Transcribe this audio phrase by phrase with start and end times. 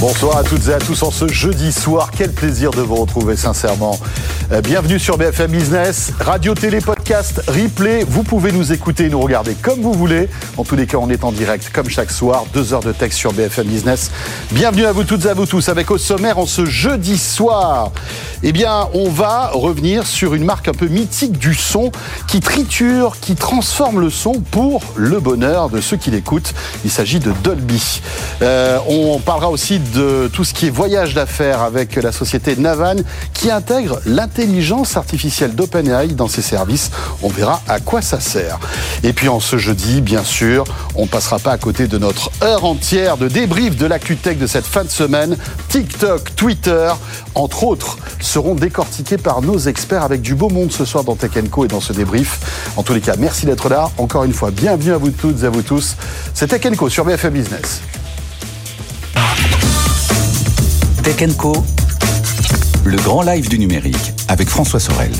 [0.00, 2.10] Bonsoir à toutes et à tous en ce jeudi soir.
[2.16, 3.98] Quel plaisir de vous retrouver sincèrement.
[4.52, 6.80] Euh, bienvenue sur BFM Business, radio, télé,
[7.14, 8.04] replay.
[8.06, 10.28] Vous pouvez nous écouter et nous regarder comme vous voulez.
[10.58, 12.44] En tous les cas, on est en direct comme chaque soir.
[12.52, 14.10] Deux heures de texte sur BFM Business.
[14.52, 17.92] Bienvenue à vous toutes et à vous tous avec au sommaire en ce jeudi soir.
[18.42, 21.90] Eh bien, on va revenir sur une marque un peu mythique du son
[22.26, 26.52] qui triture, qui transforme le son pour le bonheur de ceux qui l'écoutent.
[26.84, 28.02] Il s'agit de Dolby.
[28.42, 32.96] Euh, on parlera aussi de tout ce qui est voyage d'affaires avec la société Navan
[33.32, 36.90] qui intègre l'intelligence artificielle d'OpenAI dans ses services.
[37.22, 38.58] On verra à quoi ça sert.
[39.02, 42.30] Et puis en ce jeudi, bien sûr, on ne passera pas à côté de notre
[42.42, 45.36] heure entière de débrief de l'actu-tech de cette fin de semaine.
[45.68, 46.90] TikTok, Twitter,
[47.34, 51.32] entre autres, seront décortiqués par nos experts avec du beau monde ce soir dans Tech
[51.50, 52.40] Co et dans ce débrief.
[52.76, 53.90] En tous les cas, merci d'être là.
[53.98, 55.96] Encore une fois, bienvenue à vous toutes et à vous tous.
[56.34, 57.80] C'est Tech Co sur BFM Business.
[61.02, 61.64] Tech Co,
[62.84, 65.12] le grand live du numérique avec François Sorel.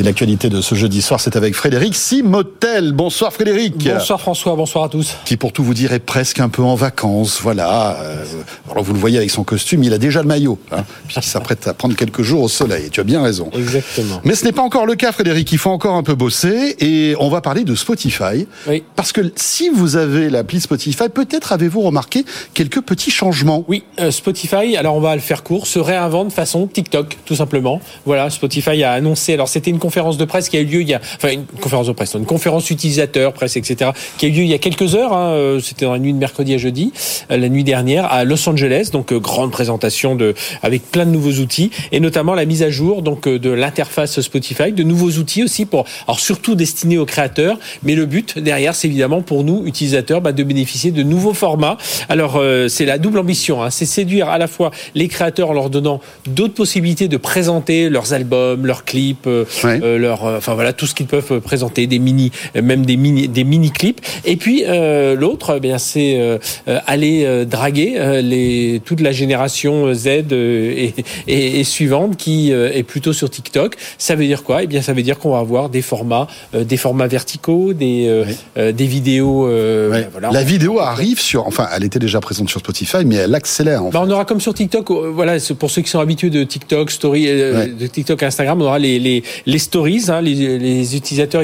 [0.00, 2.92] Et l'actualité de ce jeudi soir, c'est avec Frédéric Simotel.
[2.92, 3.88] Bonsoir Frédéric.
[3.92, 5.16] Bonsoir François, bonsoir à tous.
[5.24, 7.40] Qui pour tout vous dire est presque un peu en vacances.
[7.42, 7.96] Voilà.
[8.00, 8.24] Euh,
[8.70, 10.56] alors vous le voyez avec son costume, il a déjà le maillot.
[10.70, 12.90] Hein, puisqu'il s'apprête à prendre quelques jours au soleil.
[12.90, 13.50] Tu as bien raison.
[13.52, 14.20] Exactement.
[14.22, 16.76] Mais ce n'est pas encore le cas Frédéric, il faut encore un peu bosser.
[16.78, 18.46] Et on va parler de Spotify.
[18.68, 18.84] Oui.
[18.94, 23.64] Parce que si vous avez l'appli Spotify, peut-être avez-vous remarqué quelques petits changements.
[23.66, 27.80] Oui, euh, Spotify, alors on va le faire court, se réinvente façon TikTok, tout simplement.
[28.06, 30.88] Voilà, Spotify a annoncé, alors c'était une conférence de presse qui a eu lieu il
[30.88, 34.32] y a, enfin une conférence de presse, une conférence utilisateur, presse, etc., qui a eu
[34.32, 35.14] lieu il y a quelques heures.
[35.14, 36.92] Hein, euh, C'était dans la nuit de mercredi à jeudi,
[37.30, 38.90] euh, la nuit dernière à Los Angeles.
[38.92, 42.68] Donc euh, grande présentation de avec plein de nouveaux outils et notamment la mise à
[42.68, 47.58] jour donc de l'interface Spotify, de nouveaux outils aussi pour, alors surtout destinés aux créateurs,
[47.82, 51.78] mais le but derrière, c'est évidemment pour nous utilisateurs bah, de bénéficier de nouveaux formats.
[52.08, 55.54] Alors euh, c'est la double ambition, hein, c'est séduire à la fois les créateurs en
[55.54, 59.44] leur donnant d'autres possibilités de présenter leurs albums, leurs clips, euh,
[59.80, 59.86] Ouais.
[59.86, 62.84] euh, leur, euh, enfin voilà tout ce qu'ils peuvent euh, présenter, des mini, euh, même
[62.86, 64.00] des mini, des mini clips.
[64.24, 66.38] Et puis euh, l'autre, eh bien c'est euh,
[66.86, 70.94] aller euh, draguer euh, les toute la génération Z et,
[71.26, 73.76] et, et suivante qui euh, est plutôt sur TikTok.
[73.98, 74.62] Ça veut dire quoi?
[74.62, 78.06] Eh bien ça veut dire qu'on va avoir des formats, euh, des formats verticaux, des
[78.08, 78.24] euh,
[78.56, 78.72] Ouais.
[78.72, 79.46] des vidéos.
[79.48, 80.08] euh, Ouais.
[80.12, 80.30] voilà.
[80.30, 83.84] La vidéo arrive sur, enfin, elle était déjà présente sur Spotify, mais elle accélère.
[83.84, 86.90] En Bah, on aura comme sur TikTok, voilà, pour ceux qui sont habitués de TikTok,
[86.90, 90.04] Story, euh, de TikTok, Instagram, on aura les les, les stories.
[90.08, 91.42] Hein, les, les utilisateurs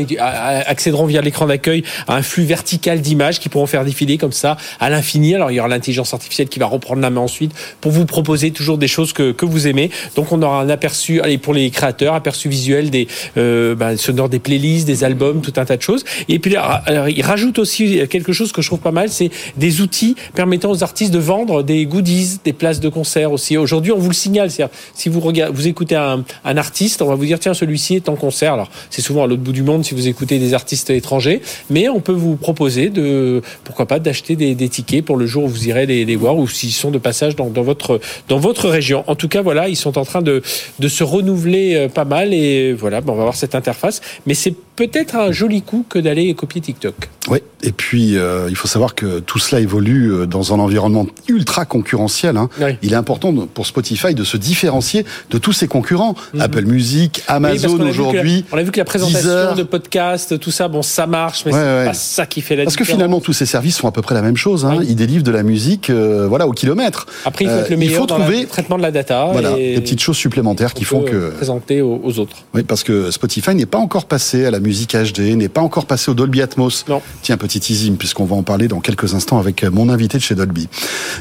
[0.66, 4.56] accéderont via l'écran d'accueil à un flux vertical d'images qui pourront faire défiler comme ça
[4.80, 5.34] à l'infini.
[5.34, 8.50] Alors il y aura l'intelligence artificielle qui va reprendre la main ensuite pour vous proposer
[8.50, 9.90] toujours des choses que que vous aimez.
[10.16, 14.28] Donc on aura un aperçu, allez pour les créateurs, aperçu visuel des euh, bah, sonores
[14.28, 16.04] des playlists, des albums, tout un tas de choses.
[16.28, 19.80] Et puis alors, il rajoute aussi quelque chose que je trouve pas mal, c'est des
[19.80, 23.56] outils permettant aux artistes de vendre des goodies, des places de concert aussi.
[23.56, 27.06] Aujourd'hui, on vous le signale, c'est-à-dire si vous regardez, vous écoutez un, un artiste, on
[27.06, 28.54] va vous dire tiens celui-ci est en concert.
[28.54, 31.88] Alors c'est souvent à l'autre bout du monde si vous écoutez des artistes étrangers, mais
[31.88, 35.68] on peut vous proposer de pourquoi pas d'acheter des, tickets pour le jour où vous
[35.68, 39.04] irez les, voir ou s'ils sont de passage dans, votre dans votre région.
[39.06, 40.42] En tout cas, voilà, ils sont en train de
[40.78, 44.34] de se renouveler euh, pas mal et voilà, bon, on va avoir cette interface, mais
[44.34, 46.94] c'est peut-être un joli coup que d'aller copier TikTok.
[47.30, 51.06] Oui, et puis euh, il faut savoir que tout cela évolue euh, dans un environnement
[51.28, 52.36] ultra concurrentiel.
[52.36, 52.50] hein.
[52.60, 52.72] Oui.
[52.82, 56.14] Il est important pour Spotify de se différencier de tous ses concurrents.
[56.34, 56.40] Mhm.
[56.42, 58.44] Apple Music, Amazon aujourd'hui.
[58.52, 59.54] On a vu que la présentation Deezer.
[59.54, 61.84] de podcast, tout ça, bon, ça marche, mais Ouais, c'est ouais.
[61.86, 62.98] pas ça qui fait la Parce que différence.
[62.98, 64.66] finalement tous ces services sont à peu près la même chose.
[64.66, 64.76] Hein.
[64.80, 64.86] Oui.
[64.90, 67.06] Ils délivrent de la musique, euh, voilà, au kilomètre.
[67.24, 69.28] Après, il faut être le il meilleur faut dans trouver- le traitement de la data.
[69.32, 71.30] Voilà, et des petites choses supplémentaires qui font que.
[71.30, 72.36] présenter aux autres.
[72.52, 75.86] Oui, parce que Spotify n'est pas encore passé à la musique HD, n'est pas encore
[75.86, 76.84] passé au Dolby Atmos.
[76.88, 77.00] Non.
[77.22, 80.22] Tiens, petit teasing, puisqu'on va en parler dans quelques instants avec euh, mon invité de
[80.22, 80.68] chez Dolby.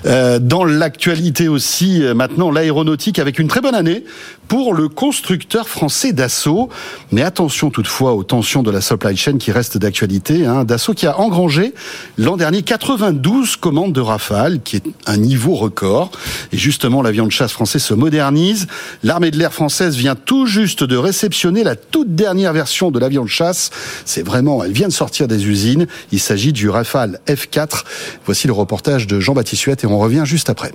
[0.06, 4.04] Euh, dans l'actualité aussi, euh, maintenant, l'aéronautique avec une très bonne année
[4.48, 6.70] pour le constructeur français Dassault.
[7.12, 10.46] Mais attention toutefois aux tensions de la supply chain qui restent d'actualité.
[10.46, 10.64] Hein.
[10.64, 11.74] Dassault qui a engrangé
[12.18, 16.12] l'an dernier 92 commandes de Rafale, qui est un niveau record.
[16.52, 18.68] Et justement, l'avion de chasse français se modernise.
[19.04, 23.24] L'armée de l'air française vient tout juste de réceptionner la toute dernière version de l'avion
[23.24, 23.72] de chasse.
[24.06, 25.88] C'est vraiment, elle vient de sortir des usines.
[26.12, 27.84] Il s'agit du Rafale F4.
[28.26, 30.72] Voici le reportage de Jean-Baptiste Huette et on revient juste après.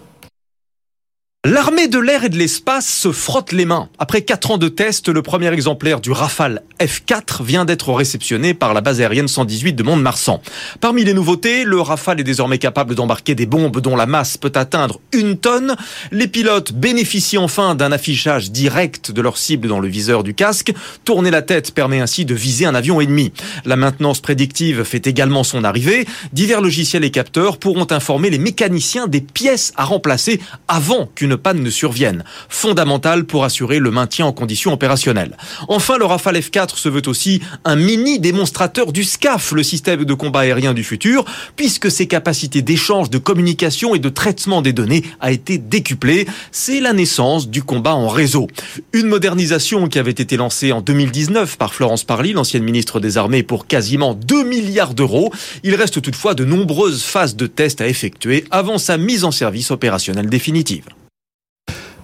[1.45, 3.89] L'armée de l'air et de l'espace se frotte les mains.
[4.01, 8.75] Après quatre ans de tests, le premier exemplaire du Rafale F4 vient d'être réceptionné par
[8.75, 10.43] la base aérienne 118 de Mont-de-Marsan.
[10.81, 14.51] Parmi les nouveautés, le Rafale est désormais capable d'embarquer des bombes dont la masse peut
[14.57, 15.77] atteindre une tonne.
[16.11, 20.73] Les pilotes bénéficient enfin d'un affichage direct de leur cible dans le viseur du casque.
[21.05, 23.33] Tourner la tête permet ainsi de viser un avion ennemi.
[23.65, 26.05] La maintenance prédictive fait également son arrivée.
[26.33, 31.63] Divers logiciels et capteurs pourront informer les mécaniciens des pièces à remplacer avant qu'une panne
[31.63, 35.37] ne survienne, fondamental pour assurer le maintien en condition opérationnelle.
[35.69, 40.15] Enfin, le Rafale F4 se veut aussi un mini démonstrateur du SCAF, le système de
[40.15, 41.25] combat aérien du futur,
[41.57, 46.27] puisque ses capacités d'échange, de communication et de traitement des données a été décuplée.
[46.53, 48.49] C'est la naissance du combat en réseau.
[48.93, 53.43] Une modernisation qui avait été lancée en 2019 par Florence Parly, l'ancienne ministre des Armées,
[53.43, 55.33] pour quasiment 2 milliards d'euros.
[55.63, 59.71] Il reste toutefois de nombreuses phases de tests à effectuer avant sa mise en service
[59.71, 60.85] opérationnelle définitive.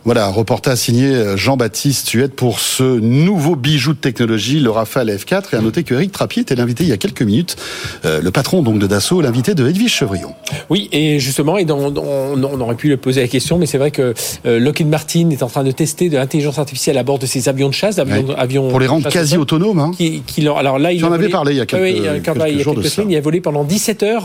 [0.05, 5.45] Voilà, reportage signé euh, Jean-Baptiste Huette pour ce nouveau bijou de technologie, le Rafale F4.
[5.55, 7.56] Et à noter que Eric Trappier était l'invité il y a quelques minutes,
[8.05, 10.35] euh, le patron donc de Dassault, l'invité de Edwige Chevrillon.
[10.69, 13.91] Oui, et justement, et on, on, aurait pu le poser la question, mais c'est vrai
[13.93, 14.12] que
[14.45, 17.49] euh, Lockheed Martin est en train de tester de l'intelligence artificielle à bord de ses
[17.49, 19.79] avions de chasse, avions, avions pour les rendre quasi autonomes.
[19.79, 19.93] Hein.
[19.97, 22.56] Qui, qui, alors là, il en avait parlé il y a quelques, oui, quelques, il
[22.56, 23.12] y a jours quelques de semaines, ça.
[23.15, 24.25] il a volé pendant 17 heures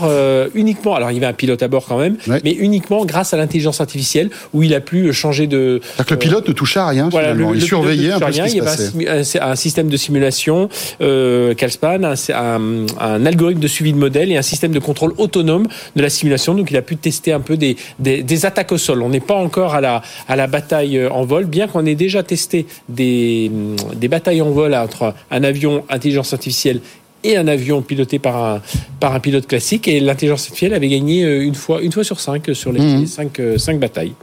[0.54, 0.94] uniquement.
[0.94, 2.40] Alors il y avait un pilote à bord quand même, Ouais.
[2.44, 5.69] mais uniquement grâce à l'intelligence artificielle où il a pu changer de.
[5.78, 7.50] C'est-à-dire que le pilote ne touchait à rien Voilà, finalement.
[7.50, 8.64] le- il le surveillait un peu ce touche qui se rien.
[8.64, 8.90] passait.
[8.96, 10.68] Il y avait un, système de simulation,
[11.00, 15.12] euh, Calspan, un, un- un algorithme de suivi de modèle et un système de contrôle
[15.18, 16.54] autonome de la simulation.
[16.54, 19.02] Donc il a pu tester un peu des, des, des attaques au sol.
[19.02, 21.94] On n'est pas encore à la, à la bataille euh, en vol, bien qu'on ait
[21.94, 23.50] déjà testé des,
[23.94, 26.80] des batailles en vol entre un avion intelligence artificielle
[27.22, 28.62] et un avion piloté par un,
[28.98, 29.86] par un pilote classique.
[29.88, 33.06] Et l'intelligence artificielle avait gagné euh, une fois, une fois sur cinq sur les Mhm.
[33.06, 34.14] cinq, euh, cinq batailles.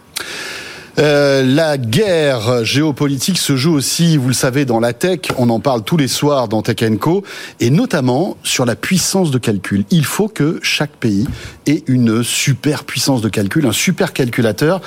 [0.99, 5.19] Euh, la guerre géopolitique se joue aussi, vous le savez, dans la tech.
[5.37, 7.23] On en parle tous les soirs dans Tech Co.
[7.59, 9.85] Et notamment sur la puissance de calcul.
[9.91, 11.27] Il faut que chaque pays
[11.67, 14.81] ait une super puissance de calcul, un super calculateur.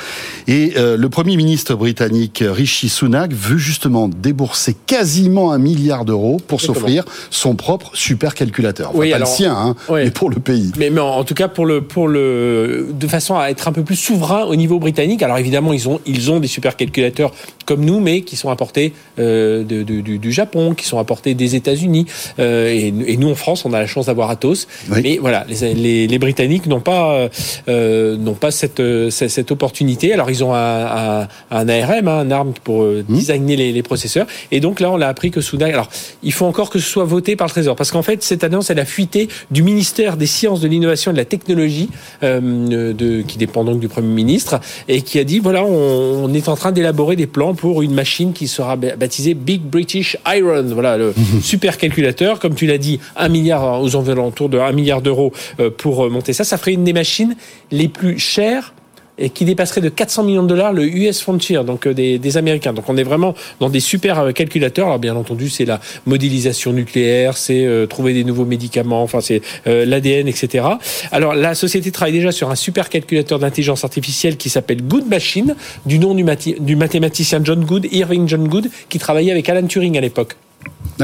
[0.49, 6.39] Et euh, le Premier ministre britannique Rishi Sunak veut justement débourser quasiment un milliard d'euros
[6.45, 8.89] pour s'offrir son propre super calculateur.
[8.91, 10.05] Enfin, Oui, pas alors- le sien, hein, Ouais.
[10.05, 10.73] mais pour le pays.
[10.77, 13.73] Mais, mais en, en tout cas pour le pour le de façon à être un
[13.73, 15.23] peu plus souverain au niveau britannique.
[15.23, 17.32] Alors évidemment ils ont ils ont des supercalculateurs
[17.71, 21.35] comme nous, mais qui sont importés euh, de- de- du, du Japon, qui sont importés
[21.35, 22.05] des États-Unis.
[22.41, 24.67] Euh, et, et nous en France, on a la chance d'avoir Atos.
[24.91, 25.01] Oui.
[25.05, 27.29] Mais voilà, les, les, les Britanniques n'ont pas
[27.69, 30.13] euh, n'ont pas cette, euh, cette cette opportunité.
[30.13, 33.15] Alors ils ont un, un, un ARM, hein, un arme pour euh, Mmh.
[33.15, 34.27] designer les, les processeurs.
[34.51, 35.73] Et donc là, on a appris que Sunak.
[35.73, 35.89] Alors
[36.25, 38.69] il faut encore que ce soit voté par le Trésor, parce qu'en fait cette annonce,
[38.71, 41.89] elle a fuité du ministère des Sciences, de l'Innovation et de la Technologie,
[42.25, 44.59] euh, de, qui dépend donc du Premier ministre,
[44.89, 47.93] et qui a dit voilà, on, on est en train d'élaborer des plans pour une
[47.93, 50.65] machine qui sera ba- baptisée Big British Iron.
[50.73, 51.12] Voilà le
[51.43, 55.69] super calculateur, comme tu l'as dit, un milliard aux alentours de 1 milliard d'euros euh,
[55.71, 56.45] pour euh, monter ça.
[56.45, 57.37] Ça ferait une des machines
[57.71, 58.73] les plus chères
[59.21, 62.37] et qui dépasserait de 400 millions de dollars le US Frontier, donc euh, des, des
[62.37, 62.73] Américains.
[62.73, 64.87] Donc on est vraiment dans des super euh, calculateurs.
[64.87, 69.43] Alors bien entendu, c'est la modélisation nucléaire, c'est euh, trouver des nouveaux médicaments, enfin c'est
[69.67, 70.65] euh, l'ADN, etc.
[71.13, 75.55] Alors la société travaille déjà sur un super calculateur d'intelligence artificielle qui s'appelle Good Machine,
[75.87, 76.25] du nom du,
[76.61, 80.37] du mathématicien John Good, Irving John Good, qui travaillait avec Alan Turing à l'époque.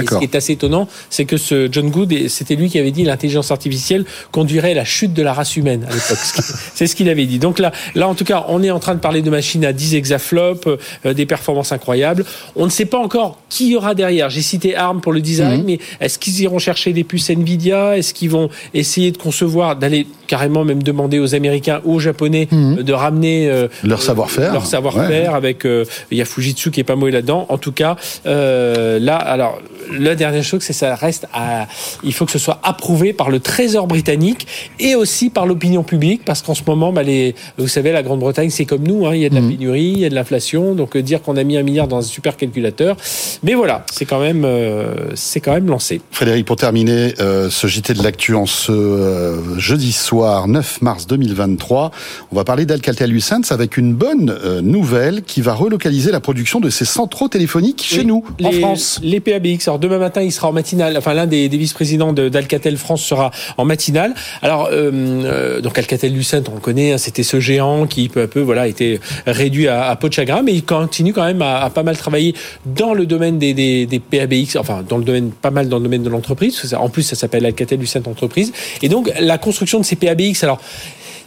[0.03, 2.91] Et ce qui est assez étonnant, c'est que ce John Good, c'était lui qui avait
[2.91, 6.19] dit l'intelligence artificielle conduirait à la chute de la race humaine à l'époque.
[6.75, 7.39] c'est ce qu'il avait dit.
[7.39, 9.73] Donc là, là, en tout cas, on est en train de parler de machines à
[9.73, 12.25] 10 exaflops, euh, des performances incroyables.
[12.55, 14.31] On ne sait pas encore qui y aura derrière.
[14.31, 17.97] J'ai cité ARM pour le design, mais est-ce qu'ils iront chercher des puces Nvidia?
[17.97, 22.49] Est-ce qu'ils vont essayer de concevoir, d'aller carrément même demander aux Américains ou aux Japonais
[22.53, 24.53] euh, de ramener euh, Leur savoir-faire.
[24.53, 27.47] leur savoir-faire avec euh, il y a Fujitsu qui est pas mauvais là-dedans.
[27.49, 29.61] En tout cas, euh, là, alors
[29.93, 31.67] la dernière chose, c'est ça reste à,
[32.03, 34.47] il faut que ce soit approuvé par le Trésor britannique
[34.79, 38.51] et aussi par l'opinion publique, parce qu'en ce moment, bah, les, vous savez, la Grande-Bretagne,
[38.51, 40.75] c'est comme nous, hein, il y a de la pénurie, il y a de l'inflation,
[40.75, 42.97] donc euh, dire qu'on a mis un milliard dans un super calculateur,
[43.43, 46.01] mais voilà, c'est quand même, euh, c'est quand même lancé.
[46.11, 51.07] Frédéric, pour terminer euh, ce JT de l'actu en ce euh, jeudi soir 9 mars
[51.07, 51.91] 2023,
[52.33, 56.71] on va parler d'Alcatel-Lucent avec une bonne euh, nouvelle qui va relocaliser la production de
[56.71, 59.01] ses centraux téléphoniques chez Oui, nous, en les- France.
[59.03, 59.69] Les PABX.
[59.77, 60.97] Alors demain matin, il sera en matinale.
[60.97, 64.15] Enfin, l'un des, vice-présidents de- d'Alcatel France sera en matinale.
[64.41, 68.23] Alors, euh, euh, donc Alcatel Lucent, on le connaît, hein, c'était ce géant qui peu
[68.23, 71.43] à peu, voilà, était réduit à, à peau de chagrin, mais il continue quand même
[71.43, 74.57] à, pas mal travailler dans le domaine des, des, PABX.
[74.57, 76.75] Enfin, dans le domaine, pas mal dans le domaine de l'entreprise.
[76.75, 78.55] En plus, ça s'appelle Alcatel Lucent Entreprise.
[78.81, 80.43] Et donc, la construction de ces PABX.
[80.43, 80.59] Alors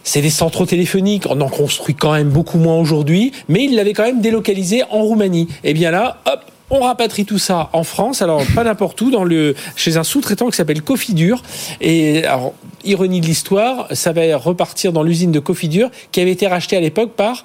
[0.02, 1.26] c'est des centraux téléphoniques.
[1.30, 5.02] On en construit quand même beaucoup moins aujourd'hui, mais ils l'avaient quand même délocalisé en
[5.02, 5.46] Roumanie.
[5.62, 9.24] Et bien là, hop, on rapatrie tout ça en France, alors pas n'importe où, dans
[9.24, 11.42] le, chez un sous-traitant qui s'appelle Cofidur.
[11.80, 16.46] Et alors, ironie de l'histoire, ça va repartir dans l'usine de Cofidur qui avait été
[16.46, 17.44] rachetée à l'époque par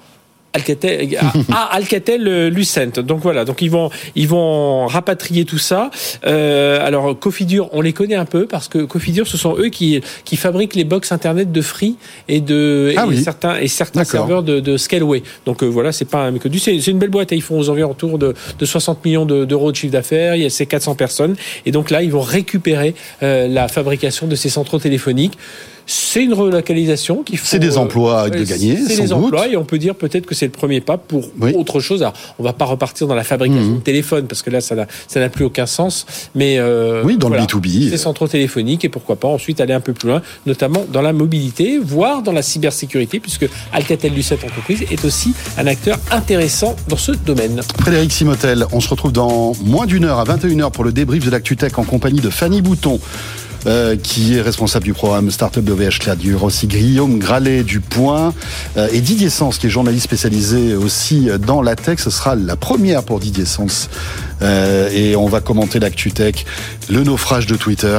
[0.52, 1.18] Alcatel,
[1.52, 3.00] ah, Alcatel euh, Lucent.
[3.00, 5.90] Donc voilà, donc ils vont ils vont rapatrier tout ça.
[6.26, 10.00] Euh, alors Cofidur, on les connaît un peu parce que Cofidur, ce sont eux qui
[10.24, 11.96] qui fabriquent les box internet de Free
[12.28, 15.22] et de ah et certains et certains serveurs de, de Scaleway.
[15.44, 16.58] Donc euh, voilà, c'est pas un méconnu.
[16.58, 17.32] C'est une belle boîte.
[17.32, 20.36] Ils font aux environs autour de, de 60 millions d'euros de, chiffre d'affaires.
[20.36, 24.26] Il y a ces 400 personnes et donc là, ils vont récupérer euh, la fabrication
[24.26, 25.38] de ces centraux téléphoniques.
[25.86, 28.76] C'est une relocalisation qui C'est des emplois euh, de gagner.
[28.76, 31.24] C'est des emplois et on peut dire peut-être que c'est le premier pas pour
[31.54, 32.02] autre chose.
[32.02, 33.78] Alors, on va pas repartir dans la fabrication mmh.
[33.78, 36.06] de téléphones parce que là, ça n'a plus aucun sens.
[36.34, 39.80] Mais euh, oui, dans le B2B, ces centraux téléphoniques et pourquoi pas ensuite aller un
[39.80, 44.84] peu plus loin, notamment dans la mobilité, voire dans la cybersécurité, puisque Alcatel Lucent entreprise
[44.90, 47.60] est aussi un acteur intéressant dans ce domaine.
[47.80, 51.30] Frédéric Simotel, on se retrouve dans moins d'une heure à 21h pour le débrief de
[51.30, 53.00] l'ActuTech en compagnie de Fanny Bouton.
[53.66, 58.32] Euh, qui est responsable du programme Startup d'OVH Cladur, aussi Guillaume Gralet du Point
[58.76, 61.98] euh, et Didier Sens, qui est journaliste spécialisé aussi dans la tech.
[61.98, 63.88] Ce sera la première pour Didier Sens.
[64.40, 66.44] Euh, et on va commenter l'actu tech,
[66.88, 67.98] le naufrage de Twitter,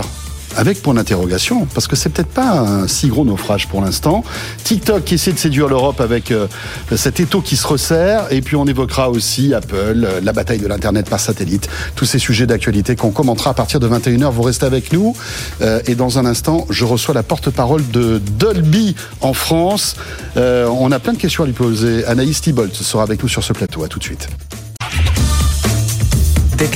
[0.55, 4.23] avec point d'interrogation, parce que c'est peut-être pas un si gros naufrage pour l'instant.
[4.63, 6.47] TikTok qui essaie de séduire l'Europe avec euh,
[6.95, 10.67] cet étau qui se resserre, et puis on évoquera aussi Apple, euh, la bataille de
[10.67, 14.31] l'Internet par satellite, tous ces sujets d'actualité qu'on commentera à partir de 21h.
[14.31, 15.15] Vous restez avec nous,
[15.61, 19.95] euh, et dans un instant, je reçois la porte-parole de Dolby en France.
[20.35, 22.05] on a plein de questions à lui poser.
[22.05, 23.83] Anaïs Thibault sera avec nous sur ce plateau.
[23.83, 24.27] À tout de suite.
[26.57, 26.75] Tech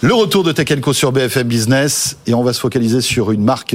[0.00, 3.74] Le retour de Tech sur BFM Business et on va se focaliser sur une marque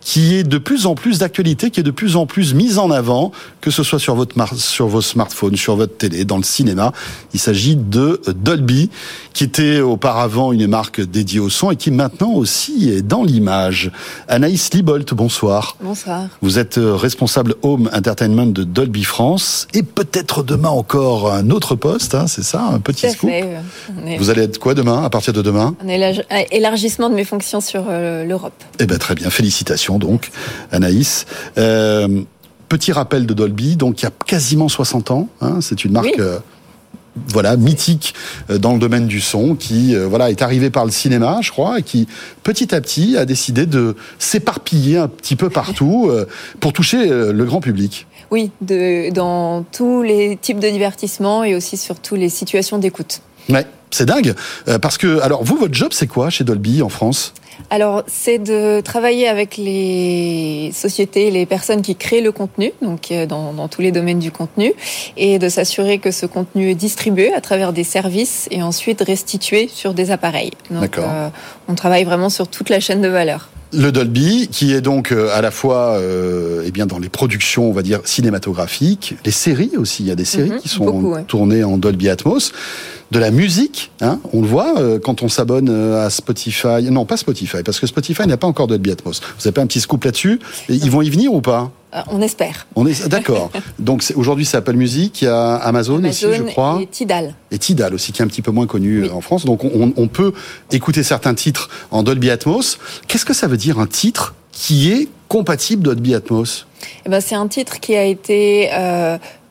[0.00, 2.90] qui est de plus en plus d'actualité, qui est de plus en plus mise en
[2.90, 3.30] avant,
[3.60, 6.92] que ce soit sur votre sur vos smartphones, sur votre télé, dans le cinéma.
[7.34, 8.90] Il s'agit de Dolby,
[9.32, 13.92] qui était auparavant une marque dédiée au son et qui maintenant aussi est dans l'image.
[14.26, 15.76] Anaïs Libolt, bonsoir.
[15.80, 16.26] Bonsoir.
[16.42, 22.16] Vous êtes responsable Home Entertainment de Dolby France et peut-être demain encore un autre poste,
[22.16, 23.30] hein, c'est ça, un petit scoop.
[24.18, 25.88] Vous allez être quoi demain à partir de demain Un
[26.50, 28.52] élargissement de mes fonctions sur euh, l'Europe.
[28.78, 29.30] Eh bien, très bien.
[29.30, 30.30] Félicitations, donc,
[30.72, 31.26] Anaïs.
[31.58, 32.22] Euh,
[32.68, 35.28] petit rappel de Dolby, donc il y a quasiment 60 ans.
[35.40, 36.18] Hein, c'est une marque.
[36.18, 36.38] Euh,
[37.26, 38.14] voilà mythique
[38.48, 41.82] dans le domaine du son qui voilà est arrivé par le cinéma je crois et
[41.82, 42.06] qui
[42.44, 46.08] petit à petit a décidé de s'éparpiller un petit peu partout
[46.60, 48.06] pour toucher le grand public.
[48.30, 53.22] Oui, de, dans tous les types de divertissements et aussi sur toutes les situations d'écoute.
[53.48, 53.66] Ouais.
[53.90, 54.34] C'est dingue.
[54.68, 57.34] Euh, parce que, alors, vous, votre job, c'est quoi chez Dolby en France?
[57.68, 63.26] Alors, c'est de travailler avec les sociétés, les personnes qui créent le contenu, donc euh,
[63.26, 64.72] dans, tous les domaines du contenu,
[65.16, 69.68] et de s'assurer que ce contenu est distribué à travers des services et ensuite restitué
[69.68, 70.52] sur des appareils.
[70.70, 71.28] Donc, euh,
[71.68, 73.50] on travaille vraiment sur toute la chaîne de valeur.
[73.72, 76.00] Le Dolby, qui est donc à la fois
[76.64, 80.02] eh bien dans les productions, on va dire cinématographiques, les séries aussi.
[80.02, 82.52] Il y a des séries mhm, qui sont tournées en Dolby Atmos
[83.10, 83.90] de la musique.
[84.00, 86.82] Hein, on le voit euh, quand on s'abonne euh, à Spotify.
[86.90, 89.20] Non, pas Spotify, parce que Spotify n'a pas encore Dolby Atmos.
[89.38, 90.40] Vous avez pas un petit scoop là-dessus?
[90.68, 91.72] Ils vont y venir ou pas?
[91.94, 92.66] Euh, on espère.
[92.76, 93.50] On est d'accord.
[93.78, 97.34] Donc aujourd'hui c'est Apple Music, il y a Amazon, aussi, je crois, et Tidal.
[97.50, 99.44] Et Tidal aussi, qui est un petit peu moins connu en France.
[99.44, 100.32] Donc on, peut
[100.72, 102.78] écouter certains titres en Dolby Atmos.
[103.06, 106.66] Qu'est-ce que ça veut dire un titre qui est compatible Dolby Atmos?
[107.06, 108.70] Eh ben, c'est un titre qui a été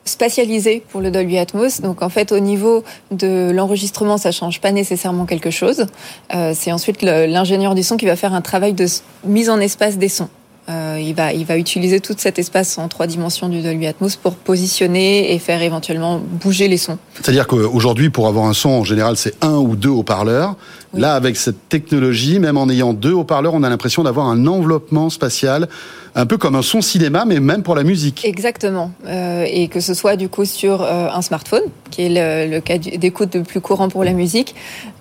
[0.04, 1.80] spatialisé pour le Dolby Atmos.
[1.80, 5.86] Donc en fait, au niveau de l'enregistrement, ça change pas nécessairement quelque chose.
[6.34, 8.86] Euh, c'est ensuite l'ingénieur du son qui va faire un travail de
[9.24, 10.28] mise en espace des sons.
[10.70, 14.16] Euh, il, va, il va utiliser tout cet espace en trois dimensions du Dolby Atmos
[14.16, 16.98] pour positionner et faire éventuellement bouger les sons.
[17.14, 20.56] C'est-à-dire qu'aujourd'hui, pour avoir un son, en général, c'est un ou deux haut-parleurs.
[20.92, 25.08] Là, avec cette technologie, même en ayant deux haut-parleurs, on a l'impression d'avoir un enveloppement
[25.08, 25.68] spatial
[26.14, 28.24] un peu comme un son cinéma, mais même pour la musique.
[28.24, 28.90] Exactement.
[29.06, 32.78] Euh, et que ce soit du coup sur euh, un smartphone, qui est le, cas
[32.78, 34.54] d'écoute le plus courant pour la musique,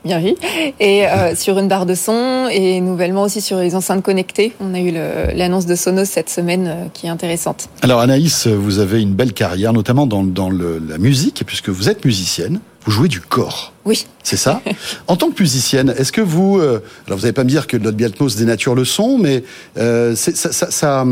[0.05, 0.35] bien vu,
[0.79, 4.53] et euh, sur une barre de son, et nouvellement aussi sur les enceintes connectées.
[4.59, 7.69] On a eu l'annonce de Sonos cette semaine qui est intéressante.
[7.81, 11.89] Alors Anaïs, vous avez une belle carrière, notamment dans, dans le, la musique, puisque vous
[11.89, 13.73] êtes musicienne vous jouez du corps.
[13.83, 14.07] Oui.
[14.23, 14.61] C'est ça?
[15.07, 16.59] En tant que musicienne, est-ce que vous...
[16.59, 19.43] alors vous n'allez pas me dire que Dolby Atmos dénature le son, mais
[19.77, 21.05] euh, ça, ça, ça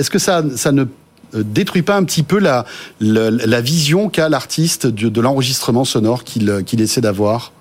[0.00, 0.84] est-ce que ça, ça ne
[1.34, 2.64] euh, détruit pas un petit peu la,
[3.00, 7.52] la, vision qu'a l'artiste de, de l'enregistrement sonore qu'il qu'il essaie d'avoir?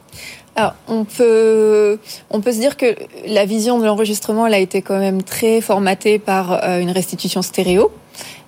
[0.87, 1.99] On peut,
[2.29, 2.95] on peut se dire que
[3.27, 7.41] la vision de l'enregistrement, elle a été quand même très formatée par euh, une restitution
[7.41, 7.91] stéréo.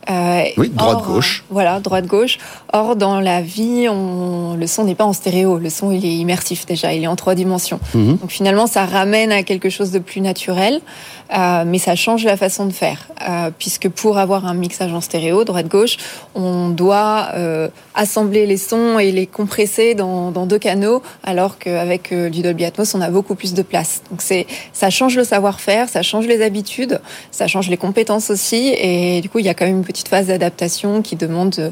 [0.09, 1.43] Euh, oui, droite-gauche.
[1.43, 2.39] Euh, voilà, droite-gauche.
[2.73, 5.57] Or, dans la vie, on, le son n'est pas en stéréo.
[5.57, 6.93] Le son, il est immersif déjà.
[6.93, 7.79] Il est en trois dimensions.
[7.93, 8.17] Mhm.
[8.17, 10.81] Donc finalement, ça ramène à quelque chose de plus naturel,
[11.37, 13.07] euh, mais ça change la façon de faire.
[13.27, 15.97] Euh, puisque pour avoir un mixage en stéréo, droite-gauche,
[16.33, 22.11] on doit euh, assembler les sons et les compresser dans, dans deux canaux, alors qu'avec
[22.11, 24.01] euh, du Dolby Atmos, on a beaucoup plus de place.
[24.09, 28.73] Donc c'est, ça change le savoir-faire, ça change les habitudes, ça change les compétences aussi,
[28.75, 31.71] et du coup, il y a quand même une petite phase d'adaptation qui demande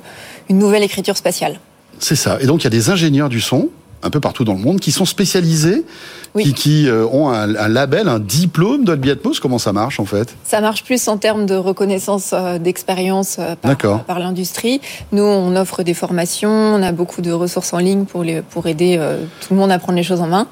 [0.50, 1.60] une nouvelle écriture spatiale.
[2.00, 2.38] C'est ça.
[2.42, 3.70] Et donc il y a des ingénieurs du son
[4.02, 5.84] un peu partout dans le monde qui sont spécialisés,
[6.56, 9.40] qui, euh, ont un, label, un diplôme Dolby Atmos.
[9.40, 10.36] Comment ça marche en fait?
[10.44, 14.80] Ça marche plus en termes de reconnaissance euh, d'expérience euh, par, par l'industrie.
[15.12, 18.68] Nous, on offre des formations, on a beaucoup de ressources en ligne pour, les, pour
[18.68, 19.00] aider
[19.42, 20.48] tout le monde à prendre les choses en main.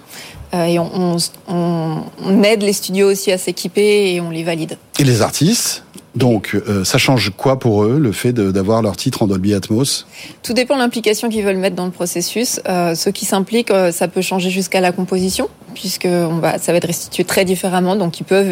[0.53, 4.77] et on, on, on aide les studios aussi à s'équiper et on les valide.
[4.99, 5.83] Et les artistes?
[6.17, 10.07] Donc, euh, ça change quoi pour eux, le fait d'avoir leur titre en Dolby Atmos?
[10.41, 12.59] Tout dépend de l'implication qu'ils veulent mettre dans le processus.
[12.67, 16.71] Euh, ceux qui s'impliquent, euh, ça peut changer jusqu'à la composition, puisque on va, ça
[16.71, 18.51] va être restitué très différemment, donc ils peuvent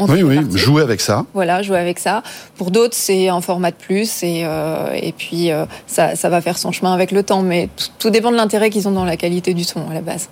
[0.00, 1.24] oui, oui, jouer avec ça.
[1.34, 2.24] Voilà, jouer avec ça.
[2.56, 4.44] Pour d'autres, c'est un format de plus et,
[4.94, 5.50] et puis
[5.88, 7.42] ça, ça, va faire son chemin avec le temps.
[7.42, 10.28] Mais tout dépend de l'intérêt qu'ils ont dans la qualité du son à la base.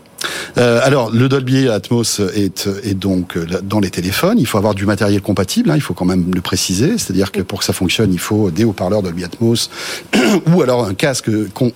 [0.59, 4.38] Euh, alors, le Dolby Atmos est, est, donc euh, dans les téléphones.
[4.38, 6.99] Il faut avoir du matériel compatible, hein, il faut quand même le préciser.
[6.99, 9.71] C'est-à-dire que pour que ça fonctionne, il faut des haut-parleurs Dolby Atmos
[10.54, 11.30] ou alors un casque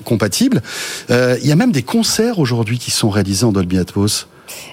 [0.05, 0.63] compatible.
[1.11, 4.27] Euh, il y a même des concerts aujourd'hui qui sont réalisés en Dolby Atmos.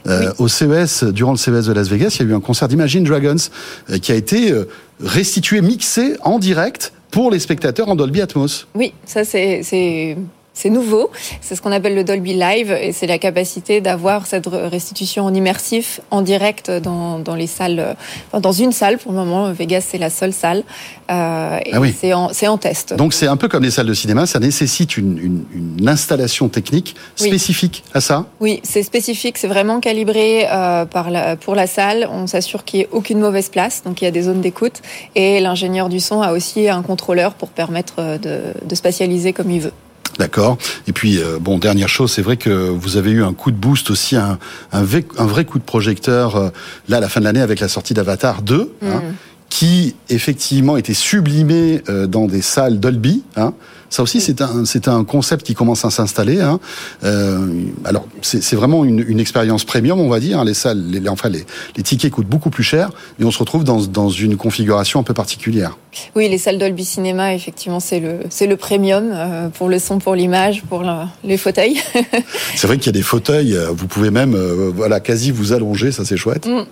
[0.07, 2.67] Euh, Au CES, durant le CES de Las Vegas, il y a eu un concert
[2.67, 3.36] d'Imagine Dragons
[3.89, 4.53] euh, qui a été
[5.00, 8.67] restitué, mixé en direct pour les spectateurs en Dolby Atmos.
[8.75, 10.17] Oui, ça c'est
[10.58, 11.12] c'est nouveau,
[11.42, 15.34] c'est ce qu'on appelle le Dolby Live et c'est la capacité d'avoir cette restitution en
[15.34, 17.96] immersif, en direct dans, dans les salles,
[18.34, 19.52] dans une salle pour le moment.
[19.52, 20.64] Vegas, c'est la seule salle.
[21.12, 21.96] Euh, et ah oui.
[21.98, 22.96] c'est en, en, test.
[22.96, 25.46] Donc c'est un peu comme les salles de cinéma, ça nécessite une, une,
[25.80, 28.26] une installation technique spécifique à ça?
[28.40, 32.10] Oui, c'est spécifique, c'est vraiment calibré euh, par la, pour la salle.
[32.12, 34.82] On s'assure qu'il n'y ait aucune mauvaise place, donc il y a des zones d'écoute.
[35.14, 39.62] Et l'ingénieur du son a aussi un contrôleur pour permettre de, de spatialiser comme il
[39.62, 39.74] veut.
[40.20, 40.58] D'accord.
[40.88, 43.58] Et puis, euh, bon, dernière chose, c'est vrai que vous avez eu un coup de
[43.58, 44.40] boost aussi, un,
[44.72, 45.04] vrai,
[45.46, 46.50] coup de projecteur, euh,
[46.90, 49.02] là, à la fin de l'année, avec la sortie d'Avatar 2, hein, mm.
[49.50, 53.24] Qui, effectivement, était sublimé euh, dans des salles Dolby.
[53.36, 53.53] Hein,
[53.90, 56.42] ça aussi, c'est un, c'est un concept qui commence à s'installer.
[56.42, 56.60] Hein.
[57.03, 60.40] Euh, alors, c'est vraiment une, une, expérience premium, on va dire.
[60.40, 60.46] Hein.
[60.46, 61.46] Les salles, les, enfin, les,
[61.77, 65.03] les, tickets coûtent beaucoup plus cher, mais on se retrouve dans, dans une configuration un
[65.03, 65.77] peu particulière.
[66.16, 70.00] Oui, les salles Dolby Cinéma, effectivement, c'est le, c'est le premium euh, pour le son,
[70.00, 70.83] pour l'image, pour
[71.24, 71.81] les fauteuils.
[72.55, 73.57] c'est vrai qu'il y a des fauteuils.
[73.72, 75.92] Vous pouvez même, euh, voilà, quasi vous allonger.
[75.92, 76.46] Ça, c'est chouette.
[76.46, 76.66] Mm.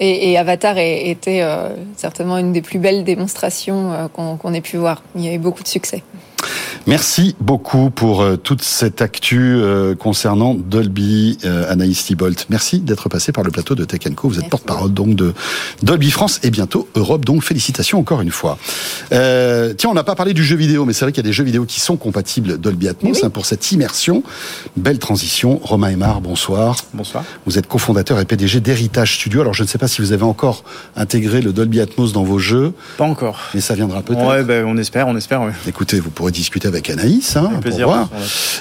[0.00, 5.02] Et, Avatar était euh, certainement une des plus belles démonstrations qu'on, qu'on ait pu voir.
[5.14, 6.02] Il y a eu beaucoup de succès.
[6.86, 12.44] Merci beaucoup pour euh, toute cette actu euh, concernant Dolby, euh, Anaïs Thibault.
[12.50, 14.28] Merci d'être passé par le plateau de Tech Co.
[14.28, 15.32] Vous êtes porte-parole donc de
[15.82, 17.24] Dolby France et bientôt Europe.
[17.24, 18.58] Donc félicitations encore une fois.
[19.10, 21.32] tiens, on n'a pas parlé du jeu vidéo, mais c'est vrai qu'il y a des
[21.32, 24.22] jeux vidéo qui sont compatibles Dolby Atmos hein, pour cette immersion.
[24.76, 25.60] Belle transition.
[25.62, 26.76] Romain Aymar, bonsoir.
[26.92, 27.24] Bonsoir.
[27.46, 29.40] Vous êtes cofondateur et PDG d'Héritage Studio.
[29.40, 30.64] Alors je ne sais pas si vous avez encore
[30.96, 32.74] intégré le Dolby Atmos dans vos jeux.
[32.98, 33.40] Pas encore.
[33.54, 34.26] Mais ça viendra peut-être.
[34.26, 35.40] Ouais, ben, on espère, on espère.
[35.66, 37.36] Écoutez, vous pourrez discuter avec Anaïs.
[37.36, 38.10] Hein, pour voir.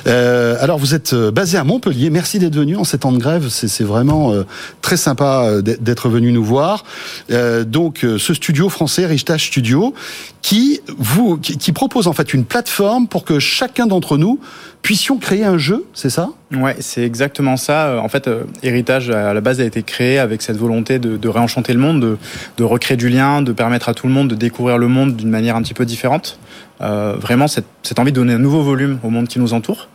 [0.08, 2.10] Euh, alors vous êtes euh, basé à Montpellier.
[2.10, 3.50] Merci d'être venu en ces temps de grève.
[3.50, 4.46] C'est vraiment euh,
[4.82, 6.86] très sympa d'être venu nous voir.
[7.30, 9.93] Euh, donc ce studio français, Richtage Studio,
[10.41, 14.39] qui vous qui, qui propose en fait une plateforme pour que chacun d'entre nous
[14.84, 16.30] puissions créer un jeu, c'est ça?
[16.54, 18.00] Ouais, c'est exactement ça.
[18.00, 18.30] En fait,
[18.62, 22.00] Héritage à la base a été créé avec cette volonté de, de réenchanter le monde,
[22.00, 22.17] de,
[22.58, 25.30] de, recréer du lien, de permettre à tout le monde de découvrir le monde d'une
[25.30, 26.38] manière un petit peu différente.
[26.82, 29.88] Euh, vraiment cette, cette, envie de donner un nouveau volume au monde qui nous entoure.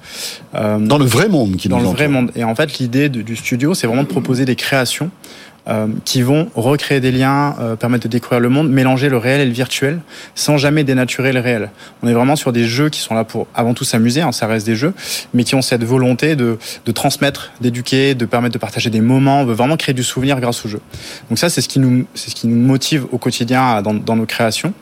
[0.55, 1.85] Euh, dans le vrai monde qui nous entoure.
[1.85, 2.31] Dans le vrai monde.
[2.35, 5.48] Et en fait, l'idée du studio, c'est vraiment de proposer des créations euh,
[6.05, 9.45] qui vont recréer des liens, euh, permettre de découvrir le monde, mélanger le réel et
[9.45, 10.01] le virtuel,
[10.35, 11.71] sans jamais dénaturer le réel.
[12.03, 14.47] On est vraiment sur des jeux qui sont là pour avant tout s'amuser, hein, ça
[14.47, 14.95] reste des jeux,
[15.35, 19.43] mais qui ont cette volonté de, de transmettre, d'éduquer, de permettre de partager des moments,
[19.43, 20.81] on veut vraiment créer du souvenir grâce au jeu.
[21.29, 24.17] Donc ça, c'est ce qui nous, c'est ce qui nous motive au quotidien dans, dans
[24.17, 24.73] nos créations.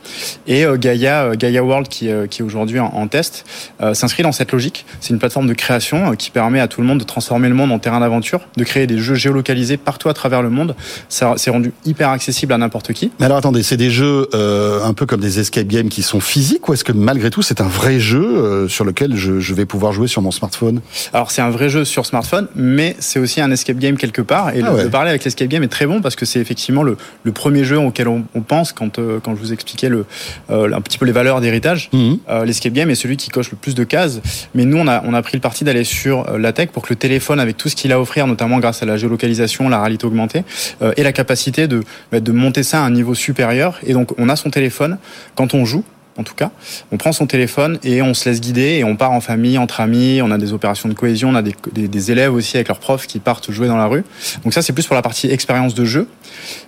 [0.47, 3.45] Et euh, Gaia, euh, Gaia World, qui, qui est aujourd'hui en, en, test,
[3.93, 4.85] s'inscrit dans cette logique.
[5.01, 7.71] C'est une plateforme de création qui permet à tout le monde de transformer le monde
[7.71, 10.75] en terrain d'aventure, de créer des jeux géolocalisés partout à travers le monde
[11.09, 13.11] ça s'est rendu hyper accessible à n'importe qui.
[13.19, 16.19] Mais alors attendez, c'est des jeux euh, un peu comme des escape games qui sont
[16.19, 19.53] physiques ou est-ce que malgré tout c'est un vrai jeu euh, sur lequel je, je,
[19.53, 20.81] vais pouvoir jouer sur mon smartphone?
[21.13, 24.55] Alors c'est un vrai jeu sur smartphone, mais c'est aussi un escape game quelque part.
[24.55, 26.97] Et ah le, parler avec l'escape game est très bon parce que c'est effectivement le,
[27.23, 30.05] le, premier jeu auquel on, on pense quand, euh, quand je vous expliquais le,
[30.49, 31.89] euh, un petit peu les valeurs d'héritage.
[31.93, 32.19] Mhm.
[32.45, 34.21] l'escape game est celui qui coche le plus de cases.
[34.55, 36.89] Mais nous on a, on a pris le parti d'aller sur la tech pour que
[36.89, 39.79] le téléphone avec tout ce qu'il a à offrir, notamment grâce à la géolocalisation, la
[39.79, 40.43] réalité augmentée,
[40.81, 43.79] ait la capacité de, bah, de monter ça à un niveau supérieur.
[43.85, 44.97] Et donc on a son téléphone
[45.35, 45.83] quand on joue
[46.17, 46.51] en tout cas.
[46.91, 49.81] On prend son téléphone et on se laisse guider et on part en famille, entre
[49.81, 50.19] amis.
[50.21, 53.07] On a des opérations de cohésion, on a des, des, élèves aussi avec leurs profs
[53.07, 54.03] qui partent jouer dans la rue.
[54.43, 56.07] Donc ça, c'est plus pour la partie expérience de jeu.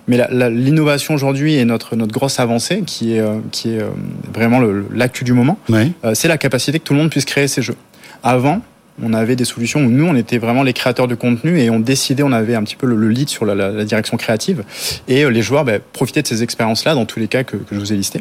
[0.06, 3.88] Mais l'innovation aujourd'hui et notre, notre grosse avancée, qui est, euh, qui est euh,
[4.32, 4.60] vraiment
[4.92, 7.76] l'actu du moment, euh, c'est la capacité que tout le monde puisse créer ses jeux.
[8.22, 8.60] Avant,
[9.02, 11.80] on avait des solutions où nous, on était vraiment les créateurs de contenu et on
[11.80, 14.64] décidait, on avait un petit peu le, lead sur la, direction créative.
[15.08, 17.78] Et euh, les joueurs bah, profitaient de ces expériences-là dans tous les cas que, je
[17.78, 18.20] vous ai listés.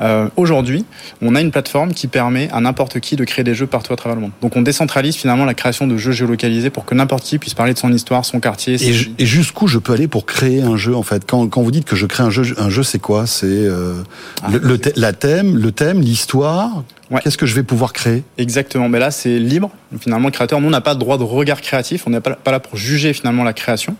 [0.00, 0.84] Euh, aujourd'hui,
[1.20, 3.96] on a une plateforme qui permet à n'importe qui de créer des jeux partout à
[3.96, 4.32] travers le monde.
[4.40, 7.74] Donc on décentralise finalement la création de jeux géolocalisés pour que n'importe qui puisse parler
[7.74, 8.74] de son histoire, son quartier.
[8.74, 11.24] Et, jusqu'où je peux aller pour créer un jeu en fait?
[11.26, 13.26] Quand, vous dites que je crée un jeu, un jeu c'est quoi?
[13.26, 13.94] C'est euh,
[14.42, 14.48] ah.
[14.50, 16.82] le, la thème, le thème, l'histoire?
[17.20, 18.22] Qu'est-ce que je vais pouvoir créer?
[18.38, 18.88] Exactement.
[18.88, 19.70] Mais là, c'est libre.
[20.00, 22.04] Finalement, le créateur, nous, on n'a pas de droit de regard créatif.
[22.06, 23.96] On n'est pas, là pour juger finalement la création.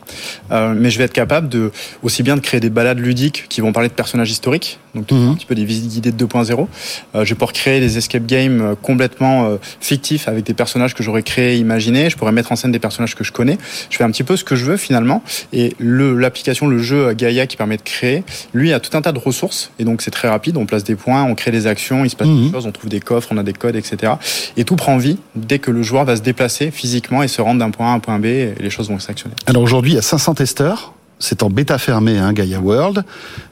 [0.51, 1.71] Euh, mais je vais être capable de
[2.03, 5.31] aussi bien de créer des balades ludiques qui vont parler de personnages historiques, donc mhm.
[5.31, 6.67] un petit peu des visites guidées de 2.0.
[7.15, 10.95] Euh, je vais pouvoir créer des escape games euh, complètement euh, fictifs avec des personnages
[10.95, 12.11] que j'aurais créés, imaginés.
[12.11, 13.59] Je pourrais mettre en scène des personnages que je connais.
[13.91, 15.23] Je fais un petit peu ce que je veux finalement.
[15.53, 19.19] Et l'application, le jeu Gaia qui permet de créer, lui a tout un tas de
[19.19, 19.71] ressources.
[19.79, 20.57] Et donc c'est très rapide.
[20.57, 22.53] On place des points, on crée des actions, il se passe des mhm.
[22.53, 24.15] choses, on trouve des coffres, on a des codes, etc.
[24.57, 27.61] Et tout prend vie dès que le joueur va se déplacer physiquement et se rendre
[27.61, 29.35] d'un point A à un point B et les choses vont s'actionner.
[29.47, 33.05] Alors aujourd'hui, il y a 500 testeurs c'est en bêta fermée, hein, Gaia World.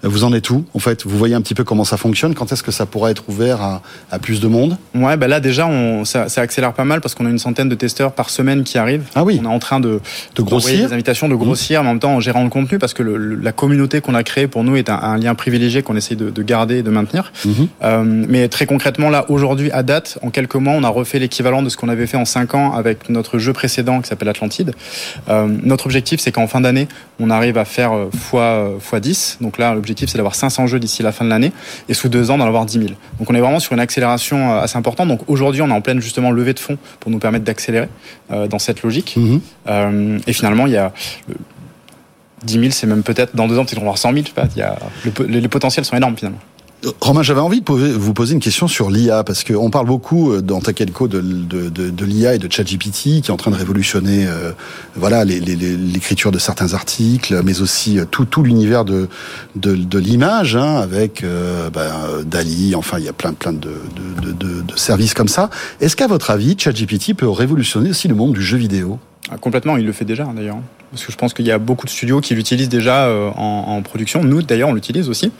[0.02, 2.34] Vous en êtes où En fait, vous voyez un petit peu comment ça fonctionne?
[2.34, 3.80] Quand est-ce que ça pourra être ouvert
[4.10, 4.76] à, plus de monde?
[4.94, 7.74] Ouais, bah là déjà, on, ça, accélère pas mal parce qu'on a une centaine de
[7.76, 9.04] testeurs par semaine qui arrivent.
[9.14, 9.38] Ah oui.
[9.40, 10.00] On est en train de,
[10.34, 11.86] de grossir, des invitations de grossir, mmh.
[11.86, 14.64] en même temps en gérant le contenu parce que la communauté qu'on a créée pour
[14.64, 17.32] nous est un, lien privilégié qu'on essaye de, garder et de maintenir.
[17.44, 17.50] Mmh.
[17.84, 21.62] Euh, mais très concrètement, là aujourd'hui, à date, en quelques mois, on a refait l'équivalent
[21.62, 24.72] de ce qu'on avait fait en cinq ans avec notre jeu précédent qui s'appelle Atlantide.
[25.28, 26.88] Euh, notre objectif, c'est qu'en fin d'année,
[27.20, 29.38] on arrive à faire euh, fois fois, 10.
[29.40, 31.52] Donc là, l'objectif, c'est d'avoir 500 jeux d'ici la fin de l'année
[31.88, 32.84] et sous deux ans, d'en avoir 10 000.
[33.18, 35.08] Donc on est vraiment sur une accélération euh, assez importante.
[35.08, 37.88] Donc aujourd'hui, on est en pleine justement levée de fonds pour nous permettre d'accélérer
[38.30, 39.14] euh, dans cette logique.
[39.16, 39.40] Mhm.
[39.68, 40.92] Euh, et finalement, il y a
[42.44, 44.22] 10 000, c'est même peut-être dans deux ans, peut-être qu'on va avoir 100 000.
[44.22, 44.76] Je sais pas, il y a,
[45.28, 46.38] les potentiels sont énormes finalement.
[47.00, 50.40] Romain, j'avais envie de vous poser une question sur l'IA, parce qu'on parle beaucoup euh,
[50.40, 54.26] dans Takelko de, de, de, l'IA et de ChatGPT, qui est en train de révolutionner
[54.26, 54.52] euh,
[54.96, 59.08] voilà l'écriture de certains articles, mais aussi euh, tout, tout l'univers de,
[59.56, 61.22] de, l'image, hein, avec
[61.74, 61.92] ben,
[62.24, 63.70] Dali, enfin il y a plein, plein de
[64.76, 65.50] services comme ça.
[65.80, 68.98] Est-ce qu'à votre avis, ChatGPT peut révolutionner aussi le monde du jeu vidéo?
[69.30, 70.58] Ah, complètement, il le fait déjà d'ailleurs.
[70.90, 73.80] Parce que je pense qu'il y a beaucoup de studios qui l'utilisent déjà euh, en,
[73.82, 74.24] production.
[74.24, 75.30] Nous, d'ailleurs, on l'utilise aussi.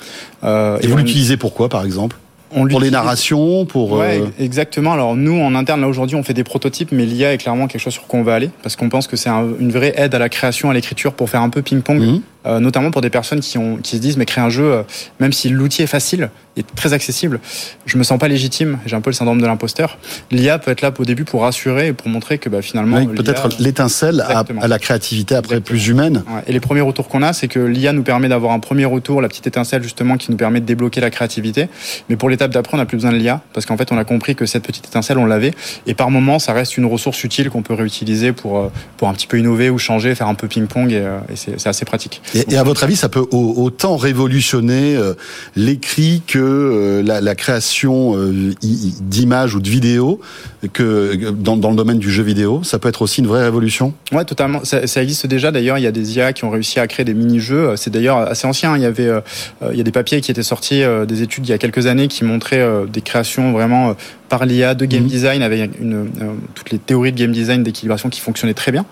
[0.45, 2.17] Euh, et, vous l'utilisez pourquoi, par exemple
[2.51, 3.93] pour les narrations, pour.
[3.93, 4.93] Ouais, euh, exactement.
[4.93, 7.81] Alors nous, en interne, là aujourd'hui, on fait des prototypes, mais l'IA est clairement quelque
[7.81, 10.19] chose sur quoi on va aller, parce qu'on pense que c'est une vraie aide à
[10.19, 12.01] la création, à l'écriture, pour faire un peu ping-pong.
[12.01, 12.23] Mhm.
[12.47, 14.83] Euh, notamment pour des personnes qui, ont, qui se disent mais créer un jeu, euh,
[15.19, 17.39] même si l'outil est facile et très accessible,
[17.85, 19.99] je me sens pas légitime, j'ai un peu le syndrome de l'imposteur.
[20.31, 23.05] L'IA peut être là au début pour rassurer et pour montrer que bah, finalement...
[23.07, 26.25] peut-être l'étincelle à, la créativité après plus humaine.
[26.47, 29.21] Et les premiers retours qu'on a, c'est que l'IA nous permet d'avoir un premier retour,
[29.21, 31.69] la petite étincelle justement qui nous permet de débloquer la créativité.
[32.09, 34.05] Mais pour l'étape d'après, on n'a plus besoin de l'IA parce qu'en fait, on a
[34.05, 35.53] compris que cette petite étincelle, on l'avait.
[35.87, 39.15] Et par moment, ça reste une ressource utile qu'on peut réutiliser pour, euh, pour un
[39.15, 42.23] petit peu innover ou changer, faire un peu ping-pong et, et c'est assez pratique.
[42.35, 45.15] Et, à votre avis, ça peut autant révolutionner euh,
[45.57, 50.21] l'écrit que euh, la, création euh, d'images ou de vidéos
[50.73, 53.95] que dans, le domaine du jeu vidéo Ça peut être aussi une vraie révolution?
[54.13, 54.61] Ouais, totalement.
[54.65, 55.51] Ça, existe déjà.
[55.51, 57.75] D'ailleurs, il y a des IA qui ont réussi à créer des mini-jeux.
[57.77, 58.77] C'est d'ailleurs assez ancien.
[58.77, 59.11] Il y avait,
[59.71, 62.09] il y a des papiers qui étaient sortis, des études il y a quelques années
[62.09, 63.97] qui montraient des créations vraiment
[64.29, 65.09] par l'IA de game mhm.
[65.09, 66.09] design avec une,
[66.55, 68.85] toutes les théories de game design d'équilibration qui fonctionnaient très bien.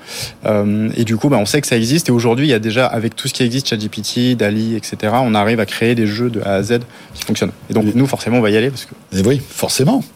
[0.96, 2.08] et du coup, bah, on sait que ça existe.
[2.08, 5.14] Et aujourd'hui, il y a déjà avec tout ce qui existe ChatGPT, Dali, etc.
[5.22, 6.80] On arrive à créer des jeux de A à Z
[7.14, 7.52] qui fonctionnent.
[7.70, 9.18] Et donc nous, forcément, on va y aller parce que.
[9.18, 10.02] Et oui, forcément.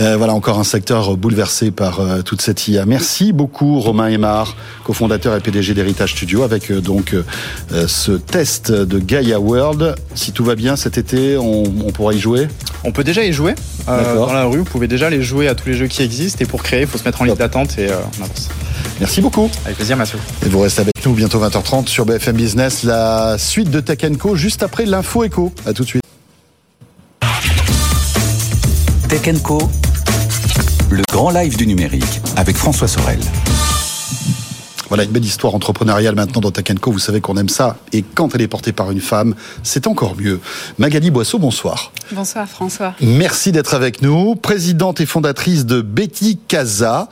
[0.00, 2.86] Euh, voilà encore un secteur bouleversé par euh, toute cette IA.
[2.86, 7.14] Merci beaucoup, Romain Aymar, cofondateur et PDG d'Héritage Studio, avec euh, donc
[7.70, 9.94] ce test de Gaia World.
[10.14, 12.48] Si tout va bien cet été, on, pourra y jouer?
[12.84, 13.54] On peut déjà y jouer
[13.86, 14.58] dans la rue.
[14.58, 16.42] Vous pouvez déjà les jouer à tous les jeux qui existent.
[16.42, 18.48] Et pour créer, il faut se mettre en liste d'attente et on avance.
[19.00, 19.50] Merci beaucoup.
[19.64, 20.18] Avec plaisir, Mathieu.
[20.44, 24.36] Et vous restez avec nous bientôt 20h30 sur BFM Business, la suite de Tech Co
[24.36, 25.52] juste après l'info écho.
[25.66, 26.02] À tout de suite.
[29.08, 29.58] Tech Co,
[30.90, 33.20] le grand live du numérique avec François Sorel.
[34.90, 36.90] Voilà une belle histoire entrepreneuriale maintenant dans Takenko.
[36.90, 37.76] Vous savez qu'on aime ça.
[37.92, 40.40] Et quand elle est portée par une femme, c'est encore mieux.
[40.78, 41.92] Magali Boisseau, bonsoir.
[42.12, 42.96] Bonsoir François.
[43.00, 44.34] Merci d'être avec nous.
[44.34, 47.08] Présidente et fondatrice de Betty Casa,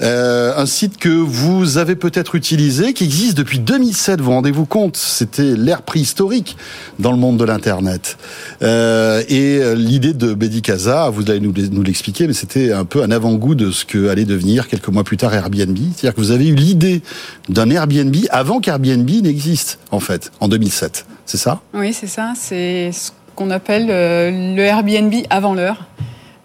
[0.00, 4.22] euh, un site que vous avez peut-être utilisé, qui existe depuis 2007.
[4.22, 4.96] Vous rendez-vous compte?
[4.96, 6.56] C'était l'ère préhistorique
[7.00, 8.16] dans le monde de l'Internet.
[8.62, 12.86] Euh, et euh, l'idée de Betty Casa, vous allez nous, nous l'expliquer, mais c'était un
[12.86, 15.76] peu un avant-goût de ce que allait devenir quelques mois plus tard Airbnb.
[15.76, 17.02] C'est-à-dire que vous avez eu l'idée
[17.48, 21.06] d'un Airbnb avant qu'Airbnb n'existe, en fait, en 2007.
[21.26, 21.60] C'est ça?
[21.74, 22.32] Oui, c'est ça.
[22.36, 25.86] C'est ce qu'on appelle euh, le Airbnb avant l'heure.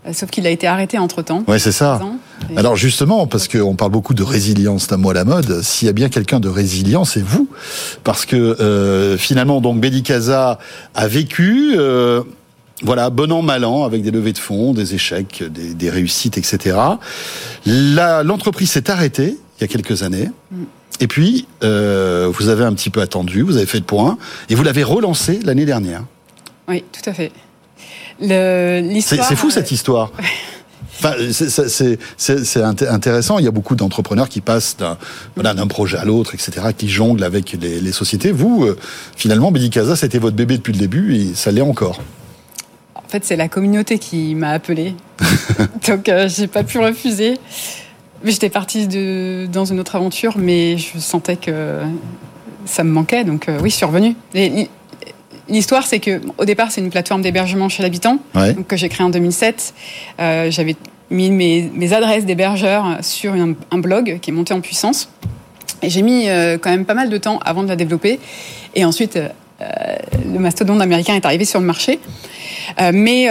[0.08, 1.43] Euh, sauf qu'il a été arrêté entre temps.
[1.47, 1.99] Ouais, c'est ça.
[2.56, 5.62] Alors justement, parce qu'on parle beaucoup de résilience, c'est un mot à la mode.
[5.62, 7.49] S'il y a bien quelqu'un de résilient, c'est vous,
[8.04, 10.60] parce que euh, finalement, donc Casa
[10.93, 11.73] a vécu.
[11.78, 12.21] Euh,
[12.84, 16.38] voilà, bon an, mal an, avec des levées de fonds, des échecs, des, des réussites,
[16.38, 16.78] etc.
[17.65, 20.30] L'entreprise s'est arrêtée il y a quelques années.
[20.52, 20.63] Mm.
[21.02, 24.18] Et puis, euh, vous avez un petit peu attendu, vous avez fait le point,
[24.50, 26.04] et vous l'avez relancé l'année dernière.
[26.68, 27.32] Oui, tout à fait.
[28.20, 30.12] C'est fou cette euh, histoire.
[30.98, 31.13] Enfin,
[32.18, 33.38] c'est intéressant.
[33.38, 34.98] Il y a beaucoup d'entrepreneurs qui passent d'un
[35.36, 38.32] voilà, projet à l'autre, etc., qui jonglent avec les, les sociétés.
[38.32, 38.78] Vous, euh,
[39.18, 42.02] finalement, Medicasa, c'était votre bébé depuis le début et ça l'est encore.
[42.96, 44.96] En fait, c'est la communauté qui m'a appelé.
[45.88, 47.38] Donc, euh, j'ai pas pu refuser.
[48.26, 51.82] J'étais partie de, dans une autre aventure, mais je sentais que
[52.66, 54.16] ça me manquait, donc euh, oui, je suis revenue.
[55.48, 58.18] L'histoire, c'est que au départ, c'est une plateforme d'hébergement chez l'habitant
[58.68, 59.76] que j'ai créée en 2007.
[60.20, 60.76] Euh, j'avais
[61.12, 65.10] mis mes, adresses d'hébergeurs sur un, blog qui est monté en puissance.
[65.84, 68.20] Et j'ai mis euh, quand même pas mal de temps avant de la développer.
[68.74, 69.20] Et ensuite,
[69.60, 72.00] le mastodonte américain est arrivé sur le marché.
[72.80, 73.30] mais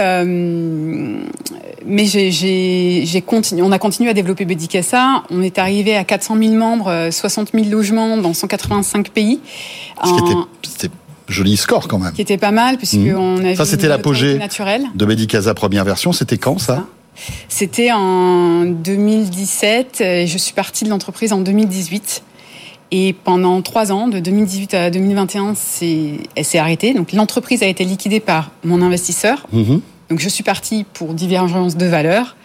[1.85, 5.23] mais j'ai continué, on a continué à développer Bedicassa.
[5.29, 9.39] On est arrivé à 400 000 membres, 60 euh, 000 logements dans 185 pays.
[10.63, 10.89] C'était
[11.27, 12.13] joli score quand même.
[12.13, 13.15] Qui était pas mal puisque mmh.
[13.17, 14.39] on a ça c'était l'apogée
[14.95, 16.11] de Bedicasa première version.
[16.11, 16.85] C'était quand ça,
[17.49, 22.23] C'était en 2017 et je suis partie de l'entreprise en 2018.
[22.97, 25.53] Et pendant trois ans, de 2018 à 2021,
[26.37, 26.93] elle s'est arrêtée.
[26.93, 29.45] Donc l'entreprise a été liquidée par mon investisseur.
[29.51, 29.79] Mmh.
[30.09, 32.37] Donc je suis partie pour divergence de valeurs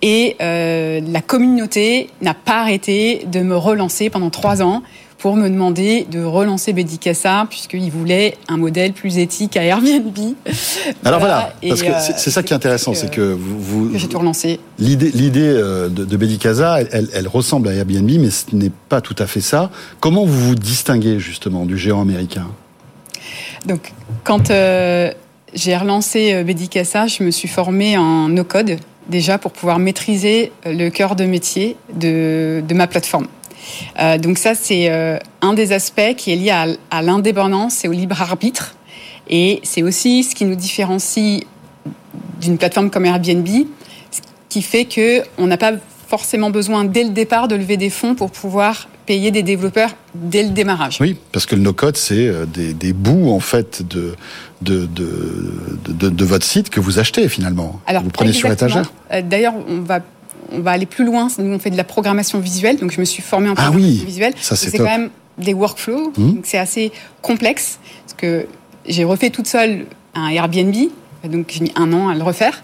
[0.00, 4.82] et euh, la communauté n'a pas arrêté de me relancer pendant trois ans
[5.20, 10.16] pour me demander de relancer Bedicassa puisqu'il voulait un modèle plus éthique à Airbnb.
[11.04, 14.60] Alors voilà, parce que c'est ça qui est intéressant, c'est que vous, j'ai tout relancé.
[14.78, 19.16] L'idée, euh, de, de Bedicasa, elle, elle, ressemble à Airbnb, mais ce n'est pas tout
[19.18, 19.70] à fait ça.
[20.00, 22.48] Comment vous vous distinguez justement du géant américain?
[23.66, 23.92] Donc
[24.24, 25.12] quand euh,
[25.54, 28.78] j'ai relancé euh, Bedicassa, je me suis formée en no-code
[29.08, 33.26] déjà pour pouvoir maîtriser euh, le cœur de métier de, de ma plateforme.
[33.98, 37.88] Euh, donc ça, c'est euh, un des aspects qui est lié à, à l'indépendance et
[37.88, 38.76] au libre arbitre.
[39.28, 41.42] Et c'est aussi ce qui nous différencie
[42.40, 43.46] d'une plateforme comme Airbnb,
[44.10, 45.72] ce qui fait que on n'a pas
[46.08, 50.42] forcément besoin dès le départ de lever des fonds pour pouvoir payer des développeurs dès
[50.42, 50.98] le démarrage.
[51.00, 54.14] Oui, parce que le no-code, c'est euh, des, des, bouts en fait de
[54.60, 57.80] de, de, de, votre site que vous achetez finalement.
[57.86, 58.92] Alors, vous prenez sur étagère.
[59.12, 60.00] Euh, d'ailleurs, on va
[60.52, 61.28] on va aller plus loin.
[61.38, 64.04] Nous, on fait de la programmation visuelle, donc je me suis formée en ah programmation
[64.04, 64.34] visuelle.
[64.40, 66.32] c'est quand même des workflows, mmh.
[66.42, 68.46] c'est assez complexe parce que
[68.86, 70.74] j'ai refait toute seule un Airbnb
[71.28, 72.62] donc j'ai mis un an à le refaire.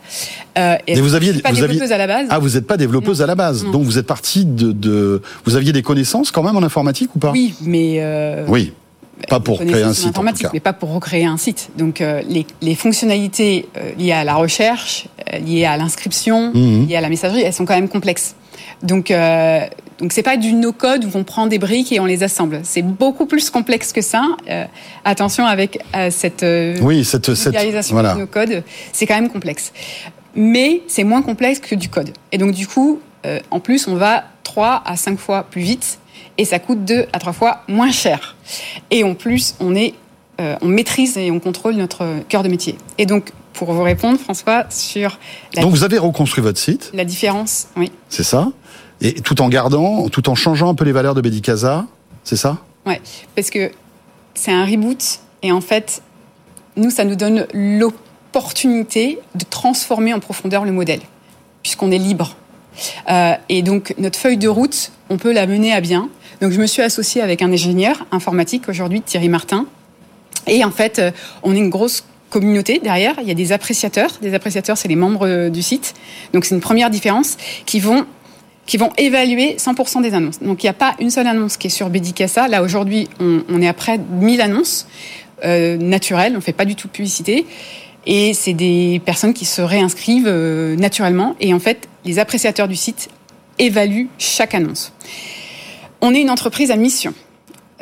[0.56, 2.26] Euh, et vous aviez, pas développeuse à la base.
[2.30, 3.64] Ah, vous n'êtes pas développeuse à la base.
[3.64, 7.18] Donc vous êtes partie de, de, Vous aviez des connaissances quand même en informatique ou
[7.18, 7.32] pas?
[7.32, 7.96] Oui, mais.
[7.98, 8.72] Euh, oui.
[9.28, 10.08] Pas pour créer un site.
[10.08, 11.70] Informatique, mais pas pour recréer un site.
[11.76, 16.86] Donc euh, les, les, fonctionnalités euh, liées à la recherche, euh, liées à l'inscription, mmh.
[16.86, 18.34] liées à la messagerie, elles sont quand même complexes.
[18.82, 19.10] Donc,
[19.98, 22.60] donc c'est pas du no-code où on prend des briques et on les assemble.
[22.64, 24.22] C'est beaucoup plus complexe que ça.
[24.48, 24.64] Euh,
[25.04, 27.56] attention avec euh, cette euh, oui, cette, cette
[27.90, 28.14] voilà.
[28.14, 29.72] du no-code, c'est quand même complexe.
[30.34, 32.10] Mais c'est moins complexe que du code.
[32.30, 33.00] Et donc du coup,
[33.50, 35.98] en plus, on va 3 à 5 fois plus vite
[36.38, 38.36] et ça coûte 2 à 3 fois moins cher.
[38.90, 39.94] Et en plus, on est
[40.38, 42.76] on maîtrise et on contrôle notre cœur de métier.
[42.98, 45.18] Et donc, pour vous répondre, François, sur...
[45.54, 47.90] La Donc vous avez reconstruit votre site La différence, oui.
[48.10, 48.50] C'est ça
[49.00, 51.86] et tout en gardant, tout en changeant un peu les valeurs de Bedicasa,
[52.24, 52.58] c'est ça?
[52.86, 53.00] Ouais,
[53.34, 53.70] parce que
[54.34, 56.02] c'est un reboot et en fait,
[56.76, 61.00] nous, ça nous donne l'opportunité de transformer en profondeur le modèle,
[61.62, 62.36] puisqu'on est libre.
[63.08, 66.08] Euh, et donc notre feuille de route, on peut la mener à bien.
[66.40, 69.66] Donc je me suis associée avec un ingénieur informatique aujourd'hui, Thierry Martin.
[70.46, 71.10] Et en fait, euh,
[71.42, 73.14] on est une grosse communauté derrière.
[73.20, 74.10] Il y a des appréciateurs.
[74.20, 75.94] Des appréciateurs, c'est les membres euh, du site.
[76.32, 78.06] Donc c'est une première différence qui vont
[78.66, 80.40] qui vont évaluer 100% des annonces.
[80.40, 82.48] Donc il n'y a pas une seule annonce qui est sur Bedicassa.
[82.48, 84.88] Là aujourd'hui, on, est à près de 1000 annonces
[85.44, 86.34] naturelles.
[86.36, 87.46] On fait pas du tout de publicité.
[88.06, 90.28] Et c'est des personnes qui se réinscrivent
[90.76, 91.36] naturellement.
[91.38, 93.08] Et en fait, les appréciateurs du site
[93.58, 94.92] évaluent chaque annonce.
[96.00, 97.12] On est une entreprise à mission.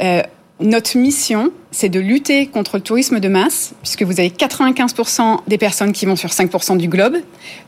[0.01, 0.23] Euh,
[0.61, 5.59] notre mission, c'est de lutter contre le tourisme de masse, puisque vous avez 95% des
[5.59, 7.17] personnes qui vont sur 5% du globe.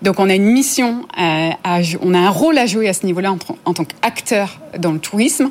[0.03, 3.05] Donc on a une mission, à, à, on a un rôle à jouer à ce
[3.05, 5.51] niveau-là en, en tant qu'acteur dans le tourisme.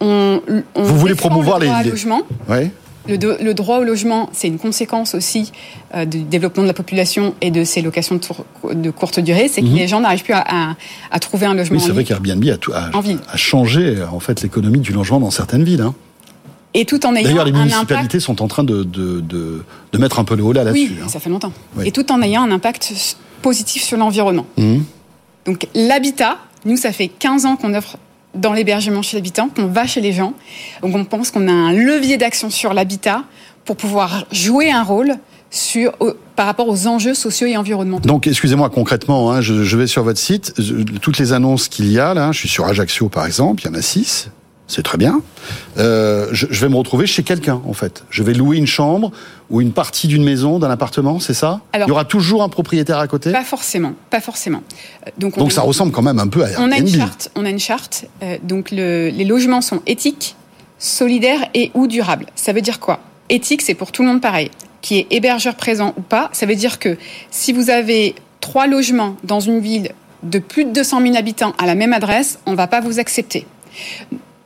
[0.00, 0.40] On,
[0.74, 1.90] on vous voulez promouvoir le les, les...
[1.90, 2.22] logement.
[2.48, 2.70] Ouais.
[3.08, 5.52] Le, droit au logement, c'est une conséquence aussi
[5.94, 9.48] euh, du développement de la population et de ces locations de, tour, de courte durée.
[9.48, 10.76] C'est que les gens n'arrivent plus à, à,
[11.10, 11.78] à, trouver un logement.
[11.78, 12.90] Oui, c'est vrai qu'Airbnb a, a,
[13.32, 15.82] a, changé en fait l'économie du logement dans certaines villes.
[15.82, 15.94] Hein.
[16.74, 18.20] Et tout en ayant D'ailleurs, les municipalités impact...
[18.20, 20.92] sont en train de, de, de, de, mettre un peu le haut là là-dessus.
[20.92, 21.08] Oui, hein.
[21.08, 21.52] ça fait longtemps.
[21.76, 21.88] Oui.
[21.88, 22.92] Et tout en ayant un impact
[23.40, 24.46] positif sur l'environnement.
[24.58, 24.80] Mmh.
[25.46, 27.96] Donc l'habitat, nous, ça fait 15 ans qu'on offre
[28.36, 30.34] dans l'hébergement chez l'habitant, qu'on va chez les gens.
[30.82, 33.24] Donc on pense qu'on a un levier d'action sur l'habitat
[33.64, 35.16] pour pouvoir jouer un rôle
[35.50, 35.92] sur,
[36.34, 38.08] par rapport aux enjeux sociaux et environnementaux.
[38.08, 40.54] Donc, excusez-moi concrètement, hein, je, vais sur votre site,
[41.00, 43.70] toutes les annonces qu'il y a là, je suis sur Ajaccio par exemple, il y
[43.70, 44.30] en a six,
[44.68, 45.20] c'est très bien.
[45.78, 48.04] Euh, je, je, vais me retrouver chez quelqu'un, en fait.
[48.10, 49.12] Je vais louer une chambre
[49.48, 51.60] ou une partie d'une maison, d'un appartement, c'est ça?
[51.72, 53.30] Alors, Il y aura toujours un propriétaire à côté?
[53.30, 54.62] Pas forcément, pas forcément.
[55.18, 55.68] Donc, donc ça une...
[55.68, 57.30] ressemble quand même un peu à on a une charte.
[57.36, 58.06] On a une charte.
[58.22, 60.34] Euh, donc le, les logements sont éthiques,
[60.78, 62.26] solidaires et ou durables.
[62.34, 63.00] Ça veut dire quoi?
[63.28, 64.50] Éthique, c'est pour tout le monde pareil.
[64.82, 66.96] Qui est hébergeur présent ou pas, ça veut dire que
[67.30, 69.90] si vous avez trois logements dans une ville
[70.22, 72.98] de plus de 200 000 habitants à la même adresse, on ne va pas vous
[72.98, 73.46] accepter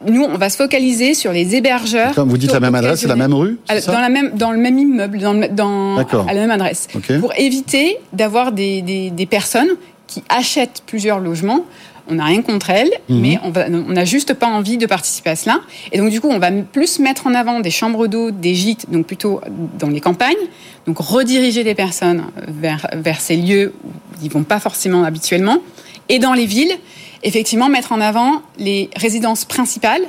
[0.07, 2.15] nous, on va se focaliser sur les hébergeurs.
[2.15, 4.59] Comme vous dites la même adresse, c'est la même rue Dans la même, dans le
[4.59, 7.19] même immeuble, dans, le, dans à la même adresse, okay.
[7.19, 9.71] pour éviter d'avoir des, des, des, personnes
[10.07, 11.65] qui achètent plusieurs logements.
[12.09, 13.21] On n'a rien contre elles, -hmm.
[13.21, 15.61] mais on n'a juste pas envie de participer à cela.
[15.93, 18.91] Et donc, du coup, on va plus mettre en avant des chambres d'eau, des gîtes,
[18.91, 19.41] donc plutôt
[19.79, 20.45] dans les campagnes.
[20.87, 23.91] Donc, rediriger des personnes vers, vers ces lieux où
[24.25, 25.59] ils vont pas forcément habituellement.
[26.09, 26.75] Et dans les villes,
[27.23, 30.03] effectivement mettre en avant les résidences principales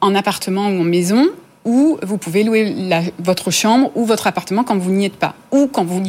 [0.00, 1.28] en appartement ou en maison
[1.64, 5.34] où vous pouvez louer la, votre chambre ou votre appartement quand vous n'y êtes pas
[5.52, 6.02] ou quand vous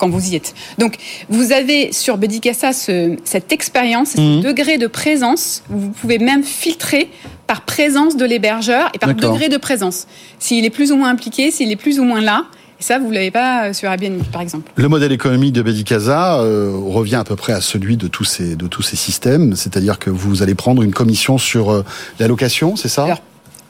[0.00, 0.54] quand vous y êtes.
[0.78, 0.96] Donc,
[1.28, 4.16] vous avez sur Bedicassa ce, cette expérience, mmh.
[4.16, 5.62] ce degré de présence.
[5.70, 7.10] Où vous pouvez même filtrer
[7.46, 10.06] par présence de l'hébergeur et par degré de présence.
[10.38, 12.46] S'il est plus ou moins impliqué, s'il est plus ou moins là.
[12.80, 14.72] Et ça, vous ne l'avez pas sur Airbnb, par exemple?
[14.74, 18.56] Le modèle économique de Bedicasa euh, revient à peu près à celui de tous ces,
[18.56, 21.84] de tous ces systèmes, c'est-à-dire que vous allez prendre une commission sur euh,
[22.18, 23.04] la location, c'est ça?
[23.04, 23.22] Alors,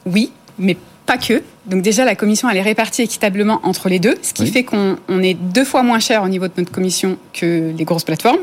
[0.05, 1.43] Oui, mais pas que.
[1.65, 4.51] Donc déjà, la commission, elle est répartie équitablement entre les deux, ce qui oui.
[4.51, 7.83] fait qu'on on est deux fois moins cher au niveau de notre commission que les
[7.83, 8.39] grosses plateformes.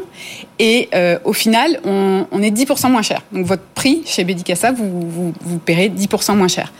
[0.58, 3.22] Et euh, au final, on, on, est 10% moins cher.
[3.32, 6.72] Donc votre prix chez Bedicassa, vous, vous, vous paierez 10% moins cher.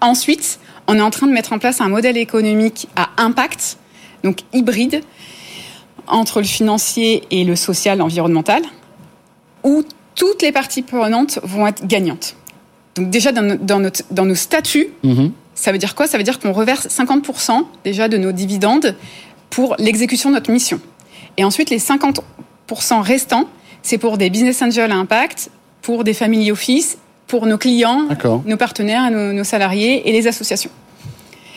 [0.00, 3.76] Ensuite, on est en train de mettre en place un modèle économique à impact,
[4.24, 5.02] donc hybride,
[6.06, 8.62] entre le financier et le social environnemental,
[9.62, 12.34] où toutes les parties prenantes vont être gagnantes.
[12.96, 15.30] Donc déjà dans, nos, dans, notre, dans nos statuts, mm -hmm.
[15.54, 16.06] ça veut dire quoi?
[16.06, 18.96] Ça veut dire qu'on reverse 50% déjà de nos dividendes
[19.50, 20.80] pour l'exécution de notre mission.
[21.36, 23.46] Et ensuite, les 50% restants,
[23.82, 25.50] c'est pour des business angels à impact,
[25.82, 26.98] pour des family office
[27.28, 28.08] pour nos clients,
[28.44, 30.70] nos partenaires, nos, nos, salariés et les associations.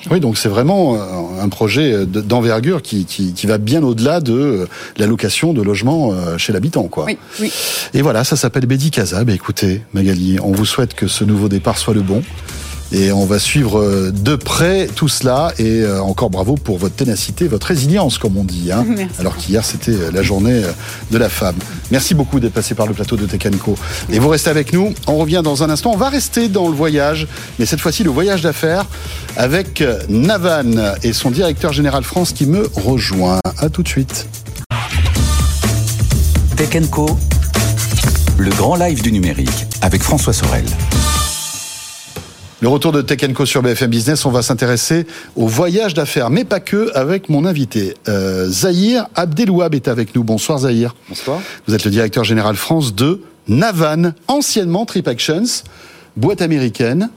[0.10, 0.98] Oui, donc c'est vraiment
[1.40, 6.54] un projet d'envergure qui, qui, qui, va bien au-delà de la location de logements chez
[6.54, 6.84] l'habitant.
[6.86, 7.06] Quoi.
[7.06, 7.54] Oui, oui.
[7.94, 9.24] Et voilà, ça s'appelle Bédi Casa.
[9.24, 12.24] Bah, écoutez, Magali, on vous souhaite que ce nouveau départ soit le bon.
[12.92, 15.54] Et on va suivre de près tout cela.
[15.60, 18.72] Et encore bravo pour votre ténacité, votre résilience, comme on dit.
[18.72, 18.86] Hein,
[19.20, 20.62] alors qu'hier, c'était la journée
[21.12, 21.56] de la femme.
[21.92, 23.76] Merci beaucoup d'être passé par le plateau de Tecanco.
[24.12, 24.94] Et vous restez avec nous.
[25.08, 25.92] On revient dans un instant.
[25.94, 27.28] On va rester dans le voyage,
[27.60, 28.86] mais cette fois-ci, le voyage d'affaires
[29.38, 33.40] avec Navan et son directeur général France qui me rejoint.
[33.58, 34.28] À tout de suite.
[36.56, 37.18] Tecanco,
[38.38, 40.66] le grand live du numérique avec François Sorel.
[42.62, 46.44] Le retour de Tech Co sur BFM Business, on va s'intéresser au voyage d'affaires, mais
[46.44, 47.96] pas que, avec mon invité.
[48.08, 50.24] Euh, Zahir Abdelouab est avec nous.
[50.24, 50.94] Bonsoir Zahir.
[51.10, 51.42] Bonsoir.
[51.66, 55.64] Vous êtes le directeur général France de Navan, anciennement Trip Actions,
[56.16, 57.10] boîte américaine,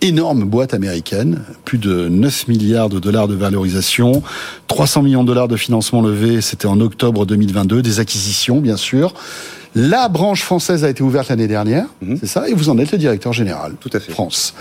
[0.00, 4.22] énorme boîte américaine, plus de 9 milliards de dollars de valorisation,
[4.68, 9.12] 300 millions de dollars de financement levé, c'était en octobre 2022, des acquisitions bien sûr.
[9.78, 12.16] La branche française a été ouverte l'année dernière, Mhm.
[12.18, 13.74] c'est ça, et vous en êtes le directeur général.
[13.78, 14.10] Tout à fait.
[14.10, 14.54] France.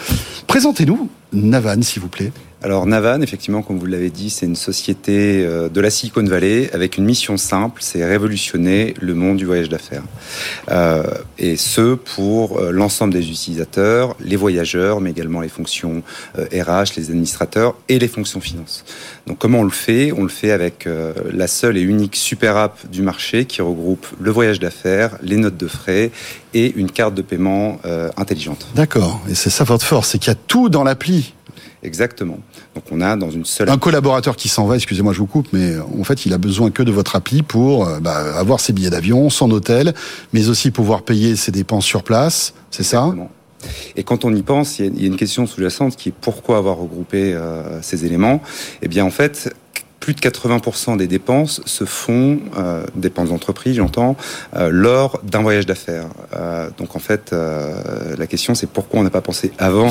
[0.45, 2.31] Présentez-nous Navan, s'il vous plaît.
[2.65, 6.71] Alors Navan, effectivement, comme vous l'avez dit, c'est une société euh, de la Silicon Valley
[6.73, 10.01] avec une mission simple, c'est révolutionner le monde du voyage d'affaires.
[10.71, 11.03] Euh,
[11.37, 16.01] et ce, pour euh, l'ensemble des utilisateurs, les voyageurs, mais également les fonctions
[16.35, 18.83] RH, les administrateurs et les fonctions finance.
[19.27, 20.11] Donc comment on le fait?
[20.11, 20.87] On le fait avec
[21.31, 25.57] la seule et unique super app du marché qui regroupe le voyage d'affaires, les notes
[25.57, 26.11] de frais
[26.53, 27.79] et une carte de paiement
[28.17, 28.67] intelligente.
[28.75, 29.21] D'accord.
[29.29, 31.24] Et c'est ça votre force, c'est qu'il y a tout dans l'appli.
[31.85, 32.39] Exactement.
[32.73, 35.47] Donc on a dans une seule Un collaborateur qui s'en va, excusez-moi, je vous coupe,
[35.53, 38.59] mais euh, en fait, il a besoin que de votre appli pour euh, bah, avoir
[38.59, 39.93] ses billets d'avion, son hôtel,
[40.33, 42.53] mais aussi pouvoir payer ses dépenses sur place.
[42.71, 43.03] C'est ça?
[43.03, 43.29] Exactement.
[43.95, 46.09] Et quand on y pense, il y a- il y a une question sous-jacente qui
[46.09, 48.41] est pourquoi avoir regroupé euh, ces éléments?
[48.81, 49.53] Eh bien, en fait,
[50.05, 54.15] plus de 80% des dépenses se font, euh, dépenses d'entreprise, j'entends,
[54.55, 56.05] euh, lors d'un voyage d'affaires.
[56.35, 59.87] Euh, donc, en fait, euh, la question, c'est pourquoi on n'a pas pensé avant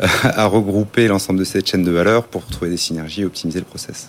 [0.00, 3.58] euh, à regrouper l'ensemble de cette chaîne de valeur pour trouver des synergies et optimiser
[3.58, 4.08] le process.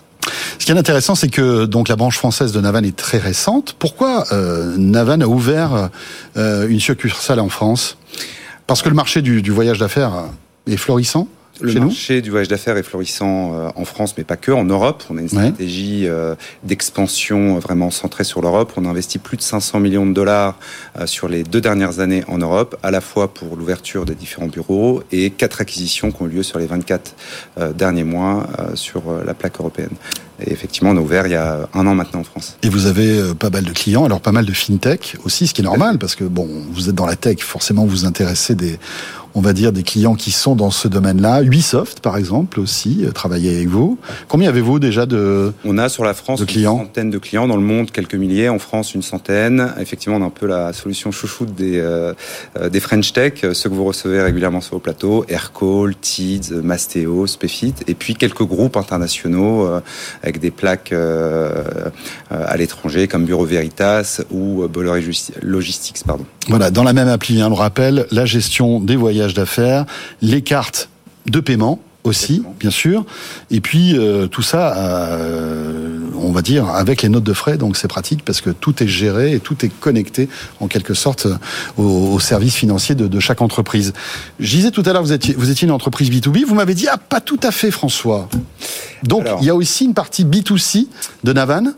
[0.59, 3.75] Ce qui est intéressant, c'est que donc la branche française de Navan est très récente.
[3.77, 5.89] Pourquoi euh, Navan a ouvert
[6.37, 7.97] une succursale en France?
[8.65, 10.13] Parce que le marché du, du voyage d'affaires
[10.67, 11.27] est florissant?
[11.61, 14.51] Le chez nous marché du voyage d'affaires est florissant euh, en France, mais pas que,
[14.51, 15.03] en Europe.
[15.09, 18.71] On a une stratégie euh, d'expansion euh, vraiment centrée sur l'Europe.
[18.77, 20.57] On a investi plus de 500 millions de dollars
[21.05, 25.03] sur les deux dernières années en Europe, à la fois pour l'ouverture des différents bureaux
[25.11, 27.15] et quatre acquisitions qui ont eu lieu sur les 24
[27.57, 29.89] euh, derniers mois sur la plaque européenne.
[30.41, 32.57] Et effectivement, on a ouvert il y a un an maintenant en France.
[32.63, 35.61] Et vous avez pas mal de clients, alors pas mal de fintech aussi, ce qui
[35.61, 38.79] est normal parce que bon, vous êtes dans la tech, forcément vous intéressez des,
[39.35, 41.41] on va dire des clients qui sont dans ce domaine-là.
[41.43, 43.97] Ubisoft par exemple aussi, euh, travailler avec vous.
[44.27, 46.77] Combien avez-vous déjà de On a sur la France De clients.
[46.79, 49.73] une centaine de clients, dans le monde quelques milliers, en France une centaine.
[49.79, 52.13] Effectivement, on a un peu la solution chouchoute des, euh,
[52.57, 57.27] euh, des French Tech, ceux que vous recevez régulièrement sur vos plateaux, Aircall, Tids, Mastéo,
[57.27, 59.81] Spefit, et puis quelques groupes internationaux euh,
[60.23, 61.63] avec des plaques euh,
[62.29, 65.03] à l'étranger comme Bureau Veritas ou Bolloré
[65.41, 66.03] Logistics.
[66.05, 66.25] Pardon.
[66.47, 69.85] Voilà, dans la même appli, hein, on le rappelle, la gestion des voyages d'affaires,
[70.21, 70.89] les cartes
[71.27, 72.55] de paiement aussi, Exactement.
[72.59, 73.05] bien sûr,
[73.51, 77.75] et puis euh, tout ça, euh, on va dire, avec les notes de frais, donc
[77.75, 80.29] c'est pratique parce que tout est géré et tout est connecté
[80.61, 81.27] en quelque sorte
[81.77, 83.93] au, au service financier de, de chaque entreprise.
[84.39, 86.87] Je disais tout à l'heure, vous étiez, vous étiez une entreprise B2B, vous m'avez dit,
[86.89, 88.29] ah, pas tout à fait François.
[89.03, 89.39] Donc Alors.
[89.41, 90.87] il y a aussi une partie B2C
[91.25, 91.73] de Navan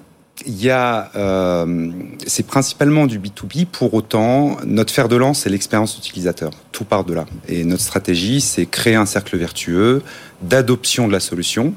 [0.45, 1.91] Il y a, euh,
[2.25, 3.65] c'est principalement du B2B.
[3.65, 6.51] Pour autant, notre fer de lance, c'est l'expérience utilisateur.
[6.71, 7.25] Tout part de là.
[7.47, 10.01] Et notre stratégie, c'est créer un cercle vertueux
[10.41, 11.73] d'adoption de la solution.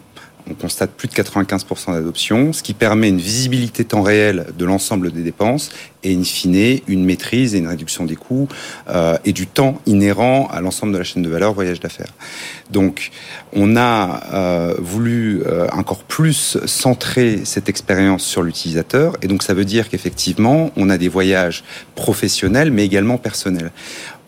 [0.49, 5.11] On constate plus de 95% d'adoption, ce qui permet une visibilité temps réel de l'ensemble
[5.11, 5.71] des dépenses
[6.03, 8.47] et, in fine, une maîtrise et une réduction des coûts
[8.91, 12.13] euh, et du temps inhérent à l'ensemble de la chaîne de valeur voyage d'affaires.
[12.71, 13.11] Donc,
[13.55, 19.55] on a euh, voulu euh, encore plus centrer cette expérience sur l'utilisateur, et donc ça
[19.55, 21.65] veut dire qu'effectivement, on a des voyages
[21.95, 23.71] professionnels, mais également personnels.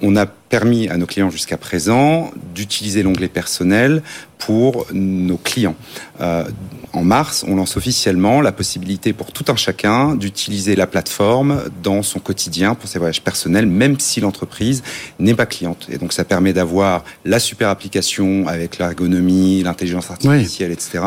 [0.00, 4.02] On a permis à nos clients jusqu'à présent d'utiliser l'onglet personnel
[4.38, 5.76] pour nos clients.
[6.20, 6.44] Euh,
[6.92, 12.02] en mars, on lance officiellement la possibilité pour tout un chacun d'utiliser la plateforme dans
[12.02, 14.82] son quotidien pour ses voyages personnels, même si l'entreprise
[15.18, 15.86] n'est pas cliente.
[15.90, 21.00] Et donc ça permet d'avoir la super application avec l'ergonomie, l'intelligence artificielle, etc.,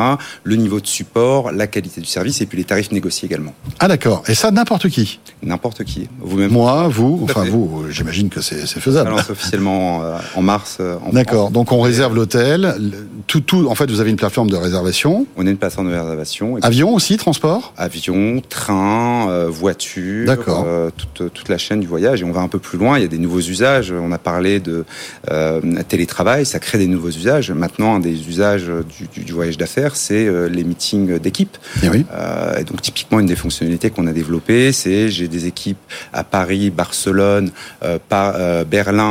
[0.43, 3.53] le niveau de support, la qualité du service et puis les tarifs négociés également.
[3.79, 5.19] Ah d'accord, et ça n'importe qui?
[5.41, 6.07] N'importe qui.
[6.19, 6.51] Vous-même?
[6.51, 10.77] Moi, vous, enfin vous, j'imagine que c'est Ça officiellement euh, en mars.
[10.79, 11.51] euh, D'accord.
[11.51, 12.75] Donc on réserve l'hôtel,
[13.27, 13.67] tout, tout.
[13.69, 15.25] En fait, vous avez une plateforme de réservation.
[15.37, 16.57] On est une plateforme de réservation.
[16.57, 17.73] Et Avion aussi, transport?
[17.77, 20.65] avion, train, euh, voiture, D'accord.
[20.67, 22.21] euh, toute, toute la chaîne du voyage.
[22.21, 23.91] Et on va un peu plus loin, il y a des nouveaux usages.
[23.97, 24.85] On a parlé de
[25.31, 27.51] euh, télétravail, ça crée des nouveaux usages.
[27.51, 28.65] Maintenant, un des usages
[28.97, 31.57] du, du- du voyage d'affaires, c'est euh, les meetings d'équipe.
[31.83, 32.05] Eh oui.
[32.13, 35.77] Euh, et donc typiquement, une des fonctionnalités qu'on a développées, c'est j'ai des équipes
[36.13, 37.51] à Paris, Barcelone,
[37.83, 38.63] euh, par, euh,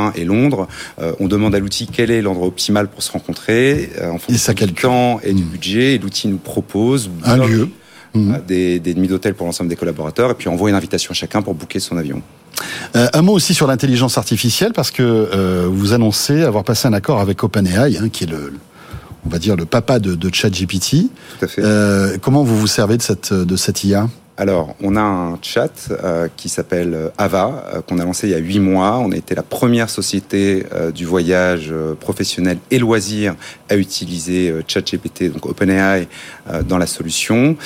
[0.09, 0.67] Berlin et Londres.
[1.01, 4.53] Euh, on demande à l'outil quel est l'endroit optimal pour se rencontrer euh, en fonction
[4.53, 5.95] du temps et du budget.
[5.95, 7.69] Et l'outil nous propose Un lieu.
[8.15, 11.13] Euh, des, des nuits d'hôtel pour l'ensemble des collaborateurs et puis envoie une invitation à
[11.13, 12.23] chacun pour booker son avion.
[12.95, 16.93] Euh, un mot aussi sur l'intelligence artificielle parce que euh, vous annoncez avoir passé un
[16.93, 18.53] accord avec OpenAI, hein, qui est le,
[19.25, 21.05] on va dire le papa de, de ChatGPT.
[21.59, 24.09] Euh, comment vous vous servez de cette de cette IA
[24.39, 28.31] Alors, on a un chat euh, qui s'appelle euh, Ava, euh, qu'on a lancé il
[28.31, 28.97] y a huit mois.
[28.99, 33.35] On a été la première société euh, du voyage professionnel et loisir
[33.67, 36.07] à utiliser ChatGPT, donc OpenAI,
[36.67, 37.57] dans la solution.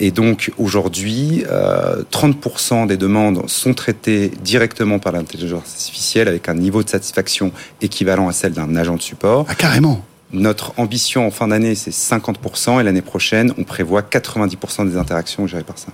[0.00, 6.54] Et donc, aujourd'hui, euh, 30% des demandes sont traitées directement par l'intelligence artificielle avec un
[6.54, 9.46] niveau de satisfaction équivalent à celle d'un agent de support.
[9.48, 10.04] Ah, carrément.
[10.34, 15.46] Notre ambition en fin d'année, c'est 50%, et l'année prochaine, on prévoit 90% des interactions
[15.46, 15.88] gérées par ça.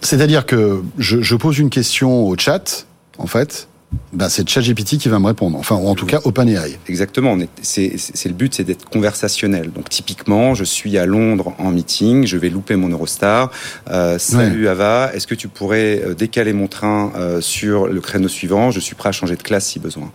[0.00, 2.86] C'est-à-dire que je, je pose une question au chat,
[3.18, 3.68] en fait,
[4.12, 5.58] ben c'est ChatGPT qui va me répondre.
[5.58, 6.78] Enfin, ou en tout cas, OpenAI.
[6.88, 7.36] Exactement.
[7.62, 7.90] C'est
[8.26, 9.70] le but, c'est d'être conversationnel.
[9.72, 13.50] Donc typiquement, je suis à Londres en meeting, je vais louper mon Eurostar.
[13.90, 18.28] Euh, salut Ava, est-ce que tu pourrais euh, décaler mon train euh, sur le créneau
[18.28, 18.70] suivant?
[18.70, 20.10] Je suis prêt à changer de classe si besoin.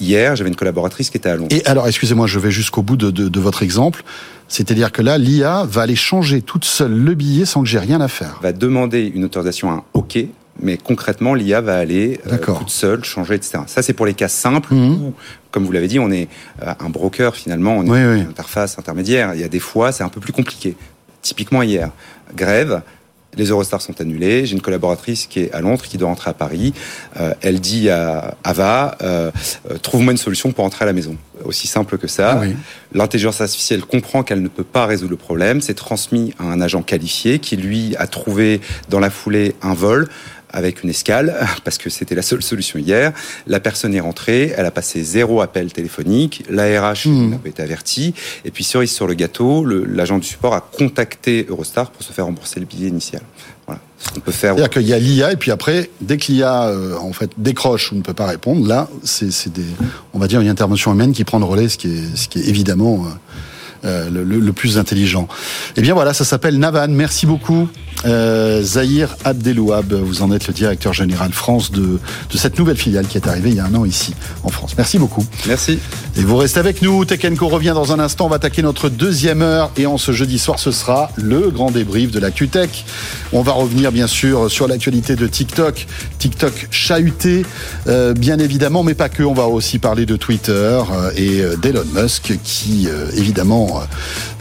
[0.00, 1.54] Hier, j'avais une collaboratrice qui était à Londres.
[1.54, 4.02] Et alors, excusez-moi, je vais jusqu'au bout de, de, de votre exemple.
[4.48, 8.00] C'est-à-dire que là, l'IA va aller changer toute seule le billet sans que j'ai rien
[8.00, 8.38] à faire.
[8.42, 10.18] va demander une autorisation à un OK,
[10.62, 13.60] mais concrètement, l'IA va aller euh, toute seule changer, etc.
[13.66, 14.92] Ça, c'est pour les cas simples Mhm.
[15.02, 15.14] où,
[15.50, 16.28] comme vous l'avez dit, on est
[16.62, 18.20] euh, un broker finalement, on est Oui, oui.
[18.22, 19.34] une interface intermédiaire.
[19.34, 20.76] Il y a des fois, c'est un peu plus compliqué.
[21.22, 21.90] Typiquement hier,
[22.34, 22.82] grève.
[23.36, 24.44] Les Eurostars sont annulés.
[24.44, 26.74] J'ai une collaboratrice qui est à Londres, qui doit rentrer à Paris.
[27.20, 29.30] Euh, elle dit à Ava, euh,
[29.70, 31.14] euh, trouve-moi une solution pour rentrer à la maison.
[31.44, 32.32] Aussi simple que ça.
[32.32, 32.56] Ah oui.
[32.92, 35.60] L'intelligence artificielle comprend qu'elle ne peut pas résoudre le problème.
[35.60, 40.08] C'est transmis à un agent qualifié qui, lui, a trouvé dans la foulée un vol
[40.52, 41.34] avec une escale,
[41.64, 43.12] parce que c'était la seule solution hier.
[43.46, 47.30] La personne est rentrée, elle a passé zéro appel téléphonique, l'ARH Hmm.
[47.30, 51.46] n'a pas été averti, et puis cerise sur le gâteau, l'agent du support a contacté
[51.48, 53.22] Eurostar pour se faire rembourser le billet initial.
[53.66, 54.54] Voilà, ce qu'on peut faire.
[54.54, 57.92] C'est-à-dire qu'il y a l'IA et puis après, dès que l'IA euh, en fait décroche
[57.92, 59.64] ou ne peut pas répondre, là, c'est c'est des,
[60.12, 62.40] on va dire une intervention humaine qui prend le relais, ce qui est, ce qui
[62.40, 63.08] est évidemment euh,
[63.84, 65.28] euh, le, plus intelligent.
[65.76, 66.88] Eh bien voilà, ça s'appelle Navan.
[66.88, 67.68] Merci beaucoup,
[68.04, 69.92] euh, Zahir Abdelouab.
[69.92, 71.98] Vous en êtes le directeur général France de,
[72.32, 74.74] de cette nouvelle filiale qui est arrivée il y a un an ici en France.
[74.76, 75.24] Merci beaucoup.
[75.46, 75.78] Merci.
[76.16, 77.04] Et vous restez avec nous.
[77.38, 78.26] Co revient dans un instant.
[78.26, 79.70] On va attaquer notre deuxième heure.
[79.76, 82.84] Et en ce jeudi soir, ce sera le grand débrief de l'actu tech.
[83.32, 85.86] On va revenir, bien sûr, sur l'actualité de TikTok.
[86.18, 87.44] TikTok chahuté,
[87.86, 89.22] euh, bien évidemment, mais pas que.
[89.22, 93.06] On va aussi parler de Twitter euh, et d'Elon Musk qui, euh,
[93.78, 93.84] euh,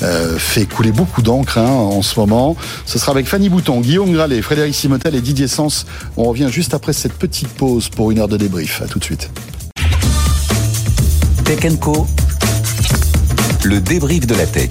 [0.04, 2.56] euh, fait couler beaucoup d'encre hein, en ce moment.
[2.86, 5.86] Ce sera avec Fanny Bouton, Guillaume Gralet, Frédéric Simotel et Didier Sens.
[6.18, 8.82] On revient juste après cette petite pause pour une heure de débrief.
[8.82, 9.30] À tout de suite.
[11.46, 12.08] Tech Co.
[13.64, 14.70] Le débrief de la tech.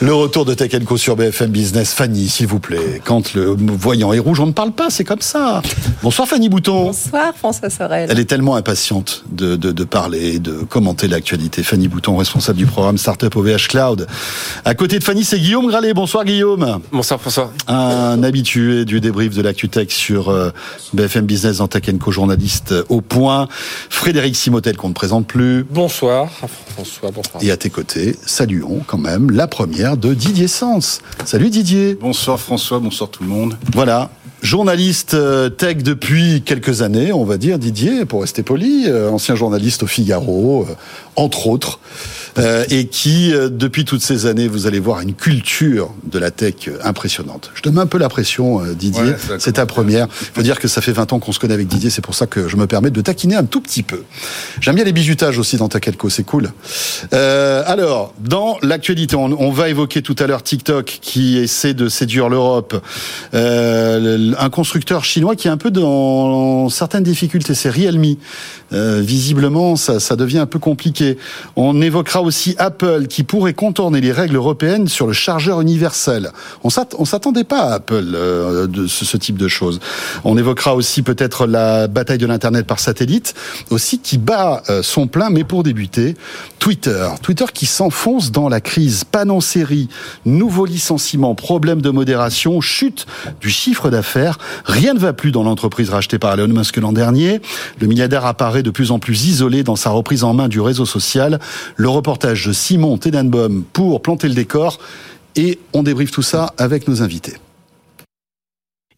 [0.00, 1.92] Le retour de Tech Co sur BFM Business.
[1.92, 3.02] Fanny, s'il vous plaît.
[3.04, 5.60] Quand le voyant est rouge, on ne parle pas, c'est comme ça.
[6.04, 6.84] Bonsoir Fanny Bouton.
[6.84, 8.06] Bonsoir François Sorel.
[8.08, 11.64] Elle est tellement impatiente de, de, de parler, de commenter l'actualité.
[11.64, 14.06] Fanny Bouton, responsable du programme Startup OVH Cloud.
[14.64, 15.94] À côté de Fanny, c'est Guillaume Gralet.
[15.94, 16.80] Bonsoir Guillaume.
[16.92, 17.52] Bonsoir François.
[17.66, 20.50] Un habitué du débrief de l'ActuTech sur euh,
[20.92, 23.48] BFM Business dans Tech Co, journaliste au point.
[23.90, 25.64] Frédéric Simotel, qu'on ne présente plus.
[25.68, 26.28] Bonsoir
[26.74, 27.42] François, bonsoir.
[27.42, 31.00] Et à tes côtés, saluons quand même la première de Didier Sens.
[31.24, 31.96] Salut Didier.
[32.00, 33.56] Bonsoir François, bonsoir tout le monde.
[33.72, 34.10] Voilà,
[34.42, 39.34] journaliste euh, tech depuis quelques années, on va dire Didier, pour rester poli, euh, ancien
[39.34, 40.74] journaliste au Figaro, euh,
[41.16, 41.80] entre autres,
[42.70, 47.50] et qui, depuis toutes ces années, vous allez voir une culture de la tech impressionnante.
[47.54, 50.06] Je te mets un peu la pression, Didier, Ouais, c'est ta première.
[50.20, 52.14] Il faut dire que ça fait 20 ans qu'on se connaît avec Didier, c'est pour
[52.14, 54.04] ça que je me permets de taquiner un tout petit peu.
[54.60, 56.52] J'aime bien les bijutages aussi dans ta Kelco, c'est cool.
[57.12, 61.88] Euh, alors, dans l'actualité, on, on va évoquer tout à l'heure TikTok qui essaie de
[61.88, 62.80] séduire l'Europe.
[63.34, 68.16] Euh, un constructeur chinois qui est un peu dans certaines difficultés, c'est Realme.
[68.72, 71.16] Euh, visiblement, ça, devient un peu compliqué.
[71.56, 76.30] On évoquera aussi Apple qui pourrait contourner les règles européennes sur le chargeur universel.
[76.64, 79.80] On s'att- on s'attendait pas à Apple euh, de ce, type de choses.
[80.24, 83.34] On évoquera aussi peut-être la bataille de l'internet par satellite,
[83.70, 86.14] aussi qui bat euh, son plein, mais pour débuter,
[86.58, 87.08] Twitter.
[87.22, 89.88] Twitter qui s'enfonce dans la crise, panne en série,
[90.26, 93.06] nouveau licenciement, problème de modération, chute
[93.40, 94.17] du chiffre d'affaires.
[94.64, 97.40] Rien ne va plus dans l'entreprise rachetée par Elon Musk l'an dernier.
[97.80, 100.86] Le milliardaire apparaît de plus en plus isolé dans sa reprise en main du réseau
[100.86, 101.38] social.
[101.76, 104.78] Le reportage de Simon Tenenbaum pour planter le décor.
[105.36, 107.34] Et on débriefe tout ça avec nos invités.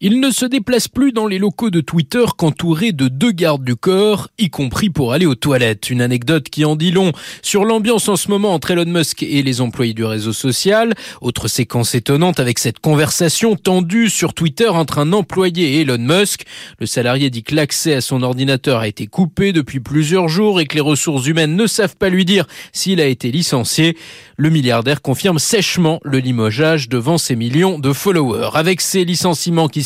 [0.03, 3.75] Il ne se déplace plus dans les locaux de Twitter qu'entouré de deux gardes du
[3.75, 5.91] corps, y compris pour aller aux toilettes.
[5.91, 7.11] Une anecdote qui en dit long
[7.43, 10.95] sur l'ambiance en ce moment entre Elon Musk et les employés du réseau social.
[11.21, 16.45] Autre séquence étonnante avec cette conversation tendue sur Twitter entre un employé et Elon Musk.
[16.79, 20.65] Le salarié dit que l'accès à son ordinateur a été coupé depuis plusieurs jours et
[20.65, 23.95] que les ressources humaines ne savent pas lui dire s'il a été licencié.
[24.35, 28.49] Le milliardaire confirme sèchement le limogeage devant ses millions de followers.
[28.55, 29.83] Avec ces licenciements qui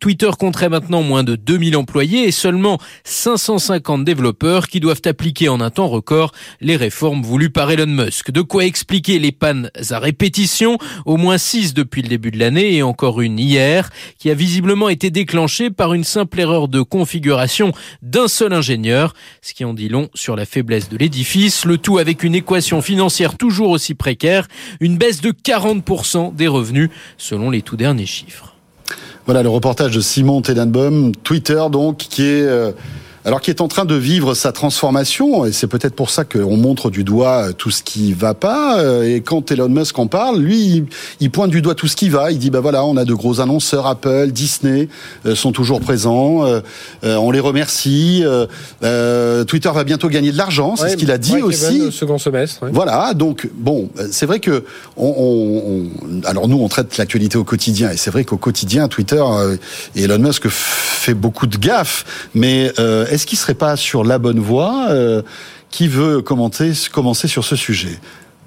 [0.00, 5.60] Twitter compterait maintenant moins de 2000 employés et seulement 550 développeurs qui doivent appliquer en
[5.60, 8.30] un temps record les réformes voulues par Elon Musk.
[8.30, 12.74] De quoi expliquer les pannes à répétition, au moins 6 depuis le début de l'année
[12.74, 17.72] et encore une hier, qui a visiblement été déclenchée par une simple erreur de configuration
[18.02, 21.98] d'un seul ingénieur, ce qui en dit long sur la faiblesse de l'édifice, le tout
[21.98, 24.48] avec une équation financière toujours aussi précaire,
[24.80, 28.51] une baisse de 40% des revenus selon les tout derniers chiffres.
[29.26, 32.74] Voilà le reportage de Simon Tenenbaum, Twitter donc, qui est...
[33.24, 36.24] Euh, alors qui est en train de vivre sa transformation, et c'est peut-être pour ça
[36.24, 38.78] qu'on montre du doigt euh, tout ce qui va pas.
[38.80, 40.84] Euh, et quand Elon Musk en parle, lui,
[41.20, 42.30] il, pointe du doigt tout ce qui va.
[42.30, 44.88] Il dit, bah voilà, on a de gros annonceurs, Apple, Disney
[45.24, 46.44] euh, sont toujours présents.
[47.02, 48.22] on les remercie.
[49.48, 51.80] Twitter va bientôt gagner de l'argent, c'est ce qu'il a dit aussi.
[51.80, 52.66] Au second semestre.
[52.70, 54.64] Voilà, donc bon, c'est vrai que
[54.98, 55.86] on,
[56.24, 59.22] alors nous on traite l'actualité au quotidien, et c'est vrai qu'au quotidien Twitter
[59.96, 62.04] et Elon Musk fait beaucoup de gaffes,
[62.34, 62.72] mais
[63.12, 65.22] est-ce qu'il serait pas sur la bonne voie euh,
[65.70, 67.98] Qui veut commenter, commencer sur ce sujet?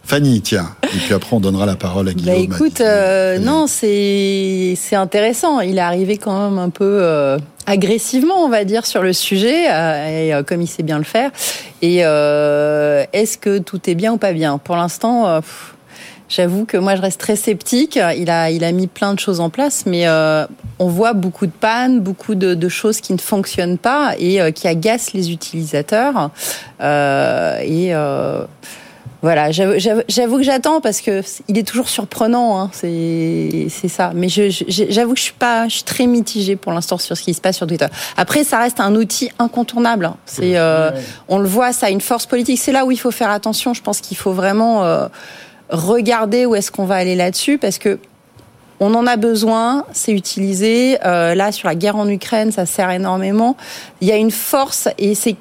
[0.03, 2.47] Fanny, tiens, et puis après on donnera la parole à bah, Guillaume.
[2.47, 5.61] Bah écoute, euh, non, c'est c'est intéressant.
[5.61, 9.65] Il est arrivé quand même un peu euh, agressivement, on va dire, sur le sujet,
[9.65, 11.31] et, comme il sait bien le faire.
[11.81, 14.57] Et est-ce que tout est bien ou pas bien?
[14.59, 15.41] Pour l'instant.
[16.27, 17.99] J'avoue que moi, je reste très sceptique.
[18.17, 20.45] Il a, il a mis plein de choses en place, mais euh,
[20.79, 24.51] on voit beaucoup de pannes, beaucoup de, de, choses qui ne fonctionnent pas et euh,
[24.51, 26.31] qui agacent les utilisateurs.
[26.81, 28.45] Euh, et euh,
[29.25, 34.11] voilà, j'avoue que j'attends parce que il est toujours surprenant, hein, c'est ça.
[34.13, 37.33] Mais j'avoue que je suis pas, je suis très mitigée pour l'instant sur ce qui
[37.33, 37.87] se passe sur Twitter.
[38.17, 40.05] Après, ça reste un outil incontournable.
[40.05, 40.17] Hein.
[40.27, 40.91] C'est, euh,
[41.27, 42.59] on le voit, ça a une force politique.
[42.59, 43.73] C'est là où il faut faire attention.
[43.73, 44.83] Je pense qu'il faut vraiment
[45.69, 47.99] regarder où est-ce qu'on va aller là-dessus parce que
[48.79, 50.97] on en a besoin, c'est utilisé.
[51.05, 53.55] Euh, là, sur la guerre en Ukraine, ça sert énormément.
[54.01, 55.37] Il y a une force et c'est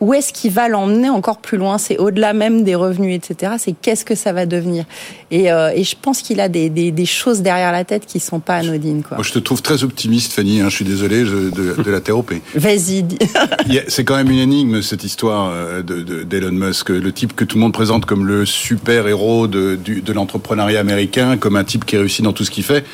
[0.00, 1.78] où est-ce qu'il va l'emmener encore plus loin?
[1.78, 3.52] C'est au-delà même des revenus, etc.
[3.58, 4.84] C'est qu'est-ce que ça va devenir?
[5.30, 8.20] Et, euh, et, je pense qu'il a des, des, des, choses derrière la tête qui
[8.20, 9.02] sont pas anodines.
[9.02, 9.16] Quoi.
[9.16, 10.60] Moi, je te trouve très optimiste, Fanny.
[10.60, 12.34] Hein, je suis désolé de, de l'interrompre.
[12.54, 13.04] Vas-y.
[13.88, 17.56] C'est quand même une énigme cette histoire euh, d'Elon de, Musk, le type que tout
[17.56, 21.96] le monde présente comme le super héros de, de l'entrepreneuriat américain, comme un type qui
[21.96, 22.84] réussit dans tout ce qu'il fait.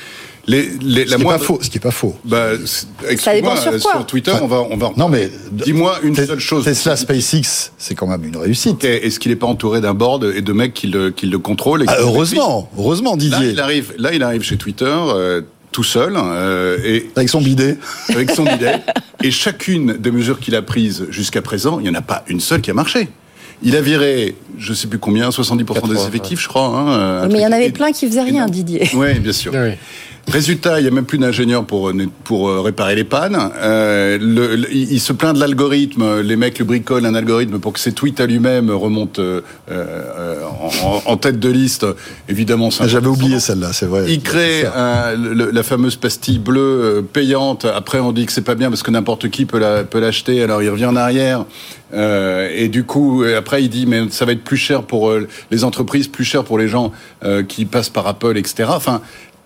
[0.46, 2.14] Les, les, ce, qui pas faux, ce qui est pas faux.
[2.24, 2.50] Bah,
[3.18, 4.92] ça dépend sur, quoi sur Twitter, on va, on va.
[4.96, 6.64] Non mais dis-moi une seule chose.
[6.64, 8.84] Tesla, SpaceX, c'est quand même une réussite.
[8.84, 11.84] Est-ce qu'il n'est pas entouré d'un board et de mecs qui le, qui le contrôlent
[11.86, 13.38] ah, Heureusement, heureusement, Didier.
[13.46, 14.84] Là, il arrive, là, il arrive chez Twitter.
[14.86, 15.42] Euh,
[15.72, 17.78] tout seul euh, et avec son bidet
[18.10, 18.76] avec son bidet
[19.24, 22.38] et chacune des mesures qu'il a prises jusqu'à présent il n'y en a pas une
[22.38, 23.08] seule qui a marché
[23.62, 26.66] il a viré, je ne sais plus combien, 70% des effectifs, je crois.
[26.66, 28.90] Hein, mais il y en avait plein qui faisaient rien, Didier.
[28.94, 29.52] Oui, bien sûr.
[29.54, 29.70] Oui.
[30.28, 31.92] Résultat, il n'y a même plus d'ingénieurs pour,
[32.24, 33.38] pour euh, réparer les pannes.
[33.56, 36.22] Euh, le, il se plaint de l'algorithme.
[36.22, 40.40] Les mecs le bricolent un algorithme pour que ses tweets à lui-même remontent euh, euh
[40.82, 41.86] en, en, tête de liste.
[42.28, 44.06] Évidemment, ah, J'avais oublié celle-là, c'est vrai.
[44.08, 47.66] Il crée la fameuse pastille bleue payante.
[47.66, 49.58] Après, on dit que c'est pas bien parce que n'importe qui peut
[49.94, 50.42] l'acheter.
[50.42, 51.44] Alors, il revient en arrière.
[51.92, 55.12] Euh, et du coup, après, il dit mais ça va être plus cher pour
[55.50, 56.92] les entreprises, plus cher pour les gens
[57.48, 58.64] qui passent par Apple, etc.
[58.68, 59.02] Enfin,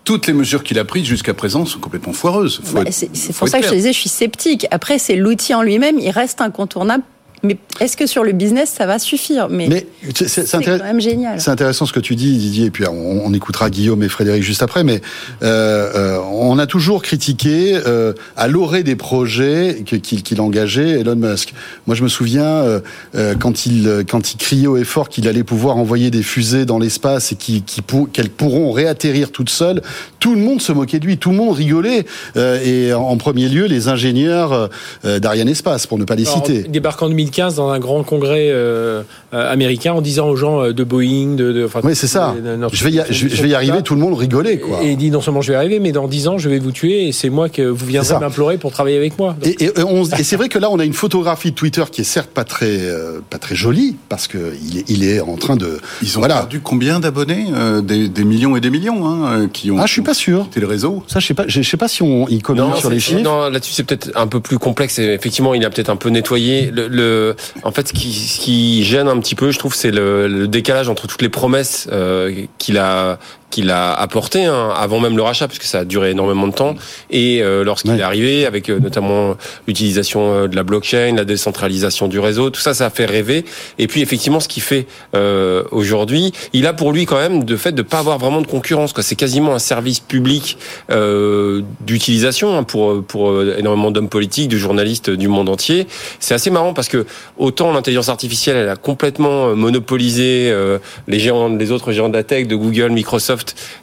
[0.09, 2.63] toutes les mesures qu'il a prises jusqu'à présent sont complètement foireuses.
[2.73, 4.67] Bah, c'est pour ça que je te disais, je suis sceptique.
[4.71, 7.05] Après, c'est l'outil en lui-même, il reste incontournable
[7.43, 9.49] mais est-ce que sur le business, ça va suffire?
[9.49, 11.41] Mais, c'est quand même génial.
[11.41, 14.63] C'est intéressant ce que tu dis, Didier, et puis on, écoutera Guillaume et Frédéric juste
[14.63, 15.01] après, mais
[15.43, 21.55] euh, euh, on a toujours critiqué euh, à l'orée des projets qu'il engageait Elon Musk.
[21.87, 22.81] Moi, je me souviens euh,
[23.15, 26.79] euh, quand, il, quand il criait au effort qu'il allait pouvoir envoyer des fusées dans
[26.79, 29.83] l'espace et qu'elles pourront réatterrir toutes seules,
[30.19, 32.05] tout le monde se moquait de lui, tout le monde rigolait,
[32.37, 34.69] et en premier lieu, les ingénieurs
[35.05, 36.63] d'Ariane Espace, pour ne pas les citer.
[36.65, 39.03] Débarquant de 2015 dans un grand congrès euh,
[39.35, 42.35] euh, américain en disant aux gens euh, de Boeing, de, de enfin, Oui, c'est ça.
[42.37, 44.59] de- de- de- Je vais y, je, je vais y arriver, tout le monde rigolait,
[44.59, 44.81] quoi.
[44.83, 46.59] Et il dit non seulement je vais y arriver, mais dans 10 ans je vais
[46.59, 49.37] vous tuer et c'est moi que vous C'est viendrez m'implorer pour travailler avec moi.
[49.41, 49.71] Donc, Et, et,
[50.19, 52.45] et c'est vrai que là, on a une photographie de Twitter qui est certes pas
[52.45, 55.79] très, euh, pas très jolie, parce que il est, il est en train de.
[56.03, 56.37] Ils ont voilà.
[56.37, 59.93] perdu combien d'abonnés Euh, des, des millions et des millions hein, qui ont Ah, je
[59.93, 60.45] suis pas sûr.
[60.45, 61.03] quitté le réseau?
[61.07, 61.45] Ça, je sais pas.
[61.47, 63.21] Je sais pas si on, il communique sur c'est- les chiffres.
[63.21, 64.99] Non, là-dessus c'est peut-être un peu plus complexe.
[64.99, 66.71] Et effectivement, il a peut-être un peu nettoyé.
[66.73, 67.18] Le, le-
[67.63, 71.07] en fait, ce qui, gêne un petit peu, je trouve, c'est le, le décalage entre
[71.07, 73.19] toutes les promesses euh, qu'il a
[73.51, 76.75] qu'il a apporté hein, avant même le rachat, puisque ça a duré énormément de temps,
[77.11, 77.99] et euh, lorsqu'il Ouais.
[77.99, 79.37] est arrivé, avec euh, notamment
[79.67, 83.45] l'utilisation euh, de la blockchain, la décentralisation du réseau, tout ça, ça a fait rêver.
[83.79, 87.57] Et puis effectivement, ce qu'il fait euh, aujourd'hui, il a pour lui quand même de
[87.57, 88.93] fait de pas avoir vraiment de concurrence.
[88.93, 89.03] quoi.
[89.03, 90.59] C'est quasiment un service public
[90.91, 95.87] euh, d'utilisation hein, pour pour euh, énormément d'hommes politiques, de journalistes du monde entier.
[96.21, 97.07] C'est assez marrant parce que
[97.39, 102.25] autant l'intelligence artificielle, elle a complètement monopolisé euh, les géants, les autres géants de la
[102.25, 103.38] tech, de Google, Microsoft.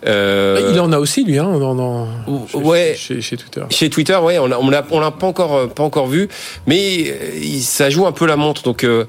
[0.05, 2.07] Euh, Il en a aussi lui, hein, dans, dans-
[2.51, 2.95] chez- ouais.
[2.97, 3.61] chez, chez Twitter.
[3.69, 6.27] chez Twitter, ouais, on l'a, on l'a, on l'a pas encore, euh, pas encore vu,
[6.67, 7.13] mais euh,
[7.61, 9.05] ça joue un peu la montre, donc euh,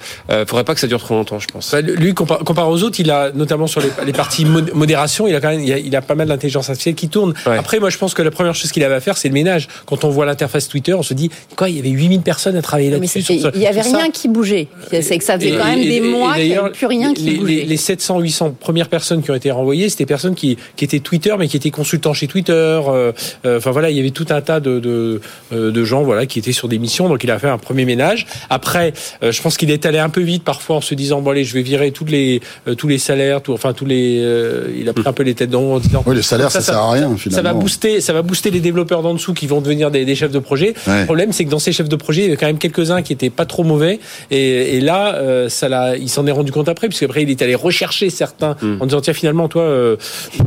[0.46, 1.70] faudrait pas que ça dure trop longtemps, je pense.
[1.72, 5.26] Bah, lui, compa- comparé aux autres, il a notamment sur les, les parties mod- modération,
[5.28, 7.34] il a quand même, il a, il a pas mal d'intelligence artificielle qui tourne.
[7.46, 7.56] Ouais.
[7.58, 9.68] Après, moi, je pense que la première chose qu'il avait à faire, c'est le ménage.
[9.86, 12.62] Quand on voit l'interface Twitter, on se dit quoi Il y avait 8000 personnes à
[12.62, 13.20] travailler Mais là-dessus.
[13.54, 13.96] il y avait ça.
[13.98, 14.68] rien qui bougeait.
[14.90, 16.86] C'est que ça faisait Et- quand même et- des et- mois qu'il n'y avait plus
[16.86, 17.54] rien qui les, bougeait.
[17.54, 20.84] les, les 700, 800 premières personnes qui ont été renvoyées, c'était des personnes qui, qui
[20.84, 22.52] étaient Twitter, mais qui étaient consultants chez Twitter.
[22.52, 23.12] euh,
[23.44, 25.20] euh, Enfin voilà, il y avait tout un tas de, de,
[25.52, 27.08] euh, de gens voilà qui étaient sur des missions.
[27.08, 28.26] Donc il a fait un premier ménage.
[28.50, 31.30] Après, euh, je pense qu'il est allé un peu vite parfois en se disant bon
[31.30, 34.20] allez, je vais virer tous les euh, tous les salaires, tout, enfin tous les.
[34.22, 36.02] euh, il a pris un peu les têtes dans l'eau en disant.
[36.06, 37.42] Oui, le salaire, ça, sert à rien, Ça finalement.
[37.50, 40.30] va booster, ça va booster les développeurs d'en dessous qui vont devenir des, des chefs
[40.32, 40.74] de projet.
[40.86, 41.00] Ouais.
[41.00, 43.02] Le problème, c'est que dans ces chefs de projet, il y avait quand même quelques-uns
[43.02, 43.98] qui étaient pas trop mauvais.
[44.30, 47.40] Et, et là, euh, ça l'a, il s'en est rendu compte après, puisqu'après, il est
[47.42, 48.76] allé rechercher certains Hmm.
[48.80, 49.96] en disant tiens, finalement, toi, euh,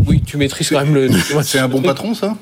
[0.07, 1.09] oui, tu maîtrises quand même le.
[1.43, 2.35] C'est un bon patron, ça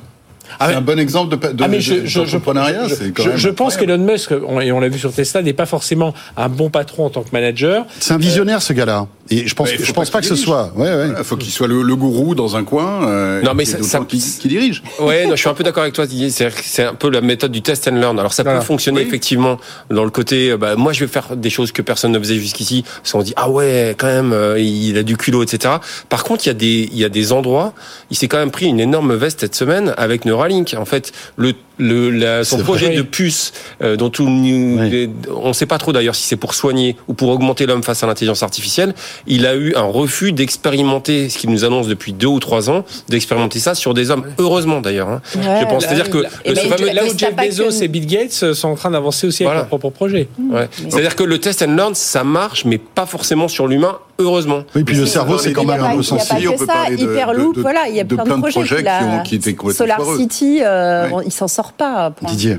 [0.60, 3.28] Ah, C'est un bon exemple de, de, Ah mais de- je, je, je, je- je-
[3.28, 6.14] même je pense qu'Elon Musk, on- et on l'a vu sur Tesla, n'est pas forcément
[6.36, 7.86] un bon patron en tant que manager.
[8.00, 9.08] C'est un visionnaire, ce gars-là.
[9.30, 10.72] Et je pense, faut je pense pas pas que ce soit.
[10.76, 11.08] Ouais, ouais.
[11.18, 13.08] Il faut qu'il soit le, le gourou dans un coin.
[13.10, 14.82] euh, Non, mais ça- ça- qui, qui dirige.
[15.02, 16.30] Ouais, non, je suis un peu d'accord avec toi, Didier.
[16.30, 18.18] C'est c'est un peu la méthode du test and learn.
[18.20, 18.60] Alors ça Voilà.
[18.60, 19.08] peut fonctionner Oui.
[19.08, 19.58] effectivement
[19.91, 22.39] dans le côté, euh, bah, moi je vais faire des choses que personne ne faisait
[22.39, 22.84] jusqu'ici.
[23.04, 25.74] Parce qu'on dit ah ouais, quand même, euh, il a du culot, etc.
[26.08, 27.74] Par contre, il y a des, il y a des endroits.
[28.12, 30.76] Il s'est quand même pris une énorme veste cette semaine avec Neuralink.
[30.78, 32.95] En fait, le, le, la, son projet vrai.
[32.95, 33.53] de puce,
[33.84, 37.13] euh, dont tout, les- on ne sait pas trop d'ailleurs si c'est pour soigner ou
[37.13, 38.93] pour augmenter l'homme face à l'intelligence artificielle.
[39.28, 42.84] Il a eu un refus d'expérimenter ce qu'il nous annonce depuis deux ou trois ans,
[43.09, 44.23] d'expérimenter ça sur des hommes.
[44.38, 45.09] Heureusement d'ailleurs.
[45.09, 45.21] hein.
[45.36, 45.84] Ouais, je pense.
[45.84, 48.53] bah C'est-à-dire que Et le ben, fameux- Là où Jeff Bezos que- et Bill Gates
[48.53, 49.59] sont en train d'avancer aussi Voilà.
[49.59, 50.28] avec leur propre projet.
[50.51, 50.67] Ouais.
[50.89, 54.63] C'est-à-dire que le test and learn, ça marche, mais pas forcément sur l'humain, heureusement.
[54.75, 56.49] Oui, puis le cerveau, c'est quand même un peu sensible.
[56.49, 59.36] on peut ça, parler de- voilà, il y a plein, de projets, qui ont- qui
[59.36, 60.17] étaient complètement Solar.
[60.17, 61.09] City, euh, Ouais.
[61.09, 62.11] bon, il s'en sort pas.
[62.11, 62.30] point.
[62.32, 62.57] Didier.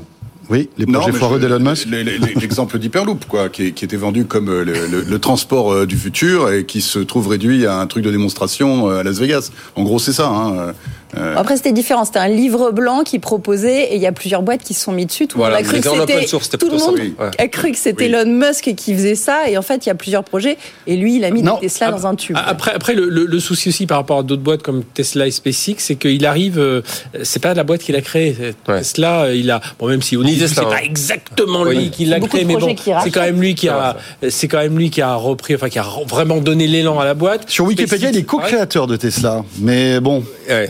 [0.51, 1.89] Oui, les projets foireux d'Elon Musk.
[1.91, 5.71] le- le- le- L'exemple d'Hyperloop, quoi, qui, était vendu comme euh, le, le- le transport
[5.73, 9.03] euh, du futur et qui se trouve réduit à un truc de démonstration euh, à
[9.03, 9.51] Las Vegas.
[9.77, 10.29] En gros, c'est ça.
[10.29, 10.73] Hein.
[11.17, 12.05] Euh, Après, c'était différent.
[12.05, 14.93] C'était un livre blanc qui proposait, et il y a plusieurs boîtes qui se sont
[14.93, 15.27] mis dessus.
[15.27, 16.27] Tout le Voilà, monde a cru que c'était.
[16.27, 17.15] source, c'était Tout le plutôt monde ça, oui.
[17.19, 17.31] Ouais.
[17.39, 18.13] a cru que c'était Oui.
[18.15, 20.59] Elon Musk qui faisait ça, et en fait, il y a plusieurs projets.
[20.87, 21.55] Et lui, il a mis Non.
[21.61, 22.37] des Tesla dans un tube.
[22.39, 25.27] Ah, Après, après le, le- le souci aussi par rapport à d'autres boîtes comme Tesla
[25.27, 26.59] et SpaceX, c'est qu'il arrive.
[26.59, 26.83] euh,
[27.23, 28.37] c'est pas la boîte qu'il a créée.
[28.69, 28.79] Ouais.
[28.79, 29.61] Tesla, euh, il a.
[29.79, 30.71] Bon, même si au Ni début, Tesla, c'est hein.
[30.79, 31.77] pas exactement Oui.
[31.77, 33.97] lui qui l'a créé, mais bon, c'est quand même lui qui a.
[34.29, 37.15] C'est quand même lui qui a repris, enfin qui a vraiment donné l'élan à la
[37.15, 37.49] boîte.
[37.49, 39.45] Sur Wikipédia, il est co-créateur de Tesla.
[39.61, 40.23] Mais bon,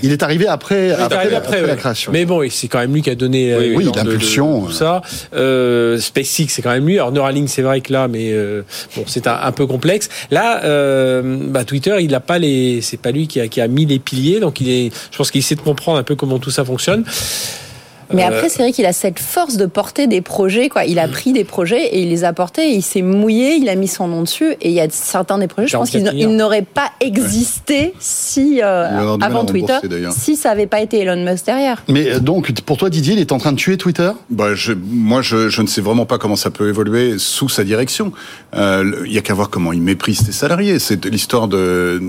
[0.03, 2.13] il est arrivé après, après, arrivé après après, la création.
[2.13, 5.01] Mais bon, c'est quand même lui qui a donné euh, Oui, l'impulsion, Tout ça.
[5.35, 6.97] Euh, SpaceX, c'est quand même lui.
[6.99, 8.63] Alors Neuralink, c'est vrai que là, mais euh,
[8.95, 10.11] bon, c'est un, un peu complexe.
[10.31, 13.69] Là, euh, bah, Twitter, il a pas les, c'est pas lui qui a, qui a
[13.69, 16.39] mis les piliers, donc il est, je pense qu'il essaie de comprendre un peu comment
[16.39, 17.05] tout ça fonctionne.
[18.13, 20.85] Mais Euh, après, c'est vrai qu'il a cette force de porter des projets, quoi.
[20.85, 23.75] Il a pris des projets et il les a portés, il s'est mouillé, il a
[23.75, 24.53] mis son nom dessus.
[24.63, 28.61] Et il y a certains des projets, je pense 44 qu'ils n'auraient pas existé si,
[28.63, 29.75] euh, avant Twitter,
[30.11, 31.83] si ça n'avait pas été Elon Musk derrière.
[31.89, 34.11] Mais euh, donc, pour toi, Didier, il est en train de tuer Twitter?
[34.31, 37.65] Bah, je, moi, je, je ne sais vraiment pas comment ça peut évoluer sous sa
[37.65, 38.13] direction.
[38.55, 40.79] Euh, Il y a qu'à voir comment il méprise ses salariés.
[40.79, 42.01] C'est l'histoire de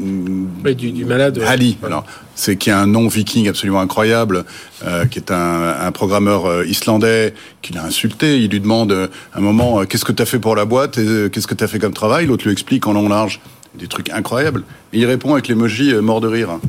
[0.64, 1.38] Ouais, du, du malade.
[1.38, 1.46] ouais.
[1.48, 1.78] Ali.
[1.86, 2.06] Alors,
[2.40, 4.46] c'est qui a un nom viking absolument incroyable,
[4.86, 8.40] euh, qui est un, un programmeur euh, islandais qu'il a insulté.
[8.40, 10.96] Il lui demande euh, un moment euh, qu'est-ce que tu as fait pour la boîte
[11.32, 12.28] qu'est-ce que tu as fait comme travail?
[12.28, 13.42] L'autre lui explique en long large
[13.78, 14.64] des trucs incroyables.
[14.94, 16.60] Et il répond avec l'emoji euh, mort de rire.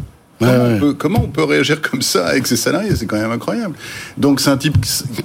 [0.40, 2.96] Comment, Ouais, on peut, comment on peut réagir comme ça avec ses salariés?
[2.96, 3.74] C'est quand même incroyable.
[4.16, 4.74] Donc c'est un type,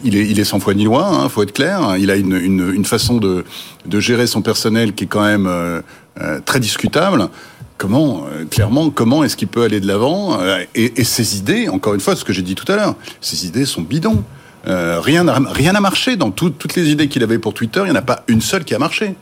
[0.04, 1.96] il est, il est sans foi ni loi, hein, faut être clair.
[1.98, 3.46] Il a une, une, une façon de,
[3.86, 5.82] de gérer son personnel qui est quand même euh,
[6.22, 7.30] euh, très discutable.
[7.78, 11.68] Comment, euh, clairement, comment est-ce qu'il peut aller de l'avant euh, et, et ses idées,
[11.68, 14.24] encore une fois, ce que j'ai dit tout à l'heure, ses idées sont bidons.
[14.68, 17.82] Euh, rien n'a marché dans tout- toutes les idées qu'il avait pour Twitter.
[17.82, 19.16] Il n'y en a pas une seule qui a marché.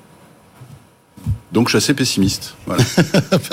[1.54, 2.56] Donc je suis assez pessimiste.
[2.66, 2.84] Voilà.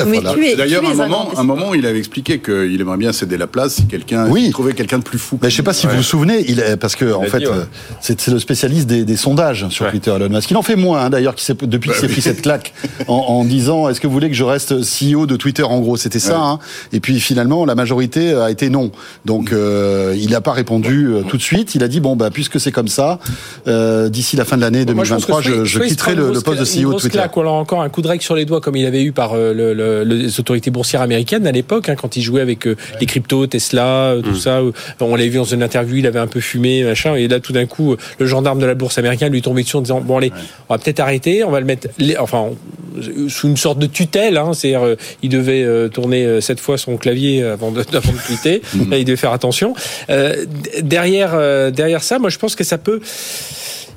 [0.06, 2.80] Mais tu es- D'ailleurs, tu es un un moment, un moment, il avait expliqué qu'il
[2.80, 4.50] aimerait bien céder la place si quelqu'un Oui.
[4.50, 5.38] trouvait quelqu'un de plus fou.
[5.42, 7.46] Mais je sais pas si vous vous souvenez, il est, parce que en fait, ouais.
[7.48, 7.64] euh,
[8.00, 9.90] c'est le spécialiste des, des sondages sur Ouais.
[9.90, 10.50] Twitter, Elon Musk.
[10.50, 12.72] Il en fait moins, hein, d'ailleurs, depuis qu'il s'est pris cette claque
[13.08, 15.96] en, en disant Est-ce que vous voulez que je reste CEO de Twitter En gros,
[15.96, 16.38] c'était ça.
[16.38, 16.44] Ouais.
[16.44, 16.58] hein.
[16.92, 18.92] Et puis finalement, la majorité a été non.
[19.26, 21.74] Donc, euh, il n'a pas répondu euh, tout de suite.
[21.74, 23.18] Il a dit bon, bah puisque c'est comme ça,
[23.68, 26.60] euh, d'ici la fin de l'année Moi, je pense que 2023, je, quitterai le, poste
[26.60, 27.10] de CEO de Twitter.
[27.10, 29.12] claque, ou alors encore un coup de règle sur les doigts comme il avait eu
[29.12, 32.66] par euh, le- le- les autorités boursières américaines à l'époque, hein, quand il jouait avec
[32.66, 34.58] euh, les cryptos, Tesla, euh, tout ça.
[34.60, 37.40] euh, on l'avait vu dans une interview, il avait un peu fumé, machin, et là
[37.40, 40.18] tout d'un coup, le gendarme de la bourse américaine lui tombait dessus en disant bon
[40.18, 40.32] allez,
[40.68, 42.46] on va peut-être arrêter, on va le mettre, les- enfin
[43.28, 46.96] sous une sorte de tutelle, hein, c'est-à-dire euh, il devait euh, tourner sept fois son
[46.96, 49.74] clavier avant de, avant de tweeter, Là, il devait faire attention.
[50.82, 53.00] Derrière, derrière ça, moi je pense que ça peut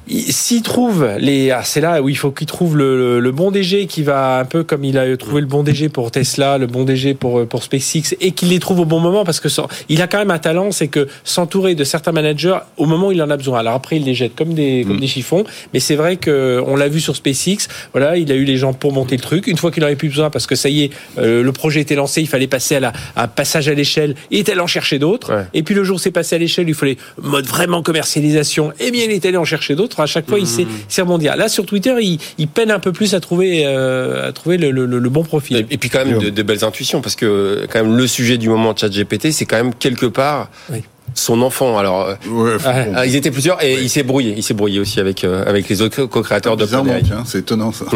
[0.10, 3.51] S'il trouve les, ah, c'est là où il faut qu'il trouve le, le, le bon
[3.51, 6.68] DG qui va un peu comme il a trouvé le bon DG pour Tesla, le
[6.68, 9.47] bon DG pour euh, pour SpaceX et qu'il les trouve au bon moment parce que
[9.49, 13.08] sans- il a quand même un talent, c'est que s'entourer de certains managers au moment
[13.08, 13.60] où il en a besoin.
[13.60, 16.76] Alors après il les jette comme des comme des chiffons, mais c'est vrai que on
[16.76, 17.68] l'a vu sur SpaceX.
[17.93, 19.47] Voilà, il a eu les gens pour monter le truc.
[19.47, 21.80] Une fois qu'il en avait plus besoin parce que ça y est, euh, le projet
[21.80, 24.16] était lancé, il fallait passer à la à un passage à l'échelle.
[24.32, 25.34] Il est allé en chercher d'autres.
[25.34, 25.43] Ouais.
[25.54, 28.74] Et puis le jour où c'est passé à l'échelle, il fallait mode vraiment commercialisation.
[28.80, 29.93] Eh bien, il est allé en chercher d'autres.
[30.02, 31.26] À chaque fois, il s'est s'est rebondi.
[31.26, 34.72] Là, sur Twitter, il, il peine un peu plus à trouver euh, à trouver le,
[34.72, 35.66] le- le bon profil.
[35.70, 38.50] Et, puis quand même de, de belles intuitions parce que quand même le sujet du
[38.50, 40.80] moment ChatGPT c'est quand même quelque part Oui.
[41.16, 41.78] Son enfant.
[41.78, 42.58] Alors euh, Ouais,
[42.95, 44.34] ah, ils étaient plusieurs et il s'est brouillé.
[44.38, 46.84] Il s'est brouillé aussi avec euh, avec les autres co-créateurs de tiens,
[47.26, 47.86] c'est étonnant ça.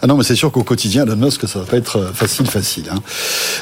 [0.00, 2.46] Ah non, mais c'est sûr qu'au quotidien, Elon Musk, ça va pas être euh, facile,
[2.46, 2.84] facile.
[2.92, 3.00] Hein.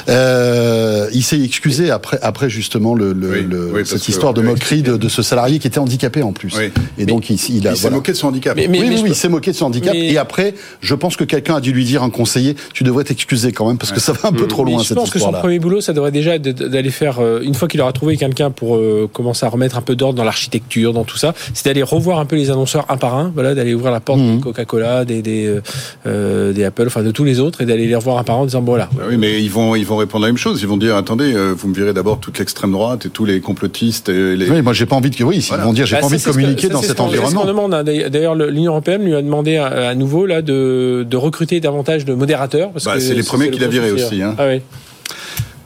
[0.09, 4.11] Euh, il s'est excusé après, après justement le, le- Oui, le- oui, parce cette que-
[4.11, 4.47] histoire de oui.
[4.47, 6.53] moquerie de, de ce salarié qui était handicapé en plus.
[6.57, 6.71] Oui.
[6.97, 7.97] Et donc il, il a Il s'est voilà.
[7.97, 8.55] moqué de son handicap.
[8.55, 9.93] Mais- mais- oui, il s'est moqué de son handicap.
[9.93, 13.03] Mais- Et après, je pense que quelqu'un a dû lui dire, un conseiller, tu devrais
[13.03, 15.09] t'excuser quand même parce que ça va un peu trop Mais loin je cette pense
[15.09, 18.15] que son premier boulot, ça devrait déjà être d'aller faire, une fois qu'il aura trouvé
[18.17, 21.65] quelqu'un pour euh, commencer à remettre un peu d'ordre dans l'architecture, dans tout ça, c'est
[21.65, 24.35] d'aller revoir un peu les annonceurs un par un, voilà, d'aller ouvrir la porte Mhm.
[24.37, 25.61] des Coca-Cola, des, des, euh,
[26.05, 28.39] euh, des Apple, enfin de tous les autres, et d'aller les revoir un par un
[28.39, 28.89] en disant, voilà.
[28.99, 30.61] Ah oui, mais ils vont, ils vont répondre la même chose.
[30.61, 33.39] Ils vont dire, attendez, euh, vous me virez d'abord toute l'extrême droite et tous les
[33.41, 34.49] complotistes et les.
[34.49, 35.63] Oui, moi j'ai pas envie de oui, ils Voilà.
[35.63, 37.01] vont dire j'ai Bah, pas envie de ce que- communiquer ça, dans cet ce ce
[37.01, 37.41] environnement.
[37.41, 37.73] qu'on demande.
[37.73, 37.83] hein.
[37.83, 42.05] D'ailleurs, le- l'Union européenne lui a demandé à, à nouveau là de, de recruter davantage
[42.05, 42.69] de modérateurs.
[42.85, 44.35] Bah, que c'est les premiers qu'il a virés aussi, hein.
[44.37, 44.61] Ah oui.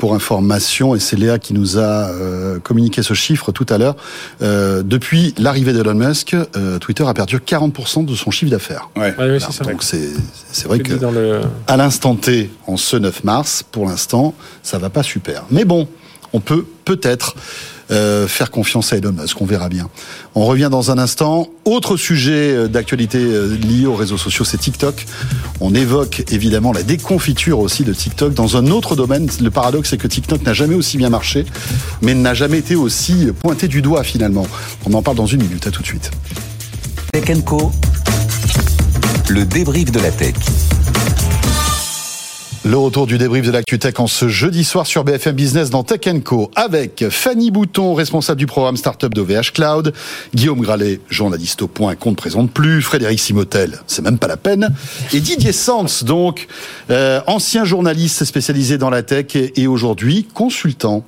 [0.02, 3.96] Pour information, et c'est Léa qui nous a euh, communiqué ce chiffre tout à l'heure,
[4.42, 8.90] euh, depuis l'arrivée d'Elon Musk, euh, Twitter a perdu 40% de son chiffre d'affaires.
[8.96, 9.14] Ouais.
[9.20, 9.64] Ah oui, c'est ça.
[9.64, 10.10] Donc c'est
[10.66, 14.34] vrai que dis dans le- à l'instant T, en ce 9 mars, pour l'instant,
[14.64, 15.44] ça va pas super.
[15.52, 15.88] Mais bon,
[16.34, 17.36] on peut peut-être
[17.92, 19.90] euh, faire confiance à Elon Musk, on verra bien.
[20.36, 21.50] On revient dans un instant.
[21.66, 25.06] Autre sujet euh, d'actualité euh, lié aux réseaux sociaux, c'est TikTok.
[25.60, 29.28] On évoque évidemment la déconfiture aussi de TikTok dans un autre domaine.
[29.42, 31.46] Le paradoxe, c'est que TikTok n'a jamais aussi bien marché,
[32.02, 34.48] mais n'a jamais été aussi pointé du doigt finalement.
[34.86, 35.68] On en parle dans une minute.
[35.68, 36.12] À tout de suite.
[37.12, 37.72] Tech Co.
[39.28, 40.36] Le débrief de la tech.
[42.64, 45.84] Le retour du débrief de l'actu tech en ce jeudi soir sur BFM Business dans
[45.84, 49.94] Tech Co avec Fanny Bouton, responsable du programme Startup d'OVH Cloud,
[50.36, 54.38] Guillaume Gralet, journaliste au point qu'on ne présente plus, Frédéric Simotel, c'est même pas la
[54.38, 54.76] peine,
[55.12, 56.48] et Didier Sanz, donc
[56.92, 61.04] euh, ancien journaliste spécialisé dans la tech et, et aujourd'hui consultant.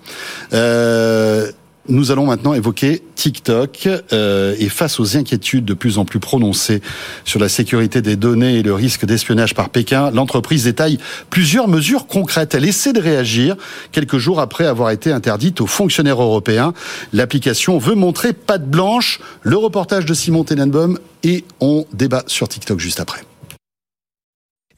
[0.54, 1.52] Euh,
[1.90, 6.82] nous allons maintenant évoquer TikTok euh, et face aux inquiétudes de plus en plus prononcées
[7.26, 10.98] sur la sécurité des données et le risque d'espionnage par Pékin, l'entreprise détaille
[11.30, 12.56] plusieurs mesures concrètes.
[12.56, 13.56] Elle essaie de réagir
[13.92, 16.74] quelques jours après avoir été interdite aux fonctionnaires européens.
[17.12, 19.20] L'application veut montrer patte blanche.
[19.42, 23.24] Le reportage de Simon Tenenbaum et on débat sur TikTok juste après.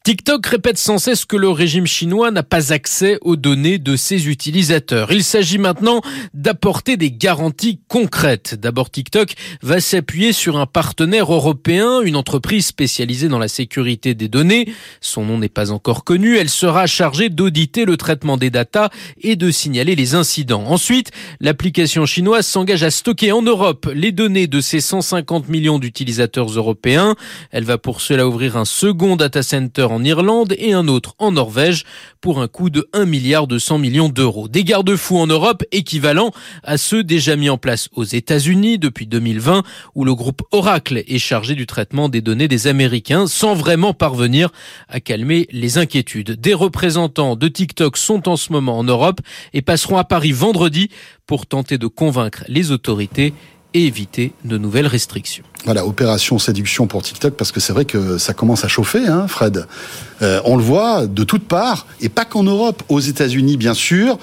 [0.06, 4.28] TikTok répète sans cesse que le régime chinois n'a pas accès aux données de ses
[4.28, 5.12] utilisateurs.
[5.12, 6.02] Il s'agit maintenant
[6.36, 8.54] d'apporter des garanties concrètes.
[8.54, 9.34] D'abord, TikTok
[9.64, 14.72] va s'appuyer sur un partenaire européen, une entreprise spécialisée dans la sécurité des données.
[15.02, 16.38] Son nom n'est pas encore connu.
[16.38, 18.92] Elle sera chargée d'auditer le traitement des datas
[19.24, 20.66] et de signaler les incidents.
[20.68, 26.50] Ensuite, l'application chinoise s'engage à stocker en Europe les données de ses 150 millions d'utilisateurs
[26.50, 27.16] européens.
[27.50, 31.32] Elle va pour cela ouvrir un second data center en Irlande et un autre en
[31.32, 31.86] Norvège
[32.20, 34.50] pour un coût de 1 milliard 200 millions d'euros.
[34.50, 36.32] Des garde-fous en Europe équivalents
[36.64, 39.64] à ceux déjà mis en place aux États-Unis depuis 2020
[39.96, 44.50] où le groupe Oracle est chargé du traitement des données des Américains sans vraiment parvenir
[44.90, 46.32] à calmer les inquiétudes.
[46.32, 49.22] Des représentants de TikTok sont en ce moment en Europe
[49.54, 50.90] et passeront à Paris vendredi
[51.26, 53.34] pour tenter de convaincre les autorités
[53.74, 55.46] et éviter de nouvelles restrictions.
[55.66, 59.26] Voilà, opération séduction pour TikTok, parce que c'est vrai que ça commence à chauffer, hein,
[59.28, 59.66] Fred.
[60.22, 64.18] Euh, on le voit de toutes parts, et pas qu'en Europe, aux États-Unis bien sûr,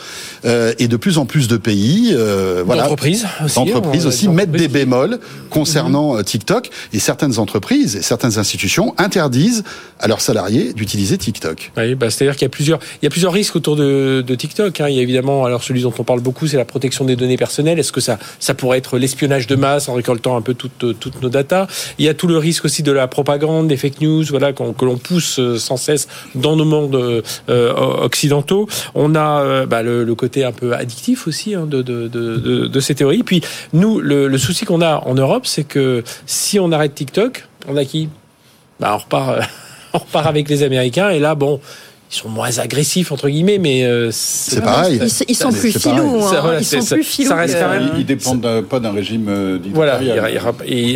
[0.45, 2.13] euh, et de plus en plus de pays.
[2.15, 5.19] Euh, voilà, D'entreprises aussi, D'entreprises on- aussi mettent des bémols
[5.51, 9.65] concernant euh, TikTok, et certaines entreprises et certaines institutions interdisent
[10.01, 11.73] à leurs salariés d'utiliser TikTok.
[11.77, 14.35] Oui, bah, c'est-à-dire qu'il y a plusieurs, il y a plusieurs risques autour de, de
[14.35, 14.81] TikTok.
[14.81, 14.89] hein.
[14.89, 17.37] Il y a évidemment, alors celui dont on parle beaucoup, c'est la protection des données
[17.37, 17.79] personnelles.
[17.79, 21.21] Est-ce que ça, ça pourrait être l'espionnage de masse en récoltant un peu toutes, toutes
[21.21, 21.67] nos datas
[21.99, 24.85] Il y a tout le risque aussi de la propagande, des fake news, voilà, que
[24.85, 26.95] l'on pousse euh, sans cesse dans nos mondes
[27.49, 27.73] euh,
[28.03, 28.69] occidentaux.
[28.95, 33.23] On a euh, bah, le, côté un peu addictif aussi hein, de, ces théories.
[33.23, 37.49] Puis nous, le, le souci qu'on a en Europe, c'est que si on arrête TikTok,
[37.69, 38.09] on a qui?
[38.79, 39.41] Bah, on repart,
[39.95, 41.11] on repart avec les Américains.
[41.11, 41.61] Et là, bon,
[42.13, 44.99] ils sont moins agressifs entre guillemets, mais euh, c'est pareil.
[45.01, 46.41] Ils, ils sont C'est plus filous, Ça, hein.
[46.43, 47.29] voilà, ils sont plus filous.
[47.29, 49.99] ça reste que- quand même- Ils, dépendent pas d'un régime euh, Voilà,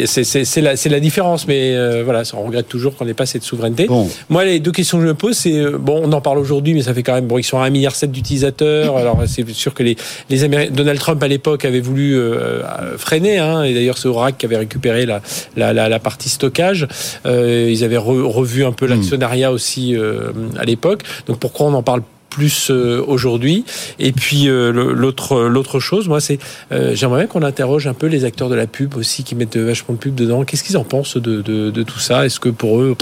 [0.07, 3.15] c'est- c'est c'est la, c'est la différence, mais euh, voilà, on regrette toujours qu'on n'ait
[3.15, 3.87] pas cette souveraineté.
[3.87, 4.09] Bon.
[4.29, 6.75] Moi, les deux questions que je me pose, c'est euh, bon, on en parle aujourd'hui,
[6.75, 8.97] mais ça fait quand même bon, ils sont à 1,7 milliard d'utilisateurs.
[8.99, 9.97] Alors c'est sûr que les,
[10.31, 14.09] les Améri- Donald Trump à l'époque avait voulu euh, euh, freiner, hein, et d'ailleurs c'est
[14.09, 15.23] Oracle qui avait récupéré la,
[15.57, 16.87] la, la, la partie stockage.
[17.25, 21.03] Euh, ils avaient re- revu un peu l'actionnariat aussi euh, à l'époque.
[21.27, 23.65] Donc pourquoi on en parle plus euh, aujourd'hui?
[23.99, 26.39] Et puis euh, l'autre l'autre chose moi c'est
[26.73, 29.57] euh, j'aimerais bien qu'on interroge un peu les acteurs de la pub aussi qui mettent
[29.57, 32.27] vachement de pub dedans qu'est-ce qu'ils en pensent de, de, de tout ça?
[32.27, 32.97] Est-ce que pour eux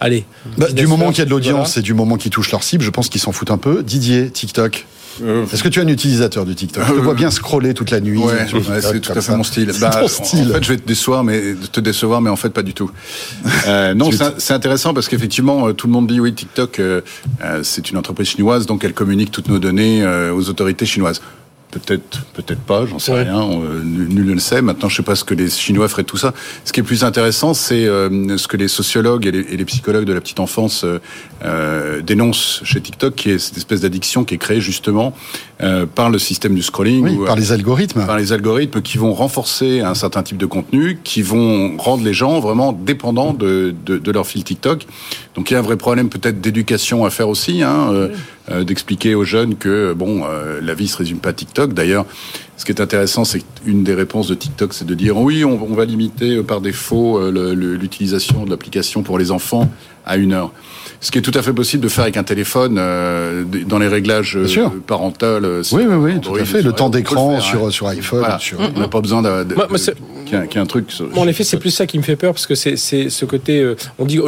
[0.00, 0.24] allez
[0.58, 1.80] Bah, du moment qu'il y a de l'audience voilà.
[1.80, 3.82] et du moment qu'ils touchent leur cible, je pense qu'ils s'en foutent un peu.
[3.82, 4.86] Didier, TikTok.
[5.22, 6.84] Euh, Est-ce que tu es un utilisateur du TikTok?
[6.86, 8.18] Je te Euh, vois bien scroller toute la nuit.
[8.18, 9.36] Ouais, ouais, c'est tout à fait ça?
[9.36, 9.70] mon style.
[9.80, 10.50] Bah, ton en- style.
[10.50, 11.42] En fait, je vais te décevoir, mais
[11.72, 12.90] te décevoir, mais en fait pas du tout.
[13.66, 17.00] Euh, non, c'est intéressant parce qu'effectivement, tout le monde dit oui, TikTok, euh,
[17.62, 20.04] c'est une entreprise chinoise, donc elle communique toutes nos données
[20.34, 21.20] aux autorités chinoises.
[21.70, 23.22] Peut-être, peut-être pas, j'en sais Ouais.
[23.22, 23.36] rien.
[23.40, 24.60] on, euh, nul ne le sait.
[24.60, 26.34] Maintenant, je sais pas ce que les Chinois feraient de tout ça.
[26.64, 29.64] Ce qui est plus intéressant, c'est euh, ce que les sociologues et les, et les
[29.64, 30.98] psychologues de la petite enfance euh,
[31.44, 35.14] euh, dénoncent chez TikTok, qui est cette espèce d'addiction qui est créée justement
[35.62, 38.04] euh, par le système du scrolling, Oui, ou, par euh, les algorithmes.
[38.04, 42.14] par les algorithmes qui vont renforcer un certain type de contenu, qui vont rendre les
[42.14, 44.86] gens vraiment dépendants de, de, de leur fil TikTok.
[45.36, 48.14] Donc il y a un vrai problème peut-être d'éducation à faire aussi, hein, euh, euh,
[48.48, 51.72] d'expliquer aux jeunes que bon, euh, la vie se résume pas à TikTok.
[51.72, 52.06] D'ailleurs,
[52.56, 55.60] ce qui est intéressant, c'est qu'une des réponses de TikTok, c'est de dire oui, on,
[55.62, 59.68] on va limiter euh, par défaut euh, l'utilisation de l'application pour les enfants
[60.06, 60.50] à une heure.
[61.02, 63.88] Ce qui est tout à fait possible de faire avec un téléphone euh, dans les
[63.88, 65.38] réglages euh, parentaux.
[65.72, 66.60] Oui, oui, oui, tout à fait.
[66.62, 67.70] Le temps d'écran sur, hein.
[67.70, 68.18] sur iPhone.
[68.20, 68.38] Voilà.
[68.38, 69.94] sur- On n'a pas besoin de, de- moi, de- c'est-
[70.26, 70.90] qu'il y ait un- qu'il y ait un truc.
[70.92, 73.08] sur- Bon, en effet, c'est plus ça qui me fait peur parce que c'est c'est
[73.08, 73.60] ce côté.
[73.60, 74.18] euh, on dit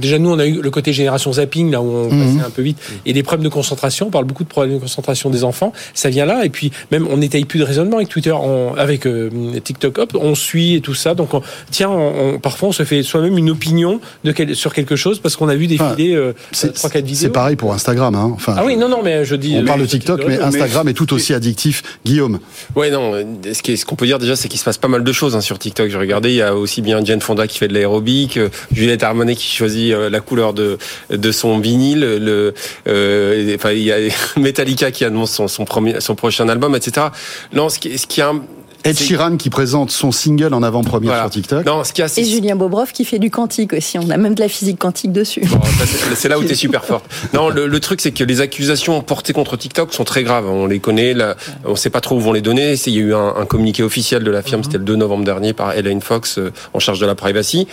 [0.00, 2.36] déjà nous on a eu le côté génération zapping là où on Mhm.
[2.36, 4.06] passait un peu vite et des problèmes de concentration.
[4.06, 5.72] On parle beaucoup de problèmes de concentration des enfants.
[5.92, 9.06] Ça vient là et puis même on n'étaye plus de raisonnement avec Twitter, on- avec
[9.06, 9.30] euh,
[9.62, 9.98] TikTok.
[9.98, 11.14] Hop, on suit et tout ça.
[11.14, 14.72] Donc on- tiens, on, on- parfois on se fait soi-même une opinion de quel- sur
[14.74, 17.20] quelque chose parce qu'on a vu défiler euh, C'est trois quatre vidéos.
[17.20, 18.14] c'est pareil pour Instagram.
[18.14, 18.30] Hein.
[18.34, 19.56] Enfin, Ah oui, non, non, mais je dis.
[19.58, 21.82] on parle de TikTok, mais Instagram est tout aussi addictif.
[22.04, 22.38] Guillaume,
[22.76, 23.14] Ouais, non.
[23.14, 25.04] euh, Ce qui est- ce qu'on peut dire déjà, c'est qu'il se passe pas mal
[25.04, 25.88] de choses hein, sur TikTok.
[25.90, 29.02] J'ai regardé, il y a aussi bien Jane Fonda qui fait de l'aérobic, euh, Juliette
[29.02, 30.78] Armanet qui choisit euh, la couleur de
[31.10, 32.54] de son vinyle, le,
[32.88, 33.96] euh, enfin il y a
[34.36, 37.08] Metallica qui annonce son, son premier, son prochain album, etc.
[37.52, 38.42] Non, ce qui, ce qui est un,
[38.84, 41.22] Ed Sheeran qui présente son single en avant-première Voilà.
[41.24, 41.64] sur TikTok.
[41.64, 43.98] non, ce qui est assez Et Julien Bobrov qui fait du quantique aussi.
[43.98, 45.40] On a même de la physique quantique dessus.
[45.46, 47.02] Bon, ça, c'est- là où tu es super fort.
[47.32, 50.46] Non, le, le truc, c'est que les accusations portées contre TikTok sont très graves.
[50.48, 52.76] On les connaît, là, on sait pas trop où vont les donner.
[52.76, 54.96] C'est- Il y a eu un, un communiqué officiel de la firme, c'était le 2
[54.96, 57.66] novembre dernier, par Elaine Fox, euh, en charge de la privacy.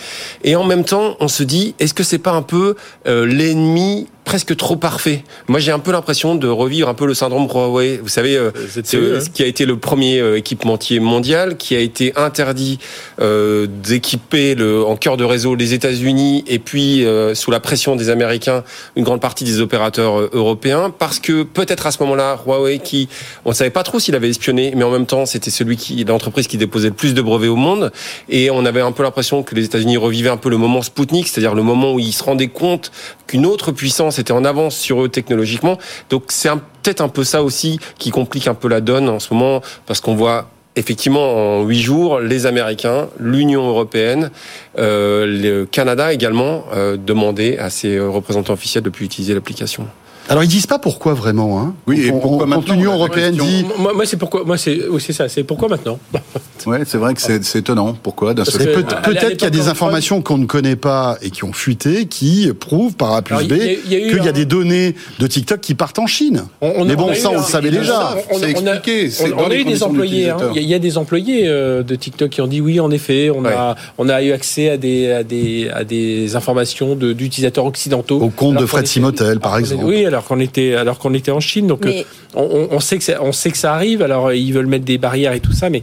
[0.44, 2.74] Et en même temps, on se dit, est-ce que c'est pas un peu
[3.06, 7.14] euh, l'ennemi presque trop parfait Moi, j'ai un peu l'impression de revivre un peu le
[7.14, 7.98] syndrome Huawei.
[8.02, 8.50] Vous savez, euh,
[8.94, 9.20] euh, hein.
[9.20, 12.78] ce qui a été le premier euh, équipementier mondial, qui a été interdit
[13.20, 17.96] euh, d'équiper le, en cœur de réseau les États-Unis et puis euh, sous la pression
[17.96, 18.64] des Américains
[18.96, 23.08] une grande partie des opérateurs euh, européens parce que peut-être à ce moment-là Huawei qui
[23.44, 26.02] on ne savait pas trop s'il avait espionné mais en même temps c'était celui qui
[26.04, 27.92] l'entreprise qui déposait le plus de brevets au monde
[28.28, 31.28] et on avait un peu l'impression que les États-Unis revivaient un peu le moment Spoutnik
[31.28, 32.92] c'est-à-dire le moment où ils se rendaient compte
[33.26, 35.78] qu'une autre puissance était en avance sur eux technologiquement
[36.10, 36.50] donc c'est
[36.82, 40.00] peut-être un peu ça aussi qui complique un peu la donne en ce moment parce
[40.00, 44.30] qu'on voit effectivement, en huit jours, les Américains, l'Union européenne,
[44.78, 49.86] euh, le Canada également euh, demandaient à ses représentants officiels de plus utiliser l'application.
[50.28, 51.60] Alors ils disent pas pourquoi vraiment.
[51.60, 51.74] Hein.
[51.86, 54.44] Oui, et On- pourquoi on- maintenant, Quand l'Union européenne dit, Moi, moi, c'est pourquoi.
[54.44, 55.28] Moi, c'est oui, c'est ça.
[55.28, 55.98] C'est pourquoi maintenant?
[56.64, 57.96] Ouais, c'est vrai que c'est c'est étonnant.
[58.00, 60.76] Pourquoi d'un seul peut- à peut-être qu'il y a des on- informations qu'on ne connaît
[60.76, 63.54] pas et qui ont fuité, qui prouvent par A plus B
[63.88, 66.44] qu'il y a des données de TikTok qui partent en Chine.
[66.60, 68.14] On- on- Mais bon, a ça, eu on un- le savait on déjà.
[68.30, 70.30] on- C'est on a- expliqué, c'est on- on a eu des employés.
[70.30, 70.36] hein.
[70.50, 72.78] Il y a- il y a des employés euh, de TikTok qui ont dit oui,
[72.78, 76.94] en effet, on a on a eu accès à des à des à des informations
[76.94, 78.20] de- d'utilisateurs occidentaux.
[78.20, 79.82] Au compte de Fred Simotel, par exemple.
[79.84, 81.66] Oui, alors qu'on était alors qu'on était en Chine.
[81.66, 82.04] Donc Mais-
[82.36, 84.02] euh, on, sait que ça, on sait que ça arrive.
[84.02, 85.82] Alors euh, ils veulent mettre des barrières et tout ça, mais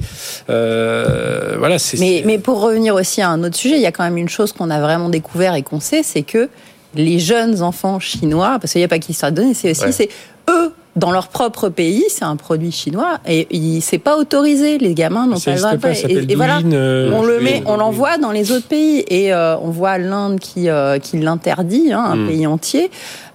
[0.49, 1.99] euh, voilà, c'est.
[1.99, 4.17] Mais, c'est- mais pour revenir aussi à un autre sujet, il y a quand même
[4.17, 6.49] une chose qu'on a vraiment découvert et qu'on sait, c'est que
[6.95, 9.91] les jeunes enfants chinois, parce qu'il n'y a pas qu'histoire de donner, c'est aussi, Ouais.
[9.91, 10.09] c'est
[10.49, 14.95] eux, dans leur propre pays, c'est un produit chinois, et il c'est pas autorisé, les
[14.95, 15.77] gamins n'ont Ça pas le droit.
[15.77, 19.31] pas, et, et voilà, euh, on le met, on l'envoie dans les autres pays, et
[19.31, 22.27] euh, on voit l'Inde qui, euh, qui l'interdit, hein, un Mm.
[22.27, 22.89] pays entier.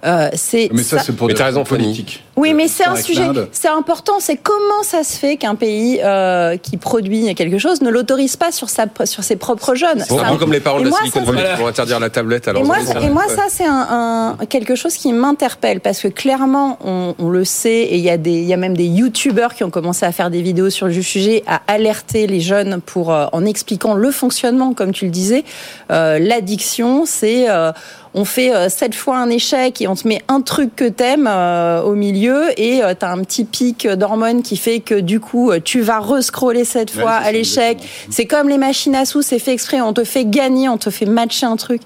[0.05, 2.23] Euh, c'est Mais ça, c'est pour Mais des raisons politiques.
[2.35, 4.13] oui, mais c'est un sujet, c'est important.
[4.19, 8.51] C'est comment ça se fait qu'un pays euh, qui produit quelque chose ne l'autorise pas
[8.51, 10.03] sur sa sur ses propres jeunes.
[10.07, 12.47] C'est un peu comme les parents Et de Silicon Valley qui vont interdire la tablette
[12.47, 12.85] Et moi, et
[13.29, 17.69] ça, c'est un, un- quelque chose qui m'interpelle parce que clairement, on, on le sait,
[17.83, 20.11] et il y a des, il y a même des youtubeurs qui ont commencé à
[20.11, 24.11] faire des vidéos sur le sujet, à alerter les jeunes pour, euh, en expliquant le
[24.11, 25.43] fonctionnement, comme tu le disais.
[25.91, 27.71] Euh, L'addiction, c'est, euh,
[28.15, 31.27] on fait euh, sept fois un échec et on te met un truc que t'aimes
[31.29, 35.51] euh, au milieu et euh, t'as un petit pic d'hormones qui fait que du coup,
[35.63, 37.77] tu vas rescroller cette fois à l'échec.
[38.09, 40.89] C'est comme les machines à sous, c'est fait exprès, on te fait gagner, on te
[40.89, 41.81] fait matcher un truc.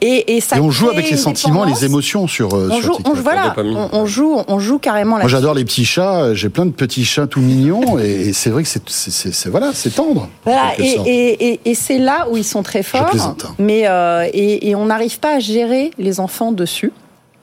[0.00, 2.82] Et, et ça Et on joue avec les sentiments, les émotions sur, euh, On sur
[2.84, 3.16] joue, TikTok.
[3.16, 3.76] on, voilà, dopamine.
[3.76, 5.22] on, on joue, on joue carrément là.
[5.24, 6.34] Moi, j'adore les petits chats.
[6.34, 9.32] J'ai plein de petits chats tout mignons, et, et c'est vrai que c'est, c'est, c'est-
[9.32, 10.28] c'est- voilà, c'est tendre.
[10.44, 11.08] Voilà, et, sorte.
[11.08, 13.10] et, et, et c'est là où ils sont très forts.
[13.58, 16.92] Mais euh, et, et on n'arrive pas à gérer les enfants dessus.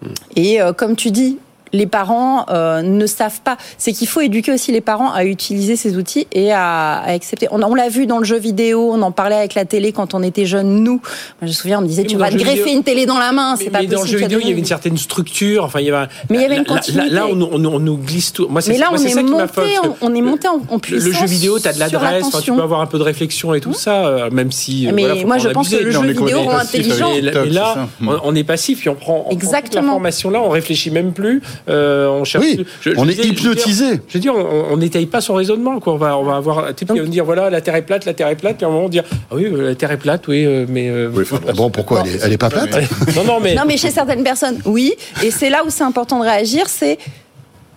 [0.02, 0.08] Hmm.
[0.38, 1.38] Et euh, comme tu dis,
[1.76, 3.58] les parents euh, ne savent pas.
[3.78, 7.48] C'est qu'il faut éduquer aussi les parents à utiliser ces outils et à, à accepter.
[7.52, 10.14] On, on l'a vu dans le jeu vidéo, on en parlait avec la télé quand
[10.14, 10.94] on était jeunes, nous.
[10.94, 11.02] Moi,
[11.44, 13.32] je me souviens, on me disait, tu vas te greffer vidéo- une télé dans la
[13.32, 14.20] main, c'est Mais, pas mais dans le possible.
[14.20, 15.64] jeu vidéo, il y avait une certaine structure.
[15.66, 16.08] Enfin, il y avait.
[16.30, 17.10] Mais il y avait une là- continuité.
[17.10, 18.48] Là, on, on, on nous glisse tout.
[18.50, 20.62] Moi, c'est Mais là, moi, on est ça qui monté, on, on est monté en,
[20.70, 21.06] en Le, puissance.
[21.06, 23.60] le jeu vidéo, tu as de l'adresse, tu peux avoir un peu de réflexion et
[23.62, 24.88] tout ça, euh, même si.
[24.88, 27.10] euh, Mais voilà, moi, pas je en pense que le jeu vidéo est rend intelligent.
[27.14, 27.88] Mais là,
[28.24, 29.82] on, est passif, puis on prend, on prend toute Exactement.
[29.88, 32.44] l'information là, on réfléchit même plus, euh, on cherche.
[32.46, 32.66] Oui, plus.
[32.82, 33.86] Je- je on est disais- hypnotisé.
[34.08, 35.94] Je veux dire, on on n'étaye pas son raisonnement, quoi.
[35.94, 38.28] On va, on va avoir va nous dire, voilà, la Terre est plate, la Terre
[38.30, 40.28] est plate, puis à un moment on dire, ah oui, euh, la Terre est plate,
[40.28, 40.90] oui, euh, mais.
[40.90, 42.74] euh, Oui, enfin, Bon, pourquoi elle, est, elle est pas plate
[43.16, 43.56] non, non, mais.
[43.56, 44.94] Non, mais chez certaines personnes, oui.
[45.24, 46.98] Et c'est là où c'est important de réagir, c'est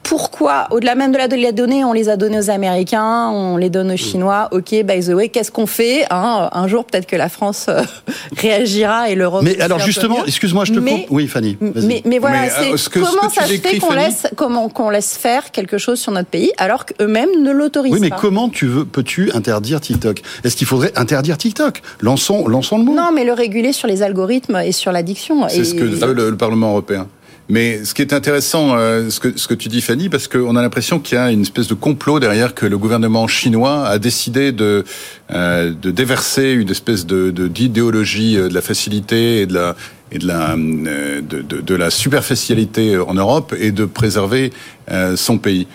[0.08, 3.56] pourquoi, au-delà même de la, de la donnée, on les a donnés aux Américains, on
[3.58, 4.48] les donne aux Chinois.
[4.52, 7.82] Ok, by the way, qu'est-ce qu'on fait hein Un jour, peut-être que la France euh,
[8.36, 9.42] réagira et l'Europe.
[9.44, 11.06] Mais alors justement, excuse-moi, je te Mais- coupe.
[11.10, 11.56] Oui, Fanny.
[11.60, 13.92] Mais, mais voilà, Mais, euh, c'est ce que- ce comment que ça se fait qu'on
[13.92, 18.00] laisse, comment qu'on laisse faire quelque chose sur notre pays alors qu'eux-mêmes ne l'autorisent Oui,
[18.00, 18.16] mais pas.
[18.18, 20.22] comment tu veux, peux-tu interdire TikTok?
[20.42, 21.82] Est-ce qu'il faudrait interdire TikTok?
[22.00, 22.94] Lançons, lançons le mot.
[22.94, 25.46] Non, mais le réguler sur les algorithmes et sur l'addiction.
[25.48, 27.06] C'est Et- ce que veut le, le Parlement européen.
[27.50, 30.54] Mais ce qui est intéressant, euh, ce, que, ce que tu dis, Fanny, parce qu'on
[30.54, 33.98] a l'impression qu'il y a une espèce de complot derrière que le gouvernement chinois a
[33.98, 34.84] décidé de,
[35.30, 39.76] euh, de déverser une espèce de de- d'idéologie euh, de, la facilité et de la
[40.12, 44.52] et de la euh, de, de, la superficialité en Europe et de préserver
[44.90, 45.66] euh, son pays.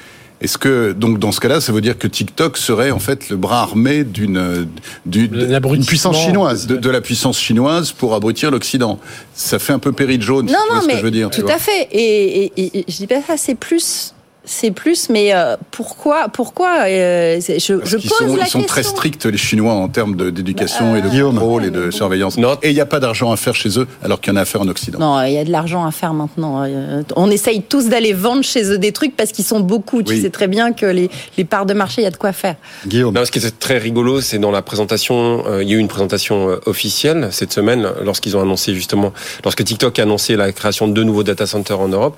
[0.44, 3.38] Est-ce que donc dans ce cas-là, ça veut dire que TikTok serait en fait le
[3.38, 4.68] bras armé d'une
[5.06, 6.68] d'une puissance chinoise.
[6.68, 9.00] de, de la puissance chinoise pour abrutir l'Occident
[9.34, 10.48] Ça fait un peu péril jaune.
[10.50, 11.30] si Non, tu vois non, ce mais que je veux dire.
[11.30, 11.88] tout à fait.
[11.91, 14.12] Et, et, et- et je dis pas ça, c'est plus,
[14.46, 15.10] c'est plus.
[15.10, 18.84] Mais euh, pourquoi, pourquoi euh, Je, Parce je qu'ils pose sont, la ils sont très
[18.84, 21.36] stricts, les Chinois, en termes de- d'éducation et de Guillaume.
[21.36, 22.38] contrôle et de surveillance.
[22.38, 22.58] Non.
[22.62, 24.41] Et il n'y a pas d'argent à faire chez eux, alors qu'il y en a
[24.41, 25.00] à faire en Occident.
[25.00, 26.64] Non, il y a de l'argent à faire maintenant.
[26.64, 30.04] Euh, On essaye tous d'aller vendre chez eux des trucs parce qu'ils sont beaucoup.
[30.04, 30.22] Tu Oui.
[30.22, 32.56] sais très bien que les, les parts de marché, il y a de quoi faire.
[32.88, 33.14] Guillaume.
[33.14, 35.80] Non, ce qui est très rigolo, c'est dans la présentation, euh, il y a eu
[35.80, 39.14] une présentation euh, officielle cette semaine, lorsqu'ils ont annoncé justement,
[39.44, 42.18] lorsque TikTok a annoncé la création de deux nouveaux data centers en Europe.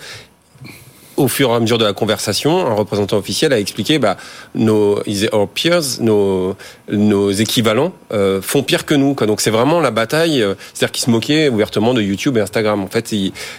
[1.18, 4.18] Au fur et à mesure de la conversation, un représentant officiel a expliqué, bah,
[4.54, 5.02] nos
[5.32, 6.56] our peers, nos,
[6.92, 9.14] nos équivalents euh, font pire que nous.
[9.14, 9.26] Quoi.
[9.26, 12.82] Donc c'est vraiment la bataille, euh, c'est-à-dire qu'ils se moquaient ouvertement de YouTube et Instagram.
[12.84, 13.14] En fait,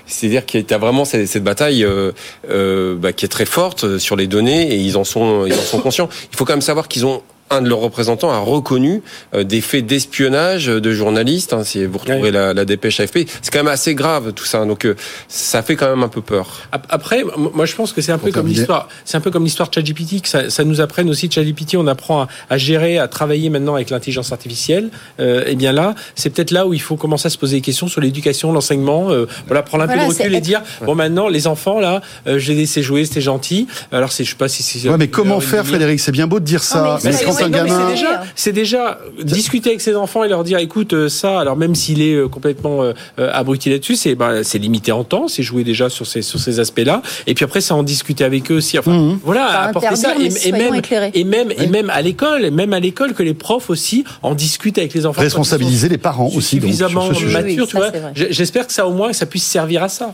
[0.07, 2.13] c'est-à-dire qu'il y a vraiment cette, cette bataille euh,
[2.51, 5.55] euh, bah, qui est très forte euh, sur les données et ils en sont, ils
[5.55, 6.09] en sont conscients.
[6.33, 9.03] Il faut quand même savoir qu'ils ont un de leurs représentants a reconnu
[9.35, 11.53] euh, des faits d'espionnage de journalistes.
[11.53, 14.65] Hein, si vous retrouvez la, la, dépêche AFP, c'est quand même assez grave tout ça.
[14.65, 14.95] Donc euh,
[15.29, 16.69] ça fait quand même un peu peur.
[16.89, 17.25] Après,
[17.55, 18.89] moi je pense que c'est un peu comme l'histoire.
[19.05, 21.31] C'est un peu comme l'histoire de ChatGPT que ça, ça, nous apprenne aussi.
[21.31, 24.91] ChatGPT, on apprend à, à, gérer, à travailler maintenant avec l'intelligence artificielle.
[25.21, 27.63] Euh, et bien là, c'est peut-être là où il faut commencer à se poser des
[27.63, 29.11] questions sur l'éducation, l'enseignement.
[29.11, 32.39] Euh, voilà, prendre un peu de recul et dire bon maintenant les enfants là, euh,
[32.39, 33.67] je les laissé jouer, c'était gentil.
[33.93, 34.89] Alors c'est je sais pas si c'est.
[34.89, 36.01] Ouais, mais comment faire, Frédéric?
[36.01, 36.99] C'est bien beau de dire ça.
[37.05, 41.41] mais c'est déjà, c'est déjà discuter avec ses enfants et leur dire, écoute, euh, ça,
[41.41, 45.29] alors même s'il est euh, complètement euh, abruti là-dessus, c'est bah, c'est limité en temps,
[45.29, 47.03] c'est jouer déjà sur ces sur ces aspects-là.
[47.27, 48.79] Et puis après, c'est en discuter avec eux aussi.
[48.79, 49.21] Enfin, mmh.
[49.25, 50.81] voilà, apporter ça et, et, même
[51.15, 54.79] et même et même à l'école, même à l'école, que les profs aussi en discutent
[54.79, 55.21] avec les enfants.
[55.21, 56.57] Responsabiliser les parents aussi.
[56.57, 57.91] Suffisamment matures, tu vois.
[58.15, 60.13] J'espère que ça au moins ça puisse servir à ça.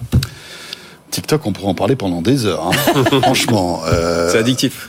[1.13, 2.71] TikTok, on pourrait en parler pendant des heures.
[2.73, 3.05] Hein.
[3.23, 3.83] Franchement.
[3.87, 4.89] Euh, c'est addictif.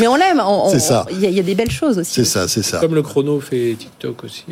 [0.00, 0.40] Mais on l'aime.
[0.70, 1.06] C'est ça.
[1.10, 2.12] Il y, a des belles choses aussi.
[2.12, 2.78] C'est ça, c'est ça.
[2.78, 4.44] Comme le chrono fait TikTok aussi.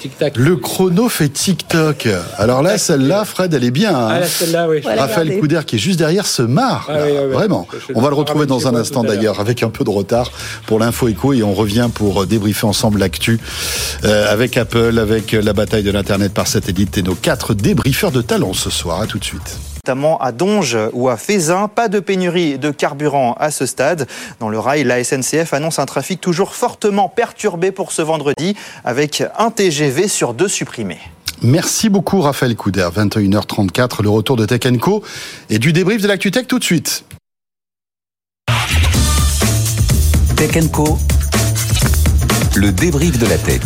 [0.00, 0.36] TikTok.
[0.36, 2.08] Le chrono fait TikTok.
[2.36, 3.94] Alors là, celle-là, Fred, elle est bien.
[3.94, 4.18] Hein.
[4.22, 4.80] Ah, celle-là, oui.
[4.84, 6.88] Raphaël Couder, qui est juste derrière, se marre.
[6.90, 6.98] Ah,
[7.32, 7.68] Vraiment.
[7.94, 10.32] on va le retrouver dans un instant d'ailleurs, avec un peu de retard
[10.66, 13.38] pour l'info écho et on revient pour euh, débriefer ensemble l'actu
[14.04, 18.20] euh, avec Apple, avec la bataille de l'internet par satellite et nos quatre débriefeurs de
[18.20, 19.00] talent ce soir.
[19.00, 21.68] À tout de suite notamment à Donge ou à Fézin.
[21.68, 24.08] Pas de pénurie de carburant à ce stade.
[24.40, 29.22] Dans le rail, la SNCF annonce un trafic toujours fortement perturbé pour ce vendredi, avec
[29.38, 30.98] un TGV sur deux supprimés.
[31.40, 35.04] Merci beaucoup Raphaël Couder, 21h34, le retour de Tech Co
[35.50, 37.04] et du débrief de l'actu Tech tout de suite.
[40.36, 40.98] Tech Co,
[42.56, 43.60] le débrief de la tech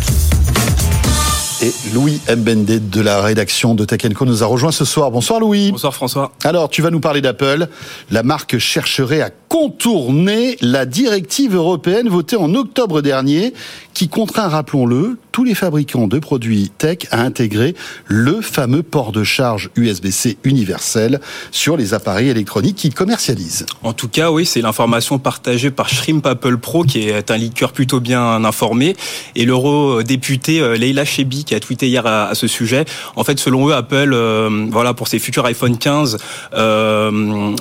[1.62, 5.10] et Louis Mbende de la rédaction de Tech Co nous a rejoint ce soir.
[5.10, 5.72] Bonsoir Louis.
[5.72, 6.32] Bonsoir François.
[6.44, 7.68] Alors, tu vas nous parler d'Apple.
[8.10, 13.52] La marque chercherait à contourner la directive européenne votée en octobre dernier
[13.92, 17.74] qui contraint, rappelons-le, tous les fabricants de produits tech à intégrer
[18.06, 21.20] le fameux port de charge USB-C universel
[21.50, 23.66] sur les appareils électroniques qu'ils commercialisent.
[23.82, 27.72] En tout cas, oui, c'est l'information partagée par Shrimp Apple Pro, qui est un liqueur
[27.72, 28.96] plutôt bien informé,
[29.34, 32.84] et l'eurodéputé euh, Leila Chebi, qui a tweeté hier à, ce sujet.
[33.16, 36.18] En fait, selon eux, Apple, euh, voilà, pour ses futurs iPhone 15,
[36.54, 37.56] euh,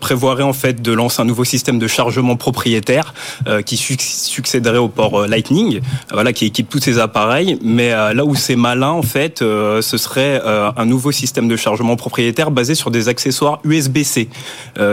[0.00, 3.14] prévoirait en fait de lancer un nouveau système de chargement propriétaire
[3.66, 5.80] qui succéderait au port Lightning,
[6.12, 9.42] voilà, qui équipe tous ces appareils pareil, mais euh, là où c'est malin, en fait,
[9.42, 14.30] euh, ce serait euh, un nouveau système de chargement propriétaire basé sur des accessoires USB-C,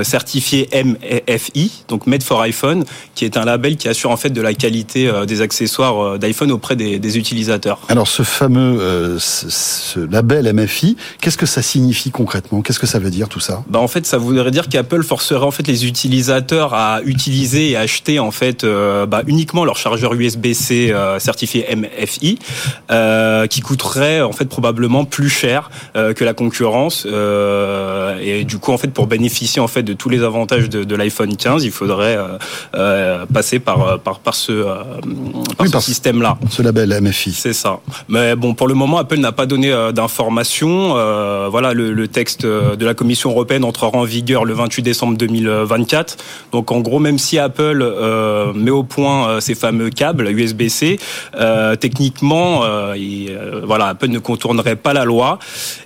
[0.03, 2.83] certifiés MFI, donc Made for iPhone,
[3.15, 6.75] qui est un label qui assure en fait de la qualité des accessoires d'iPhone auprès
[6.75, 7.79] des, utilisateurs.
[7.87, 12.61] Alors ce fameux ce, label MFI, qu'est-ce que ça signifie concrètement?
[12.61, 13.63] Qu'est-ce que ça veut dire tout ça?
[13.69, 17.77] Bah, En fait, ça voudrait dire qu'Apple forcerait en fait les utilisateurs à utiliser et
[17.77, 22.39] acheter en fait bah, uniquement leur chargeur USB-C certifié MFI FI,
[22.89, 27.05] euh, qui coûterait en fait probablement plus cher euh, que la concurrence.
[27.05, 30.83] Euh, et du coup, en fait, pour bénéficier en fait de tous les avantages de,
[30.83, 32.17] de l'iPhone 15, il faudrait
[33.33, 34.65] passer par par par ce,
[35.57, 36.37] par ce système-là.
[36.49, 37.33] Ce label MFI.
[37.33, 37.79] C'est ça.
[38.07, 40.93] Mais bon, pour le moment, Apple n'a pas donné d'informations.
[41.49, 46.17] voilà, le, le, texte de la Commission européenne entrera en vigueur le 28 décembre 2024.
[46.51, 47.83] Donc, en gros, même si Apple
[48.55, 50.99] met au point ces fameux câbles USB-C,
[51.79, 55.39] techniquement, euh, euh, voilà, Apple ne contournerait pas la loi.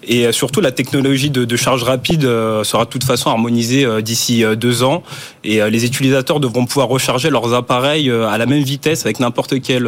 [0.03, 4.83] Et euh, surtout, la technologie de, charge rapide sera de toute façon harmonisée d'ici deux
[4.83, 5.03] ans.
[5.43, 9.87] Et les utilisateurs devront pouvoir recharger leurs appareils à la même vitesse avec n'importe quel,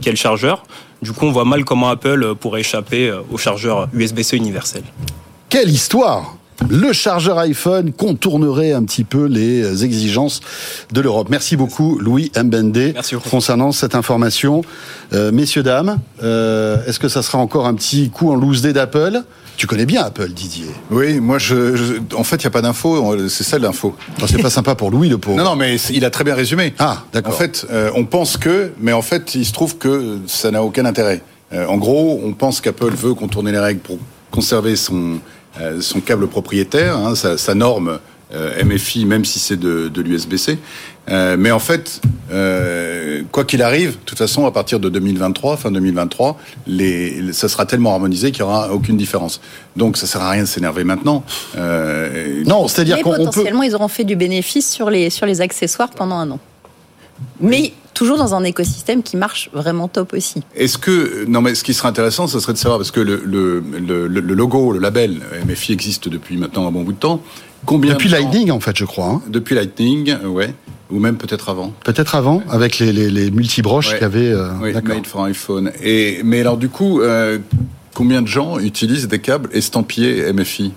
[0.00, 0.62] quel chargeur.
[1.02, 4.84] Du coup, on voit mal comment Apple pourrait échapper au chargeur USB-C universel.
[5.50, 6.36] Quelle histoire
[6.68, 10.40] le chargeur iPhone contournerait un petit peu les exigences
[10.92, 11.28] de l'Europe.
[11.30, 12.94] Merci beaucoup, Louis Mbende,
[13.30, 14.62] concernant cette information.
[15.12, 18.72] Euh, messieurs, dames, euh, est-ce que ça sera encore un petit coup en loose day
[18.72, 19.22] d'Apple?
[19.56, 20.70] Tu connais bien Apple, Didier.
[20.90, 23.28] Oui, moi, je, en fait, il n'y a pas d'info.
[23.28, 23.94] C'est ça l'info.
[24.26, 25.36] c'est pas sympa pour Louis, le pauvre.
[25.36, 26.74] Non, non, mais il a très bien résumé.
[26.78, 27.34] Ah, d'accord.
[27.34, 30.62] En fait, euh, on pense que, mais en fait, il se trouve que ça n'a
[30.62, 31.22] aucun intérêt.
[31.54, 33.98] en gros, on pense qu'Apple veut contourner les règles pour
[34.30, 35.18] conserver son
[35.80, 37.98] son câble propriétaire, hein, sa, norme
[38.34, 40.58] euh, MFI, même si c'est de, l'USB-C.
[41.10, 42.00] Euh, mais en fait,
[43.30, 47.66] quoi qu'il arrive, de toute façon, à partir de 2023, fin 2023, les, ça sera
[47.66, 49.40] tellement harmonisé qu'il n'y aura aucune différence.
[49.76, 51.24] Donc, ça sert à rien de s'énerver maintenant.
[51.56, 56.16] non, c'est-à-dire qu'on potentiellement, ils auront fait du bénéfice sur les sur les accessoires pendant
[56.16, 56.38] un an.
[57.40, 60.42] Mais toujours dans un écosystème qui marche vraiment top aussi.
[60.56, 63.22] Est-ce que non mais ce qui serait intéressant, ce serait de savoir parce que le,
[63.24, 67.22] le, le, le logo, le label MFI existe depuis maintenant un bon bout de temps.
[67.66, 69.06] Combien depuis Lightning en fait, je crois.
[69.08, 69.22] Hein.
[69.28, 70.54] Depuis Lightning, ouais.
[70.90, 71.72] Ou même peut-être avant.
[71.84, 73.94] Peut-être avant, avec les, les, les multibroches Ouais.
[73.94, 74.28] qu'il y avait.
[74.32, 75.70] euh, Oui, made for iPhone.
[75.82, 77.38] Et, mais alors du coup, euh,
[77.94, 80.72] combien de gens utilisent des câbles estampillés MFI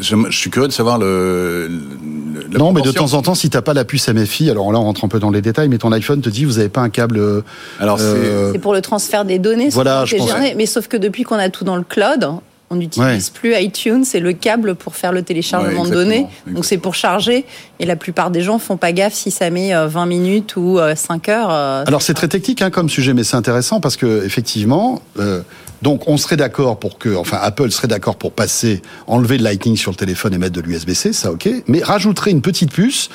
[0.00, 1.68] je, je suis curieux de savoir le.
[1.68, 4.70] le- la Non, mais de temps en temps, si t'as pas la puce MFI, alors
[4.72, 6.68] là on rentre un peu dans les détails, mais ton iPhone te dit vous avez
[6.68, 7.18] pas un câble.
[7.18, 7.42] euh,
[7.80, 9.68] Alors euh, C'est pour le transfert des données.
[9.70, 10.30] Voilà, je pense.
[10.56, 12.28] Mais sauf que depuis qu'on a tout dans le cloud,
[12.70, 16.14] on n'utilise plus iTunes, c'est le câble pour faire le téléchargement Ouais, de données.
[16.20, 17.44] exactement, Donc c'est pour charger.
[17.78, 20.78] Et la plupart des gens font pas gaffe si ça met euh, 20 minutes ou
[20.78, 21.48] euh, 5 heures.
[21.52, 25.42] euh, Alors c'est très technique hein, comme sujet, mais c'est intéressant parce que effectivement, euh,
[25.84, 29.76] donc on serait d'accord pour que, enfin Apple serait d'accord pour passer, enlever le Lightning
[29.76, 33.10] sur le téléphone et mettre de l'USB-C, ça ok, mais rajouterait une petite puce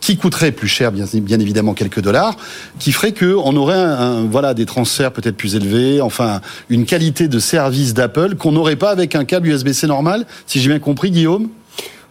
[0.00, 1.04] qui coûterait plus cher, bien,
[1.38, 2.34] évidemment quelques dollars,
[2.78, 6.40] qui ferait que on aurait voilà des transferts peut-être plus élevés, enfin
[6.70, 10.70] une qualité de service d'Apple qu'on n'aurait pas avec un câble USB-C normal, si j'ai
[10.70, 11.50] bien compris, Guillaume.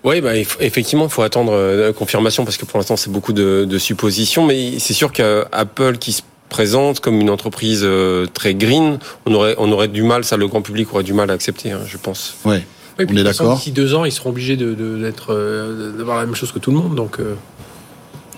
[0.03, 3.33] Oui, bah, effectivement, il faut attendre euh, la confirmation parce que pour l'instant, c'est beaucoup
[3.33, 4.45] de suppositions.
[4.45, 9.55] Mais c'est sûr qu'Apple qui se présente comme une entreprise euh, très green, on aurait,
[9.57, 11.97] on aurait du mal, ça, le grand public aurait du mal à accepter, hein, je
[11.97, 12.35] pense.
[12.45, 12.65] Ouais.
[12.97, 13.55] Oui, On est d'accord.
[13.57, 16.59] D'ici deux ans, ils seront obligés de, de- d'être, euh, d'avoir la même chose que
[16.59, 16.95] tout le monde.
[16.95, 17.33] Donc, euh,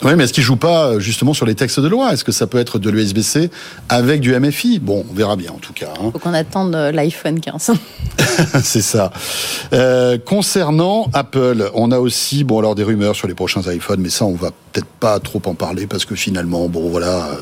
[0.04, 2.12] Oui, mais est-ce qu'ils jouent pas justement sur les textes de loi?
[2.14, 3.52] Est-ce que ça peut être de l'USB-C
[3.90, 5.94] avec du MFI Bon, on verra bien en tout cas.
[6.00, 6.10] hein.
[6.12, 7.72] faut qu'on attende l'iPhone 15.
[8.64, 9.12] C'est ça.
[9.74, 14.10] Euh, concernant Apple, on a aussi, bon alors des rumeurs sur les prochains iPhones, mais
[14.10, 17.36] ça on va peut-être pas trop en parler parce que finalement, bon voilà, euh,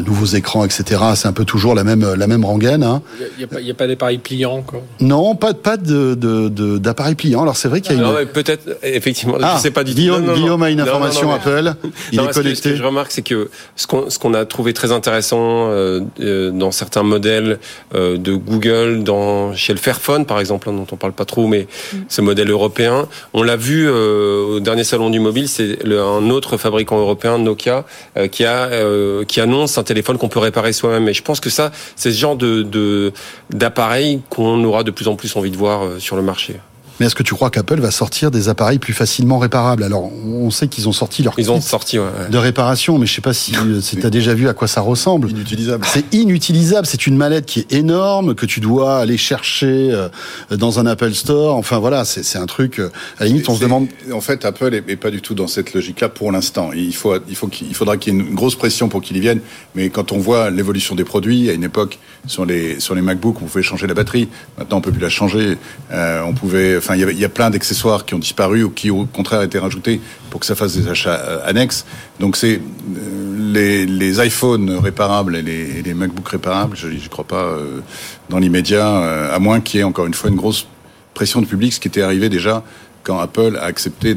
[0.00, 1.00] nouveaux écrans, etc.
[1.14, 2.82] C'est un peu toujours la même la même rengaine.
[2.82, 3.02] Hein.
[3.20, 4.82] il n'y a, pas- il y a pas d'appareil pliant encore.
[5.00, 7.42] Non, pas pas de de- de- d'appareil pliant.
[7.42, 8.26] Alors c'est vrai qu'il y a Non, une.
[8.26, 9.96] peut-être, effectivement, Ah, je sais pas du tout.
[9.98, 10.38] Guillaume, Non, non, non.
[10.40, 11.74] Guillaume a une Non, non, information non, mais- Apple.
[12.12, 12.62] Il Non, est ce que- connecté.
[12.62, 16.00] Ce que je remarque, c'est que ce qu'on ce qu'on a trouvé très intéressant euh,
[16.20, 17.58] euh, dans certains modèles
[17.94, 21.46] euh, de Google, dans chez le Fairphone par exemple, hein, dont on parle pas trop,
[21.46, 21.66] mais
[22.08, 26.56] ce modèle européen, on l'a vu euh, au dernier salon du mobile, c'est un autre
[26.56, 27.84] fabricant européen, Nokia,
[28.16, 31.08] euh, qui a euh, qui annonce un téléphone qu'on peut réparer soi-même.
[31.08, 33.12] Et je pense que ça, c'est ce genre de de-
[33.50, 36.56] d'appareil qu'on aura de plus en plus envie de voir euh, sur le marché.
[37.00, 39.82] Mais est-ce que tu crois qu'Apple va sortir des appareils plus facilement réparables?
[39.82, 42.28] Alors, on sait qu'ils ont sorti leur Ils ont sorti, ouais, ouais.
[42.30, 45.30] de réparation, mais je sais pas si tu as déjà vu à quoi ça ressemble.
[45.30, 45.84] Inutilisable.
[45.88, 46.86] C'est inutilisable.
[46.86, 50.08] C'est une mallette qui est énorme que tu dois aller chercher euh,
[50.50, 51.56] dans un Apple Store.
[51.56, 52.78] Enfin voilà, c'est un truc.
[52.78, 53.86] euh, À la limite, on se demande.
[54.12, 56.70] En fait, Apple est, est pas du tout dans cette logique-là pour l'instant.
[56.74, 59.16] Il faut, il faut qu'il il faudra qu'il y ait une grosse pression pour qu'il
[59.16, 59.40] y vienne.
[59.74, 63.36] Mais quand on voit l'évolution des produits, à une époque, sur les sur les MacBooks,
[63.42, 64.28] on pouvait changer la batterie.
[64.58, 65.56] Maintenant, on peut plus la changer.
[65.92, 69.04] Euh, on pouvait, enfin, il y a plein d'accessoires qui ont disparu ou qui, au
[69.06, 70.00] contraire, été rajoutés
[70.30, 71.86] pour que ça fasse des achats euh, annexes.
[72.18, 76.76] Donc, c'est euh, les, iPhones réparables et les, et les MacBooks réparables.
[76.76, 77.80] Je ne crois pas euh,
[78.28, 80.66] dans l'immédiat, à moins qu'il y ait encore une fois une grosse
[81.14, 82.64] pression du public, ce qui était arrivé déjà
[83.04, 84.14] quand Apple a accepté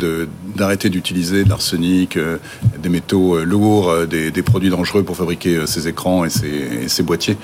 [0.55, 2.37] d'arrêter d'utiliser de l'arsenic, euh,
[2.81, 6.47] des métaux euh, lourds, euh, des, des produits dangereux pour fabriquer ses écrans et ses,
[6.83, 7.37] et ses boîtiers.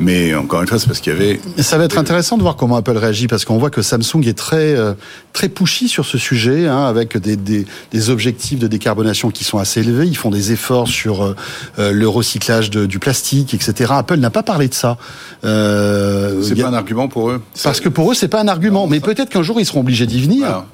[0.00, 1.40] Mais encore une fois, c'est parce qu'il y avait...
[1.58, 4.36] Ça va être intéressant de voir comment Apple réagit parce qu'on voit que Samsung est
[4.38, 4.74] très
[5.32, 9.58] très pushy sur ce sujet, hein, avec des, des, des objectifs de décarbonation qui sont
[9.58, 10.06] assez élevés.
[10.06, 11.34] Ils font des efforts sur
[11.78, 13.92] le recyclage de- du plastique, etc.
[13.96, 14.96] Apple n'a pas parlé de ça.
[15.42, 17.42] C'est a- pas un argument pour eux.
[17.62, 18.86] Parce que pour eux, c'est pas un argument.
[18.86, 20.40] Mais peut-être qu'un jour, ils seront obligés d'y venir.
[20.46, 20.66] Voilà.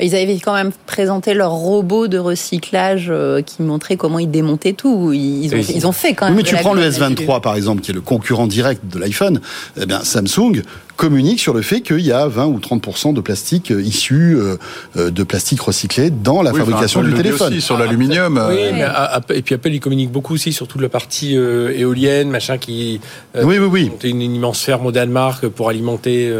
[0.00, 4.72] Ils avaient quand même présenté leur robot de recyclage euh, qui montrait comment ils démontaient
[4.72, 5.12] tout.
[5.12, 5.72] Ils, ont, Oui.
[5.74, 6.36] ils ont fait quand Oui, même.
[6.38, 7.24] mais tu prends le com là-dessus.
[7.26, 9.40] S23 par exemple, qui est le concurrent direct de l'iPhone.
[9.80, 10.62] Eh bien, Samsung
[10.96, 14.56] communique sur le fait qu'il y a 20 ou 30 de plastique euh, issu euh,
[14.96, 17.52] euh, de plastique recyclé dans la Oui, fabrication du téléphone.
[17.52, 18.34] aussi, sur l'aluminium.
[18.48, 20.88] Oui, euh, mais à- à- et puis Apple, il communique beaucoup aussi sur toute la
[20.88, 23.00] partie euh, éolienne, machin, qui
[23.36, 23.90] euh, Oui, oui, oui.
[24.08, 26.32] une, une immense ferme au Danemark pour alimenter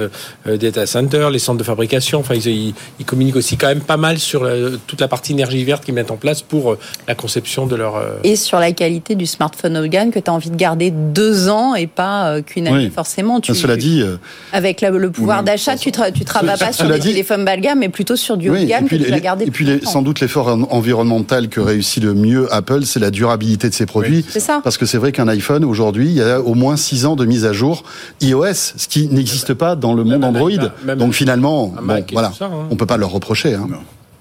[0.46, 2.20] des data centers, les centres de fabrication.
[2.20, 5.32] Enfin, ils, ils, ils communiquent aussi quand même pas mal sur la- toute la partie
[5.32, 6.78] énergie verte qu'ils mettent en place pour euh,
[7.08, 7.96] la conception de leur.
[7.96, 11.48] euh, Et sur la qualité du smartphone gamme que tu as envie de garder deux
[11.48, 12.90] ans et pas euh, qu'une année Oui.
[12.94, 13.40] forcément.
[13.40, 14.16] Tu, Cela dit, euh,
[14.56, 17.44] Avec la- le pouvoir Oui, d'achat, tu tu te rabats pas sur des dit- téléphones
[17.44, 19.10] bas de gamme, mais plutôt sur du haut Oui, de et gamme puis, que tu
[19.10, 22.46] vas les- garder et puis les- sans doute l'effort en- environnemental que réussit le mieux
[22.54, 24.24] Apple, c'est la durabilité de ses produits.
[24.28, 24.60] C'est ça.
[24.62, 27.24] Parce que c'est vrai qu'un iPhone aujourd'hui, il y a au moins 6 ans de
[27.24, 27.82] mise à jour
[28.20, 30.50] iOS, ce qui n'existe pas dans le monde Android.
[30.84, 32.68] même Donc finalement, bon, voilà, ça, hein.
[32.70, 33.54] on peut pas leur reprocher.
[33.54, 33.66] Hein.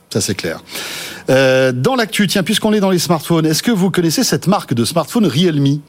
[0.09, 0.63] Ça c'est clair.
[1.29, 4.73] Euh, dans l'actu, tiens, puisqu'on est dans les smartphones, est-ce que vous connaissez cette marque
[4.73, 5.79] de smartphone Realme?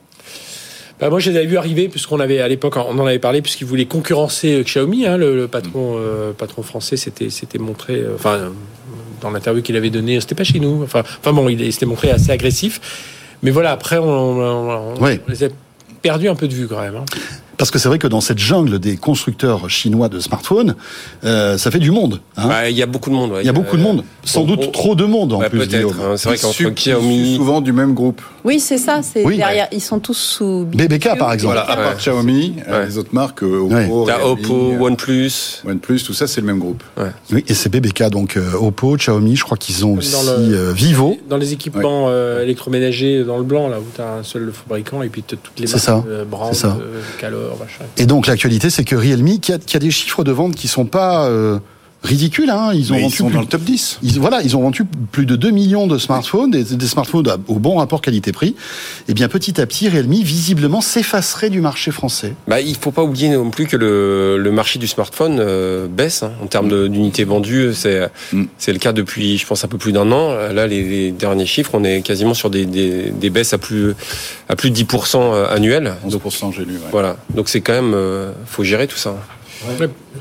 [1.00, 3.42] Bah, moi, je les avais vus arriver, puisqu'on avait, à l'époque, on en avait parlé,
[3.42, 5.06] puisqu'ils voulaient concurrencer euh, Xiaomi.
[5.06, 8.52] Hein, le, le patron, euh, patron français s'était montré, euh, enfin,
[9.20, 10.82] dans l'interview qu'il avait donnée, c'était pas chez nous.
[10.84, 12.80] Enfin, enfin bon, il, il s'était montré assez agressif.
[13.42, 15.20] Mais voilà, après, on, on- on- Ouais.
[15.26, 15.48] on les a
[16.00, 16.96] perdus un peu de vue quand même.
[16.96, 17.04] hein.
[17.56, 20.74] Parce que c'est vrai que dans cette jungle des constructeurs chinois de smartphones,
[21.24, 22.20] euh, ça fait du monde.
[22.36, 22.48] hein.
[22.68, 23.32] Il y a beaucoup de monde.
[23.32, 23.43] ouais.
[23.43, 25.59] Il y a beaucoup de monde, sans on- doute on- trop de monde en plus.
[25.60, 26.14] peut-être, hein.
[26.16, 28.20] C'est vrai qu'entre Xiaomi- souvent du même groupe.
[28.44, 29.01] Oui, c'est ça.
[29.02, 29.36] C'est Oui.
[29.36, 29.68] derrière.
[29.72, 31.55] Ils sont tous sous BBK par exemple.
[31.55, 31.97] Voilà, à part Ouais.
[31.98, 32.86] Xiaomi, euh, Ouais.
[32.86, 35.62] les autres marques, euh, Oppo, Realme, Oppo, euh, OnePlus.
[35.66, 36.82] OnePlus, tout ça, c'est le même groupe.
[37.32, 40.55] Oui, et c'est BBK, donc euh, Oppo, Xiaomi, je crois qu'ils ont aussi Dans le-
[40.56, 41.16] euh, Vivo.
[41.28, 45.02] Dans les équipements euh, électroménagers dans le blanc, là où tu as un seul fabricant
[45.02, 46.76] et puis t'as toutes les C'est marques, ça, euh, Brand, c'est ça.
[46.81, 47.84] euh, Calor, machin.
[47.96, 50.86] Et donc l'actualité, c'est que Realme, qui a, a des chiffres de vente qui sont
[50.86, 51.28] pas
[52.05, 53.98] euh, ridicules, hein, ils ont Mais ils vendu sont plus, dans le top 10.
[54.02, 54.82] ils, voilà, ils ont vendu
[55.12, 58.55] plus de 2 millions de smartphones, des, des smartphones au bon rapport qualité-prix.
[59.09, 62.35] Et bien petit à petit, Realme visiblement s'effacerait du marché français.
[62.48, 66.22] Bah, il faut pas oublier non plus que le, le marché du smartphone euh, baisse
[66.22, 67.72] hein, en termes de- d'unités vendues.
[67.74, 68.44] C'est Mm.
[68.59, 70.35] c'est le cas depuis, je pense, un peu plus d'un an.
[70.52, 73.94] Là, les, les derniers chiffres, on est quasiment sur des, des, des baisses à plus
[74.48, 75.94] à plus de 10% annuelles.
[76.09, 76.72] Donc 11%, j'ai lu.
[76.74, 76.78] ouais.
[76.90, 77.16] voilà.
[77.35, 79.16] Donc c'est quand même, euh, faut gérer tout ça.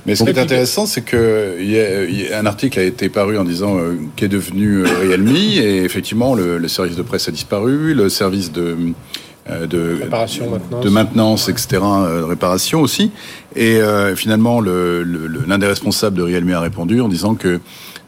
[0.06, 2.80] Mais ce qui est intéressant, c'est que il y a- il y a un article
[2.80, 6.96] a été paru en disant euh, qu'est devenu euh, Realme, et effectivement, le, le service
[6.96, 8.76] de presse a disparu, le service de
[9.50, 10.84] euh, de, Réparation, maintenance.
[10.86, 13.12] de maintenance, etc., euh, de réparation aussi.
[13.58, 17.36] Et euh, finalement, le- le- le- l'un des responsables de Realme a répondu en disant
[17.36, 17.60] que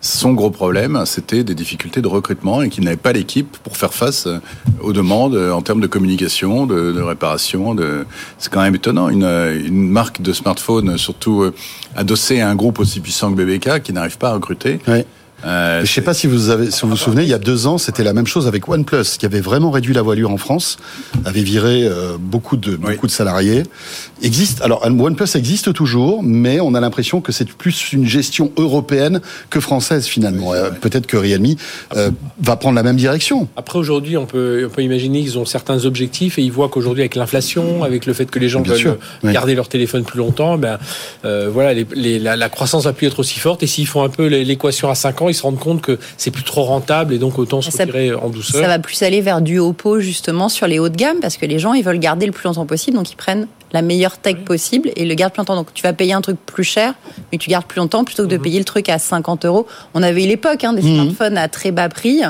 [0.05, 3.91] son gros problème, c'était des difficultés de recrutement et qu'il n'avait pas l'équipe pour faire
[3.91, 4.37] face euh,
[4.79, 7.75] aux demandes euh, en termes de communication, de, réparation.
[8.37, 11.51] C'est quand même étonnant, une, euh, marque de smartphone, surtout
[11.95, 14.79] adossée à un groupe aussi puissant que BBK, qui n'arrive pas à recruter.
[15.45, 17.67] Euh, Je sais pas si vous avez, si vous vous souvenez, il y a deux
[17.67, 20.77] ans, c'était la même chose avec OnePlus, qui avait vraiment réduit la voilure en France,
[21.23, 23.63] avait viré euh, beaucoup de beaucoup de salariés.
[24.23, 29.21] Existe, alors OnePlus existe toujours, mais on a l'impression que c'est plus une gestion européenne
[29.49, 30.53] que française finalement.
[30.53, 31.55] Euh, Peut-être que Realme
[31.95, 32.09] euh,
[32.41, 33.47] va prendre la même direction.
[33.55, 37.01] Après, aujourd'hui, on peut, on peut imaginer qu'ils ont certains objectifs et ils voient qu'aujourd'hui,
[37.03, 39.31] avec l'inflation, avec le fait que les gens Bien veulent sûr, oui.
[39.33, 40.79] garder leur téléphone plus longtemps, ben,
[41.23, 43.61] voilà, les, les- la, la croissance va plus être aussi forte.
[43.63, 46.31] Et s'ils font un peu l'équation à 5 ans, ils se rendent compte que c'est
[46.31, 48.61] plus trop rentable et donc autant se Ça- retirer en douceur.
[48.61, 51.45] Ça va plus aller vers du Oppo justement sur les hauts de gamme parce que
[51.45, 54.37] les gens ils veulent garder le plus longtemps possible donc ils prennent la meilleure tech
[54.45, 55.55] possible et le gardent plus longtemps.
[55.55, 56.93] Donc tu vas payer un truc plus cher
[57.31, 59.67] mais tu gardes plus longtemps plutôt que de payer le truc à 50 euros.
[59.93, 62.21] On avait eu l'époque hein, des smartphones à très bas prix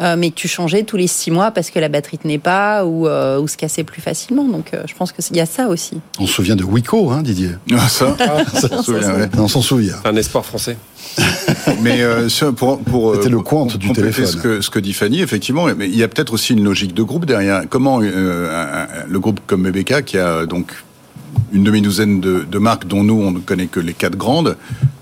[0.00, 2.84] euh, mais que tu changeais tous les six mois parce que la batterie tenait pas
[2.84, 4.44] ou, euh, ou se cassait plus facilement.
[4.44, 6.00] Donc euh, je pense qu'il y a ça aussi.
[6.20, 7.50] On se souvient de Wiko, hein, Didier.
[7.72, 8.16] Ah, ça,
[8.54, 8.68] Ça.
[9.38, 9.96] On s'en souvient.
[10.04, 10.76] Un espoir français.
[11.82, 14.26] Mais euh, pour, pour C'était euh, le pour compte du téléphone.
[14.26, 16.94] Ce que, ce que dit Fanny, effectivement, mais il y a peut-être aussi une logique
[16.94, 17.62] de groupe derrière.
[17.68, 20.72] Comment euh, un- un- le groupe comme BBK, qui a donc
[21.54, 24.56] une demi-douzaine de, de marques dont nous on ne connaît que les quatre grandes,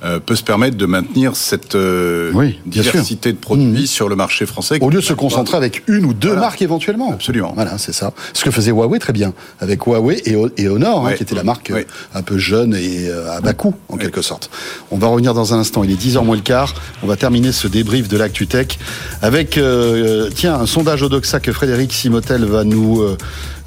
[0.04, 2.92] euh, peut se permettre de maintenir cette euh, Oui, bien sûr.
[2.92, 4.78] diversité de produits sur le marché français.
[4.80, 6.42] Au lieu de se concentrer avec une ou deux Voilà.
[6.42, 7.12] marques éventuellement.
[7.12, 7.52] Absolument.
[7.54, 8.12] Voilà, c'est ça.
[8.34, 11.44] Ce que faisait Huawei très bien, avec Huawei et, et Honor, hein, qui était la
[11.44, 11.86] marque euh, Ouais.
[12.14, 14.50] un peu jeune et à bas coût, en quelque sorte.
[14.90, 15.82] On va revenir dans un instant.
[15.84, 16.74] Il est 10h moins le quart.
[17.02, 18.78] On va terminer ce débrief de l'actu tech
[19.22, 23.02] avec, euh, tiens, un sondage Odoxa que Frédéric Simotel va nous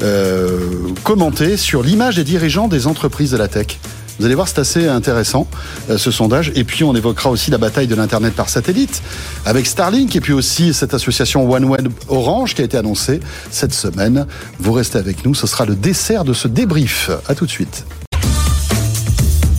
[0.01, 0.59] euh,
[1.03, 3.79] commenter sur l'image des dirigeants des entreprises de la tech.
[4.19, 5.47] Vous allez voir, c'est assez intéressant
[5.89, 6.51] euh, ce sondage.
[6.55, 9.01] Et puis on évoquera aussi la bataille de l'internet par satellite
[9.45, 13.19] avec Starlink et puis aussi cette association OneWeb Orange qui a été annoncée
[13.51, 14.25] cette semaine.
[14.59, 17.09] Vous restez avec nous, ce sera le dessert de ce débrief.
[17.27, 17.85] À tout de suite.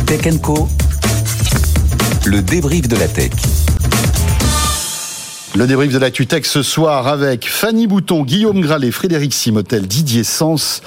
[0.07, 0.69] Tech Co.
[2.25, 3.33] Le débrief de la tech.
[5.57, 10.23] Le débrief de l'actu tech ce soir avec Fanny Bouton, Guillaume Gralet, Frédéric Simotel, Didier
[10.23, 10.83] Sens.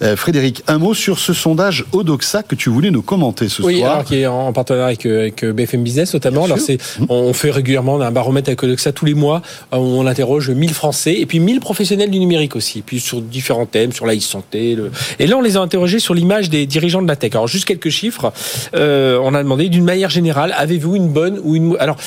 [0.00, 3.80] Euh, Frédéric, un mot sur ce sondage Odoxa que tu voulais nous commenter ce Oui,
[3.80, 3.92] soir.
[3.92, 6.46] alors qui est en partenariat avec, euh, avec BFM Business notamment.
[6.46, 6.78] Bien Alors sûr.
[6.80, 9.42] c'est, on fait régulièrement un baromètre avec Odoxa tous les mois.
[9.72, 12.80] où On interroge 1000 Français et puis 1000 professionnels du numérique aussi.
[12.80, 14.74] Puis sur différents thèmes, sur la e-santé.
[14.74, 14.90] Le...
[15.18, 17.32] Et là, on les a interrogés sur l'image des dirigeants de la tech.
[17.34, 18.32] Alors juste quelques chiffres.
[18.74, 21.76] Euh, on a demandé d'une manière générale, avez-vous une bonne ou une...
[21.78, 21.98] Alors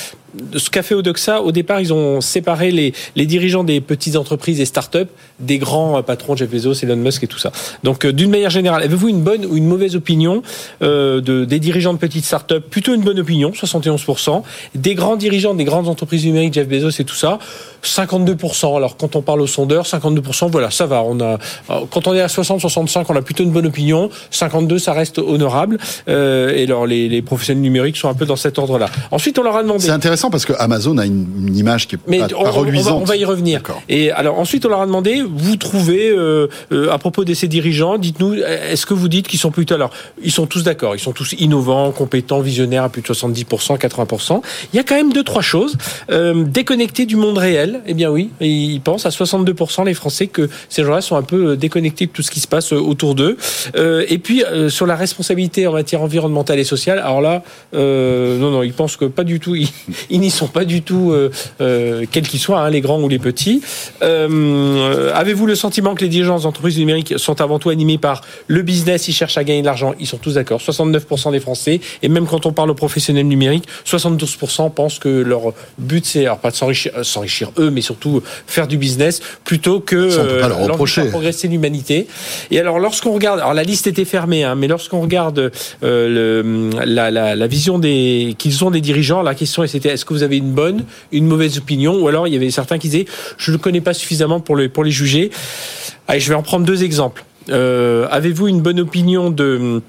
[0.54, 4.64] ce qu'a fait Odoxa, au départ, ils ont séparé les, dirigeants des petites entreprises et
[4.64, 5.08] start-up
[5.40, 7.52] des grands euh, patrons, Jeff Bezos, Elon Musk et tout ça.
[7.82, 10.42] Donc, euh, d'une manière générale, avez-vous une bonne ou une mauvaise opinion
[10.82, 12.64] euh, de, des dirigeants de petites start-up?
[12.68, 14.42] Plutôt une bonne opinion, 71%.
[14.74, 17.38] Des grands dirigeants des grandes entreprises numériques, Jeff Bezos et tout ça,
[17.84, 18.76] 52%.
[18.76, 21.02] Alors, quand on parle aux sondeurs, 52%, voilà, ça va.
[21.02, 21.38] On a,
[21.68, 24.10] alors, quand on est à 60, 65, on a plutôt une bonne opinion.
[24.30, 25.78] 52, ça reste honorable.
[26.08, 28.86] Euh, et alors, les, les professionnels numériques sont un peu dans cet ordre-là.
[29.10, 29.84] Ensuite, on leur a demandé.
[29.84, 32.36] C'est intéressant parce que Amazon a une, une image qui est Mais pas, on, pas
[32.40, 33.02] on va, reluisante.
[33.02, 33.62] on va y revenir.
[33.88, 37.48] Et alors ensuite, on leur a demandé, vous trouvez, euh, euh, à propos de ces
[37.48, 39.74] dirigeants, dites-nous, est-ce que vous dites qu'ils sont plutôt...
[39.74, 39.90] Alors,
[40.22, 44.42] ils sont tous d'accord, ils sont tous innovants, compétents, visionnaires à plus de 70%, 80%.
[44.72, 45.76] Il y a quand même deux, trois choses.
[46.10, 50.48] Euh, déconnectés du monde réel, eh bien oui, ils pensent à 62% les Français que
[50.68, 53.14] ces gens-là sont un peu euh, déconnectés de tout ce qui se passe euh, autour
[53.14, 53.36] d'eux.
[53.76, 57.42] Euh, et puis, sur la responsabilité en matière environnementale et sociale, alors là,
[57.72, 59.54] non, non, ils pensent que pas du tout,
[60.10, 61.14] ils, n'y sont pas du tout,
[61.58, 63.62] quels qu'ils soient, hein, les grands ou les petits.
[64.00, 68.62] Avez-vous le sentiment que les dirigeants des entreprises numériques sont avant tout animés par le
[68.62, 72.08] business, ils cherchent à gagner de l'argent Ils sont tous d'accord, 69% des Français, et
[72.08, 76.50] même quand on parle aux professionnels numériques, 72% pensent que leur but, c'est, alors pas
[76.50, 82.06] de s'enrichir, s'enrichir eux, mais surtout faire du business, plutôt que euh, progresser l'humanité.
[82.50, 85.50] Et alors, lorsqu'on regarde, alors la liste était fermée, hein, mais lorsqu'on regarde
[85.82, 86.08] euh,
[86.42, 90.14] le, la, la, la vision des qu'ils ont des dirigeants, la question c'était est-ce que
[90.14, 93.06] vous avez une bonne, une mauvaise opinion, ou alors il y avait certains qui disaient
[93.36, 95.30] je ne le connais pas suffisamment pour les pour les juger.
[96.06, 97.24] Allez, je vais en prendre deux exemples.
[97.50, 99.82] Euh, Avez-vous une bonne opinion de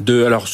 [0.00, 0.46] de alors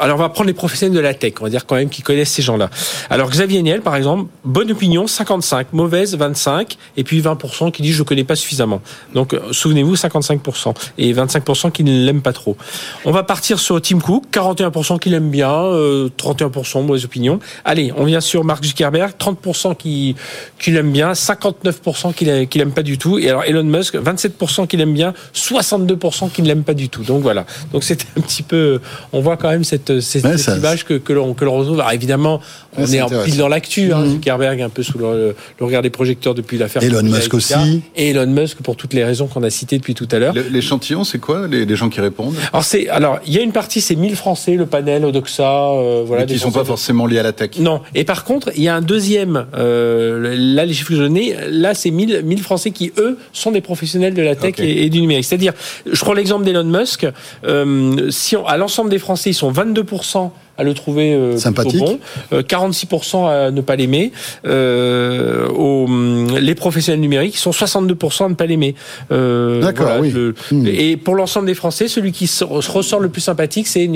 [0.00, 2.02] alors on va prendre les professionnels de la tech, on va dire quand même qui
[2.02, 2.70] connaissent ces gens-là.
[3.10, 7.92] Alors Xavier Niel par exemple, bonne opinion 55, mauvaise 25 et puis 20% qui dit
[7.92, 8.80] je connais pas suffisamment.
[9.14, 12.56] Donc euh, souvenez-vous 55% et 25% qui ne l'aiment pas trop.
[13.04, 17.38] On va partir sur Tim Cook, 41% qui l'aiment bien, euh, 31% mauvaise opinion.
[17.64, 20.14] Allez, on vient sur Mark Zuckerberg, 30% qui
[20.58, 23.96] qui l'aiment bien, 59% qui l'a- qui l'aiment pas du tout et alors Elon Musk
[23.96, 27.02] 27% qui l'aiment bien, 62% qui ne l'aiment pas du tout.
[27.02, 27.44] Donc voilà.
[27.72, 28.80] Donc c'était un petit peu
[29.12, 31.56] on voit quand même cette, cette, Ouais, cette ça- image que, que l'on que l'on
[31.58, 31.78] retrouve.
[31.80, 32.40] Alors évidemment,
[32.76, 33.92] on Ouais, est en pile dans l'actu.
[33.92, 36.82] Hein, Zuckerberg un peu sous le, le regard des projecteurs depuis l'affaire.
[36.82, 37.36] Elon Musk etc.
[37.36, 37.82] aussi.
[37.96, 40.34] Et Elon Musk pour toutes les raisons qu'on a citées depuis tout à l'heure.
[40.50, 42.34] L'échantillon, c'est quoi les, les gens qui répondent?
[42.52, 46.02] Alors c'est alors il y a une partie c'est 1000 Français le panel Odoxa euh,
[46.06, 47.50] voilà Mais qui des sont pas forcément liés à la tech.
[47.58, 47.80] Non.
[47.94, 49.46] Et par contre, il y a un deuxième.
[49.56, 53.50] Euh, là, les chiffres que je donnais, là, c'est 1000, 1000 Français qui, eux, sont
[53.52, 55.24] des professionnels de la tech et, et du numérique.
[55.24, 55.52] C'est-à-dire,
[55.90, 57.06] je prends l'exemple d'Elon Musk.
[57.46, 61.78] Euh, si on, à l'ensemble des Français, ils sont 22% à le trouver euh, Sympathique.
[61.80, 61.98] bon,
[62.32, 64.12] euh, 46% à ne pas l'aimer.
[64.46, 68.74] Euh, aux, hum, les professionnels numériques, sont 62% à ne pas l'aimer.
[69.12, 70.10] Euh, D'accord, voilà, oui.
[70.10, 70.66] le- Hmm.
[70.66, 73.88] Et pour l'ensemble des Français, celui qui se- ressort le plus sympathique, c'est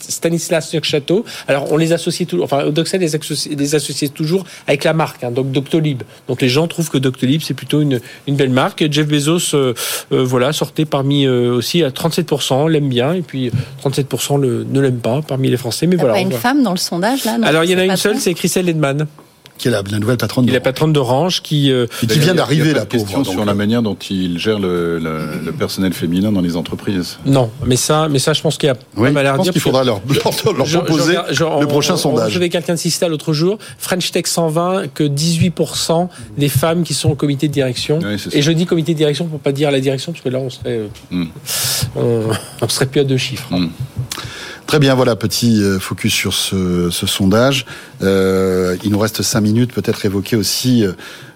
[0.00, 1.24] Stanislas Nyokchato.
[1.48, 5.24] Alors, on les associe toujours, enfin, Odoxa les associe, les associe toujours avec la marque,
[5.24, 6.02] hein, donc Doctolib.
[6.28, 8.84] Donc, les gens trouvent que Doctolib, c'est plutôt une, une belle marque.
[8.90, 9.74] Jeff Bezos, euh,
[10.12, 13.50] euh, voilà, sortait parmi euh, aussi à 37%, l'aime bien, et puis
[13.82, 15.86] 37% le, ne l'aime pas parmi les Français.
[15.86, 16.14] Mais Il n'y a voilà.
[16.14, 18.18] pas une femme dans le sondage là non Alors, il y en a une seule,
[18.18, 19.06] c'est Christelle Edman,
[19.58, 22.32] Qui est la, la nouvelle patronne est de la patronne d'Orange, qui, euh, qui vient
[22.32, 23.26] il d'arriver il de question pauvre.
[23.30, 27.18] sur donc, la manière dont il gère le, le- le personnel féminin dans les entreprises.
[27.24, 29.36] non, mais ça, mais ça, je pense qu'il y a Oui, pas mal à je
[29.36, 32.32] pense dire, qu'il faudra leur, leur, leur Je- je proposer le prochain on- sondage.
[32.32, 37.10] J'avais quelqu'un de Sista l'autre jour, French Tech 120, que 18% des femmes qui sont
[37.10, 38.00] au comité de direction.
[38.02, 38.16] Oui.
[38.32, 40.50] Et je dis comité de direction pour pas dire la direction, parce que là, on
[40.50, 41.26] serait, euh, Hmm.
[41.96, 42.22] on,
[42.60, 43.46] on serait plus à deux chiffres.
[43.54, 43.68] Hmm.
[44.74, 47.64] Très bien, voilà, petit euh, focus sur ce, sondage.
[48.02, 50.84] Euh, il nous reste cinq minutes, peut-être évoquer aussi,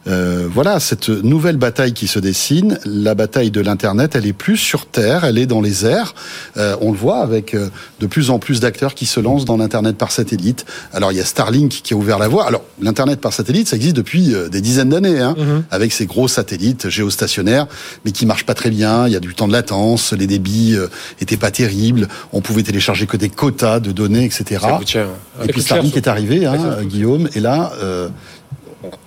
[0.09, 2.79] euh, voilà, cette nouvelle bataille qui se dessine.
[2.85, 6.15] La bataille de l'internet, elle est plus sur terre, elle est dans les airs.
[6.57, 7.69] Euh, on le voit avec euh,
[8.01, 10.65] de plus en plus d'acteurs qui se lancent dans l'internet par satellite.
[10.93, 12.47] Alors il y a Starlink qui a ouvert la voie.
[12.47, 15.65] Alors l'internet par satellite, ça existe depuis euh, des dizaines d'années, hein, Mhm.
[15.71, 17.67] avec ces gros satellites géostationnaires,
[18.05, 19.07] mais qui marchent pas très bien.
[19.07, 20.89] Il y a du temps de latence, les débits euh,
[21.21, 22.09] étaient pas terribles.
[22.33, 24.61] On pouvait télécharger que des quotas de données, etc.
[24.63, 25.09] Ça coûte cher.
[25.43, 28.09] Et Ça puis Starlink est arrivé, hein, Guillaume, et là, euh,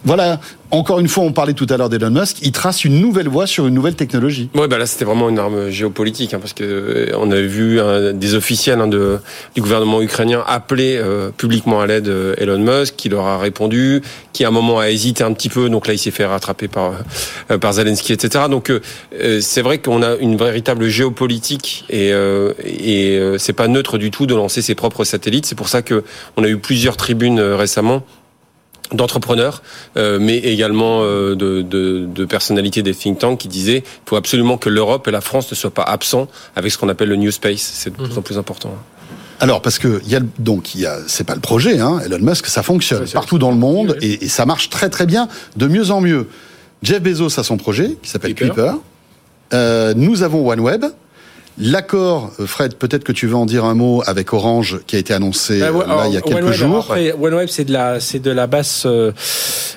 [0.03, 0.39] voilà.
[0.71, 2.37] Encore une fois, on parlait tout à l'heure d'Elon Musk.
[2.41, 4.49] Il trace une nouvelle voie sur une nouvelle technologie.
[4.55, 7.81] Ouais, bah là c'était vraiment une arme géopolitique, hein, parce que euh, on avait vu
[7.81, 9.19] hein, des officiels hein, de,
[9.53, 14.01] du gouvernement ukrainien appeler euh, publiquement à l'aide euh, Elon Musk, qui leur a répondu,
[14.33, 16.67] qui à un moment a hésité un petit peu, donc là il s'est fait rattraper
[16.67, 16.93] par
[17.49, 18.45] euh, par Zelensky, etc.
[18.49, 18.81] Donc euh,
[19.19, 22.11] euh, c'est vrai qu'on a une véritable géopolitique et
[22.63, 25.45] et c'est pas neutre du tout de lancer ses propres satellites.
[25.45, 26.03] C'est pour ça que
[26.37, 28.03] on a eu plusieurs tribunes récemment
[28.93, 29.61] d'entrepreneurs,
[29.97, 34.15] euh, mais également euh, de, de, de personnalités des think tanks qui disaient qu'il faut
[34.17, 37.15] absolument que l'Europe et la France ne soient pas absents avec ce qu'on appelle le
[37.15, 37.61] New Space.
[37.73, 38.73] C'est de plus en plus important.
[39.39, 41.79] Alors parce que il y a le- donc il y a c'est pas le projet
[41.79, 45.07] hein, Elon Musk ça fonctionne partout dans le monde et, et ça marche très très
[45.07, 46.27] bien de mieux en mieux.
[46.83, 48.53] Jeff Bezos a son projet qui s'appelle Kuiper.
[48.53, 48.71] Kuiper.
[49.53, 50.85] Euh, nous avons OneWeb.
[51.61, 54.99] L'accord, euh, Fred, peut-être que tu veux en dire un mot avec Orange qui a
[54.99, 56.77] été annoncé Bah, euh, ouais, là alors, il y a quelques jours.
[56.89, 58.83] après, OneWeb, c'est de la, c'est de la basse.
[58.85, 59.11] Euh,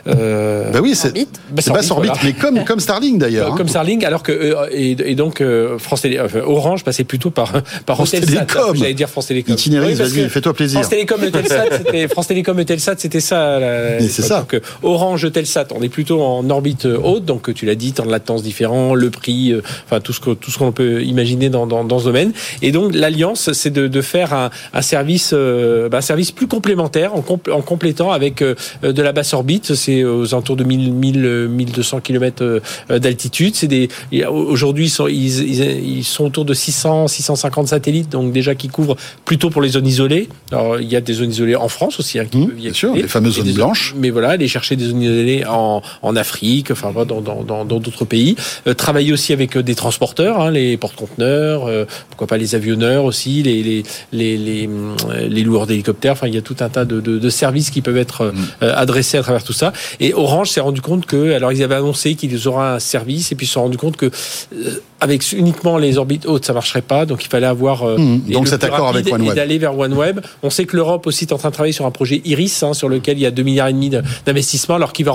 [0.06, 1.12] euh, Bah oui, c'est
[1.58, 2.20] c'est basse orbite, voilà.
[2.24, 3.52] mais comme comme Starlink d'ailleurs.
[3.52, 3.56] hein.
[3.56, 7.30] Comme Starlink, alors que euh, et, et donc euh, France Télé, enfin, Orange passait plutôt
[7.30, 7.52] par
[7.86, 8.76] par France Eutelsat, Télécom.
[8.76, 9.54] J'allais dire France Télécom.
[9.56, 9.94] Vas-y,
[10.24, 10.80] que fais-toi plaisir.
[10.80, 13.58] France Télécom, Eutelsat, c'était France Télécom, Eutelsat, c'était ça.
[13.58, 14.40] la- Mais c'est ça.
[14.40, 17.74] Donc, euh, Orange, Eutelsat, on est plutôt en orbite euh, haute, donc euh, tu l'as
[17.74, 20.72] dit, temps de latence différent, le prix, euh, enfin tout ce que tout ce qu'on
[20.72, 22.32] peut imaginer dans, dans, dans ce domaine.
[22.62, 26.46] Et donc l'alliance, c'est de, de faire un, un service, euh, bah, un service plus
[26.46, 29.74] complémentaire en, compl- en complétant avec euh, de la basse orbite.
[29.74, 32.60] C'est aux alentours de 1000, 1000 euh, 1200 km
[32.90, 33.54] d'altitude.
[33.56, 33.88] C'est des
[34.28, 38.68] aujourd'hui ils sont ils, ils, ils sont autour de 600 650 satellites, donc déjà qui
[38.68, 40.28] couvrent plutôt pour les zones isolées.
[40.52, 42.60] Alors il y a des zones isolées en France aussi, hein, qui peuvent y Mmh,
[42.64, 43.94] bien sûr, les fameuses zones blanches.
[43.96, 47.78] mais voilà, aller chercher des zones isolées en, en Afrique, enfin dans dans dans dans
[47.80, 48.36] d'autres pays.
[48.66, 53.42] Euh, travailler aussi avec des transporteurs, hein, les porte-conteneurs, euh, pourquoi pas les avionneurs aussi,
[53.42, 53.82] les les
[54.12, 54.96] les les, hum,
[55.28, 56.12] les loueurs d'hélicoptères.
[56.12, 58.32] Enfin, il y a tout un tas de, de, de services qui peuvent être
[58.62, 59.72] euh, adressés à travers tout ça.
[60.00, 63.34] Et Orange s'est rendu compte que, alors ils avaient annoncé qu'ils auraient un service, et
[63.36, 66.80] puis ils se sont rendu compte que euh, avec uniquement les orbites hautes, ça marcherait
[66.82, 67.06] pas.
[67.06, 69.32] Donc il fallait avoir euh, Mmh, et donc cet accord avec OneWeb.
[69.32, 70.20] et d'aller vers OneWeb.
[70.42, 72.72] On sait que l'Europe aussi est en train de travailler sur un projet Iris, hein,
[72.74, 75.12] sur lequel il y a 2 milliards et demi de- d'investissements, alors qu'il va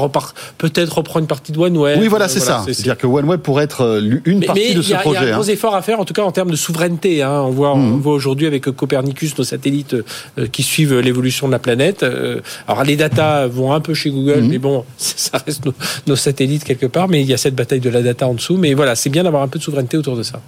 [0.58, 2.00] peut-être reprendre une partie de OneWeb.
[2.00, 2.62] Oui, voilà, Euh, c'est ça.
[2.66, 4.94] c'est- C'est-à-dire que OneWeb pourrait être euh, une mais, partie mais de il ce y
[4.94, 5.18] a, il y projet.
[5.18, 5.32] a un hein.
[5.40, 7.24] gros effort à faire, en tout cas en termes de souveraineté.
[7.24, 7.42] Hein.
[7.42, 7.94] On voit, Mhm.
[7.94, 9.96] on voit aujourd'hui avec Copernicus nos satellites
[10.38, 12.04] euh, qui suivent l'évolution de la planète.
[12.04, 14.48] Euh, alors les datas vont un peu chez Google, Mhm.
[14.50, 15.74] mais bon, ça reste nos,
[16.08, 17.08] nos satellites quelque part.
[17.08, 18.58] Mais il y a cette bataille de la data en dessous.
[18.58, 20.40] Mais voilà, c'est bien d'avoir un peu de souveraineté autour de ça.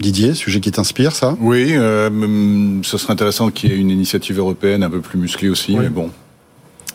[0.00, 1.36] Didier, sujet qui t'inspire, ça?
[1.40, 5.18] Oui, euh, hum, ce serait intéressant qu'il y ait une initiative européenne un peu plus
[5.18, 6.10] musclée aussi, mais bon.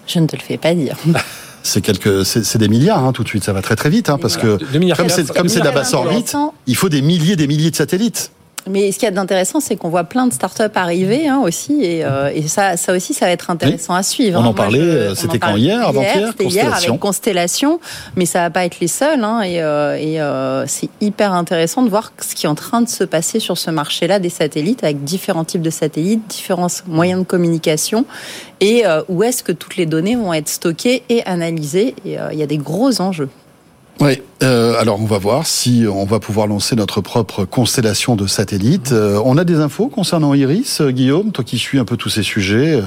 [0.07, 0.97] Je ne te le fais pas dire.
[1.67, 3.43] C'est quelques, c'est des milliards hein, tout de suite.
[3.43, 4.57] Ça va très très vite, hein, parce que
[4.95, 6.53] comme c'est comme c'est de la basse orbite, Intéressant.
[6.65, 8.31] il faut des milliers, des milliers de satellites.
[8.69, 11.83] Mais ce qu'il y a d'intéressant, c'est qu'on voit plein de startups arriver hein, aussi,
[11.83, 14.39] et, euh, et ça, ça aussi, ça va être intéressant à suivre.
[14.39, 14.47] On hein.
[14.47, 16.89] en parlait, c'était quand hier, avant-hier, C'était hier Constellation.
[16.89, 17.79] avec Constellation,
[18.15, 19.23] mais ça va pas être les seuls.
[19.23, 22.81] Hein, et euh, et euh, c'est hyper intéressant de voir ce qui est en train
[22.81, 27.21] de se passer sur ce marché-là des satellites, avec différents types de satellites, différents moyens
[27.21, 28.05] de communication,
[28.61, 31.95] et où est-ce que toutes les données vont être stockées et analysées.
[32.05, 33.29] Et il y a des gros enjeux.
[33.99, 38.27] Oui, euh, alors on va voir si on va pouvoir lancer notre propre constellation de
[38.27, 38.91] satellites.
[38.91, 42.09] Euh, on a des infos concernant Iris, euh, Guillaume, toi qui suis un peu tous
[42.09, 42.79] ces sujets.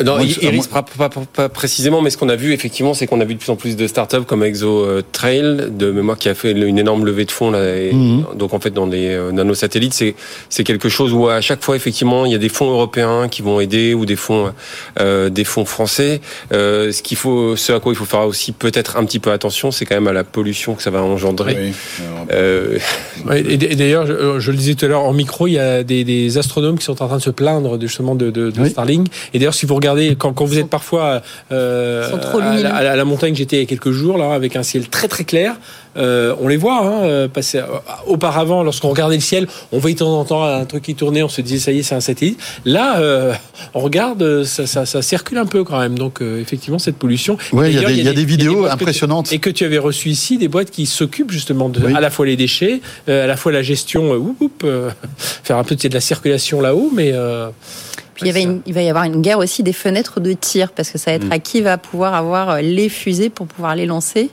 [0.00, 3.06] Euh, Non, Iris, pas, pas- pas- pas précisément, mais ce qu'on a vu effectivement, c'est
[3.06, 6.16] qu'on a vu de plus en plus de startups comme Exo euh, Trail, de mémoire
[6.18, 7.76] qui a fait une énorme levée de fonds là.
[7.76, 8.24] et Mhm.
[8.36, 10.14] Donc en fait, dans les euh, nanosatellites, c'est
[10.48, 13.42] c'est quelque chose où à chaque fois effectivement, il y a des fonds européens qui
[13.42, 14.52] vont aider ou des fonds
[15.00, 16.20] euh, des fonds français.
[16.52, 19.30] Euh, ce qu'il faut, ce à quoi il faut faire aussi peut-être un petit peu
[19.32, 21.56] attention, c'est quand même à la pollution que ça va engendrer.
[21.60, 21.72] Oui.
[22.32, 22.78] Euh,
[23.34, 26.04] Et, d'ailleurs, je, je le disais tout à l'heure en micro, il y a des,
[26.04, 28.70] des astronomes qui sont en train de se plaindre justement de, de, de Oui.
[28.70, 29.08] Starlink.
[29.34, 29.87] Et d'ailleurs, si vous regardez,
[30.18, 33.60] quand, quand vous êtes parfois euh, à, la, à la- à la montagne, j'étais il
[33.60, 35.54] y a quelques jours là, avec un ciel très très clair.
[35.96, 37.60] Euh, on les voit hein, euh, passer.
[38.06, 41.22] Auparavant, lorsqu'on regardait le ciel, on voyait de temps en temps un truc qui tournait,
[41.24, 42.38] on se disait ça y est, c'est un satellite.
[42.64, 43.32] Là, euh,
[43.74, 45.98] on regarde, ça, ça, ça circule un peu quand même.
[45.98, 47.36] Donc euh, effectivement, cette pollution.
[47.52, 49.32] Ouais, il y a des- il y a des vidéos boîtes que tu- impressionnantes.
[49.32, 51.92] et que tu avais reçu ici, des boîtes qui s'occupent justement de Oui.
[51.96, 54.90] à la fois les déchets, euh, à la fois la gestion, euh, oup, oup, euh,
[55.18, 57.12] faire un peu de la circulation là-haut, mais
[58.20, 60.32] Puis il, y avait une- il va y avoir une guerre aussi des fenêtres de
[60.32, 61.32] tir, parce que ça va être Mm.
[61.32, 64.30] à qui va pouvoir avoir euh, les fusées pour pouvoir les lancer.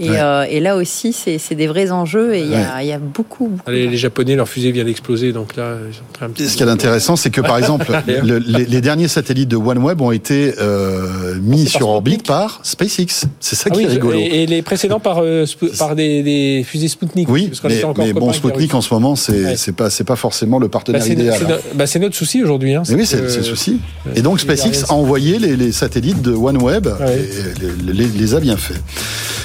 [0.00, 0.16] Et, Ouais.
[0.18, 2.92] euh, et là aussi, c'est c'est des vrais enjeux et il y, a, il y
[2.92, 3.70] a beaucoup, beaucoup.
[3.70, 6.56] les, les Japonais, leur fusée vient d'exploser, donc là, ils sont prêts un petit Ce
[6.56, 10.12] qui est intéressant, c'est que par exemple, le- les, les derniers satellites de OneWeb ont
[10.12, 13.26] été euh, mis sur orbite par SpaceX.
[13.40, 14.18] C'est ça Ah qui oui, est rigolo.
[14.18, 15.44] Et, et les précédents par, euh,
[15.78, 17.28] par des, des fusées Sputnik.
[17.28, 17.68] Oui, parce qu'on
[17.98, 21.02] mais, mais bon, Sputnik en ce moment, c'est pas c'est pas forcément le Bah, partenaire
[21.02, 21.36] c'est idéal.
[21.38, 22.74] c'est no- bah, c'est notre souci aujourd'hui.
[22.74, 23.80] Hein, oui, c'est c'est le souci.
[24.14, 27.18] Et donc a SpaceX a envoyé les, les satellites de OneWeb Ouais.
[27.18, 28.80] et les, les- les a bien fait.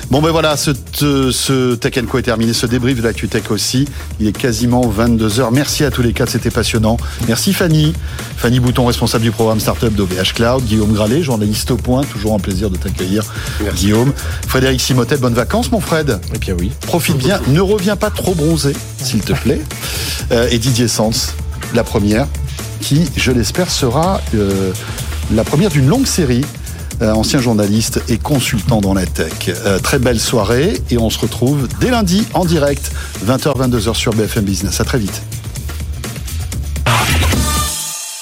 [0.10, 0.72] Bon ben voilà, ce,
[1.32, 3.86] ce, Tech Co est terminé, ce débrief de l'actu Tech aussi.
[4.20, 5.50] Il est quasiment 22h.
[5.54, 6.98] Merci à tous les quatre, c'était passionnant.
[7.30, 7.94] Merci Fanny.
[8.36, 10.66] Fanny Bouton, responsable du programme Startup d'OVH Cloud.
[10.66, 12.04] Guillaume Gralet, journaliste au point.
[12.04, 13.24] Toujours un plaisir de t'accueillir,
[13.76, 14.12] Guillaume.
[14.48, 16.20] Frédéric Simotet, bonnes vacances mon Fred.
[16.36, 16.72] Et bien oui.
[16.82, 19.62] Profite bien, ne reviens pas trop bronzé, s'il te plaît.
[20.34, 21.36] Euh, et Didier Sens,
[21.74, 22.28] la première,
[22.82, 24.74] qui, je l'espère, sera euh,
[25.34, 26.44] la première d'une longue série.
[27.02, 29.32] Euh, Ancien journaliste et consultant dans la tech.
[29.48, 32.92] Euh, très belle soirée et on se retrouve dès lundi en direct,
[33.26, 34.82] 20h-22h sur BFM Business.
[34.82, 35.22] À très vite.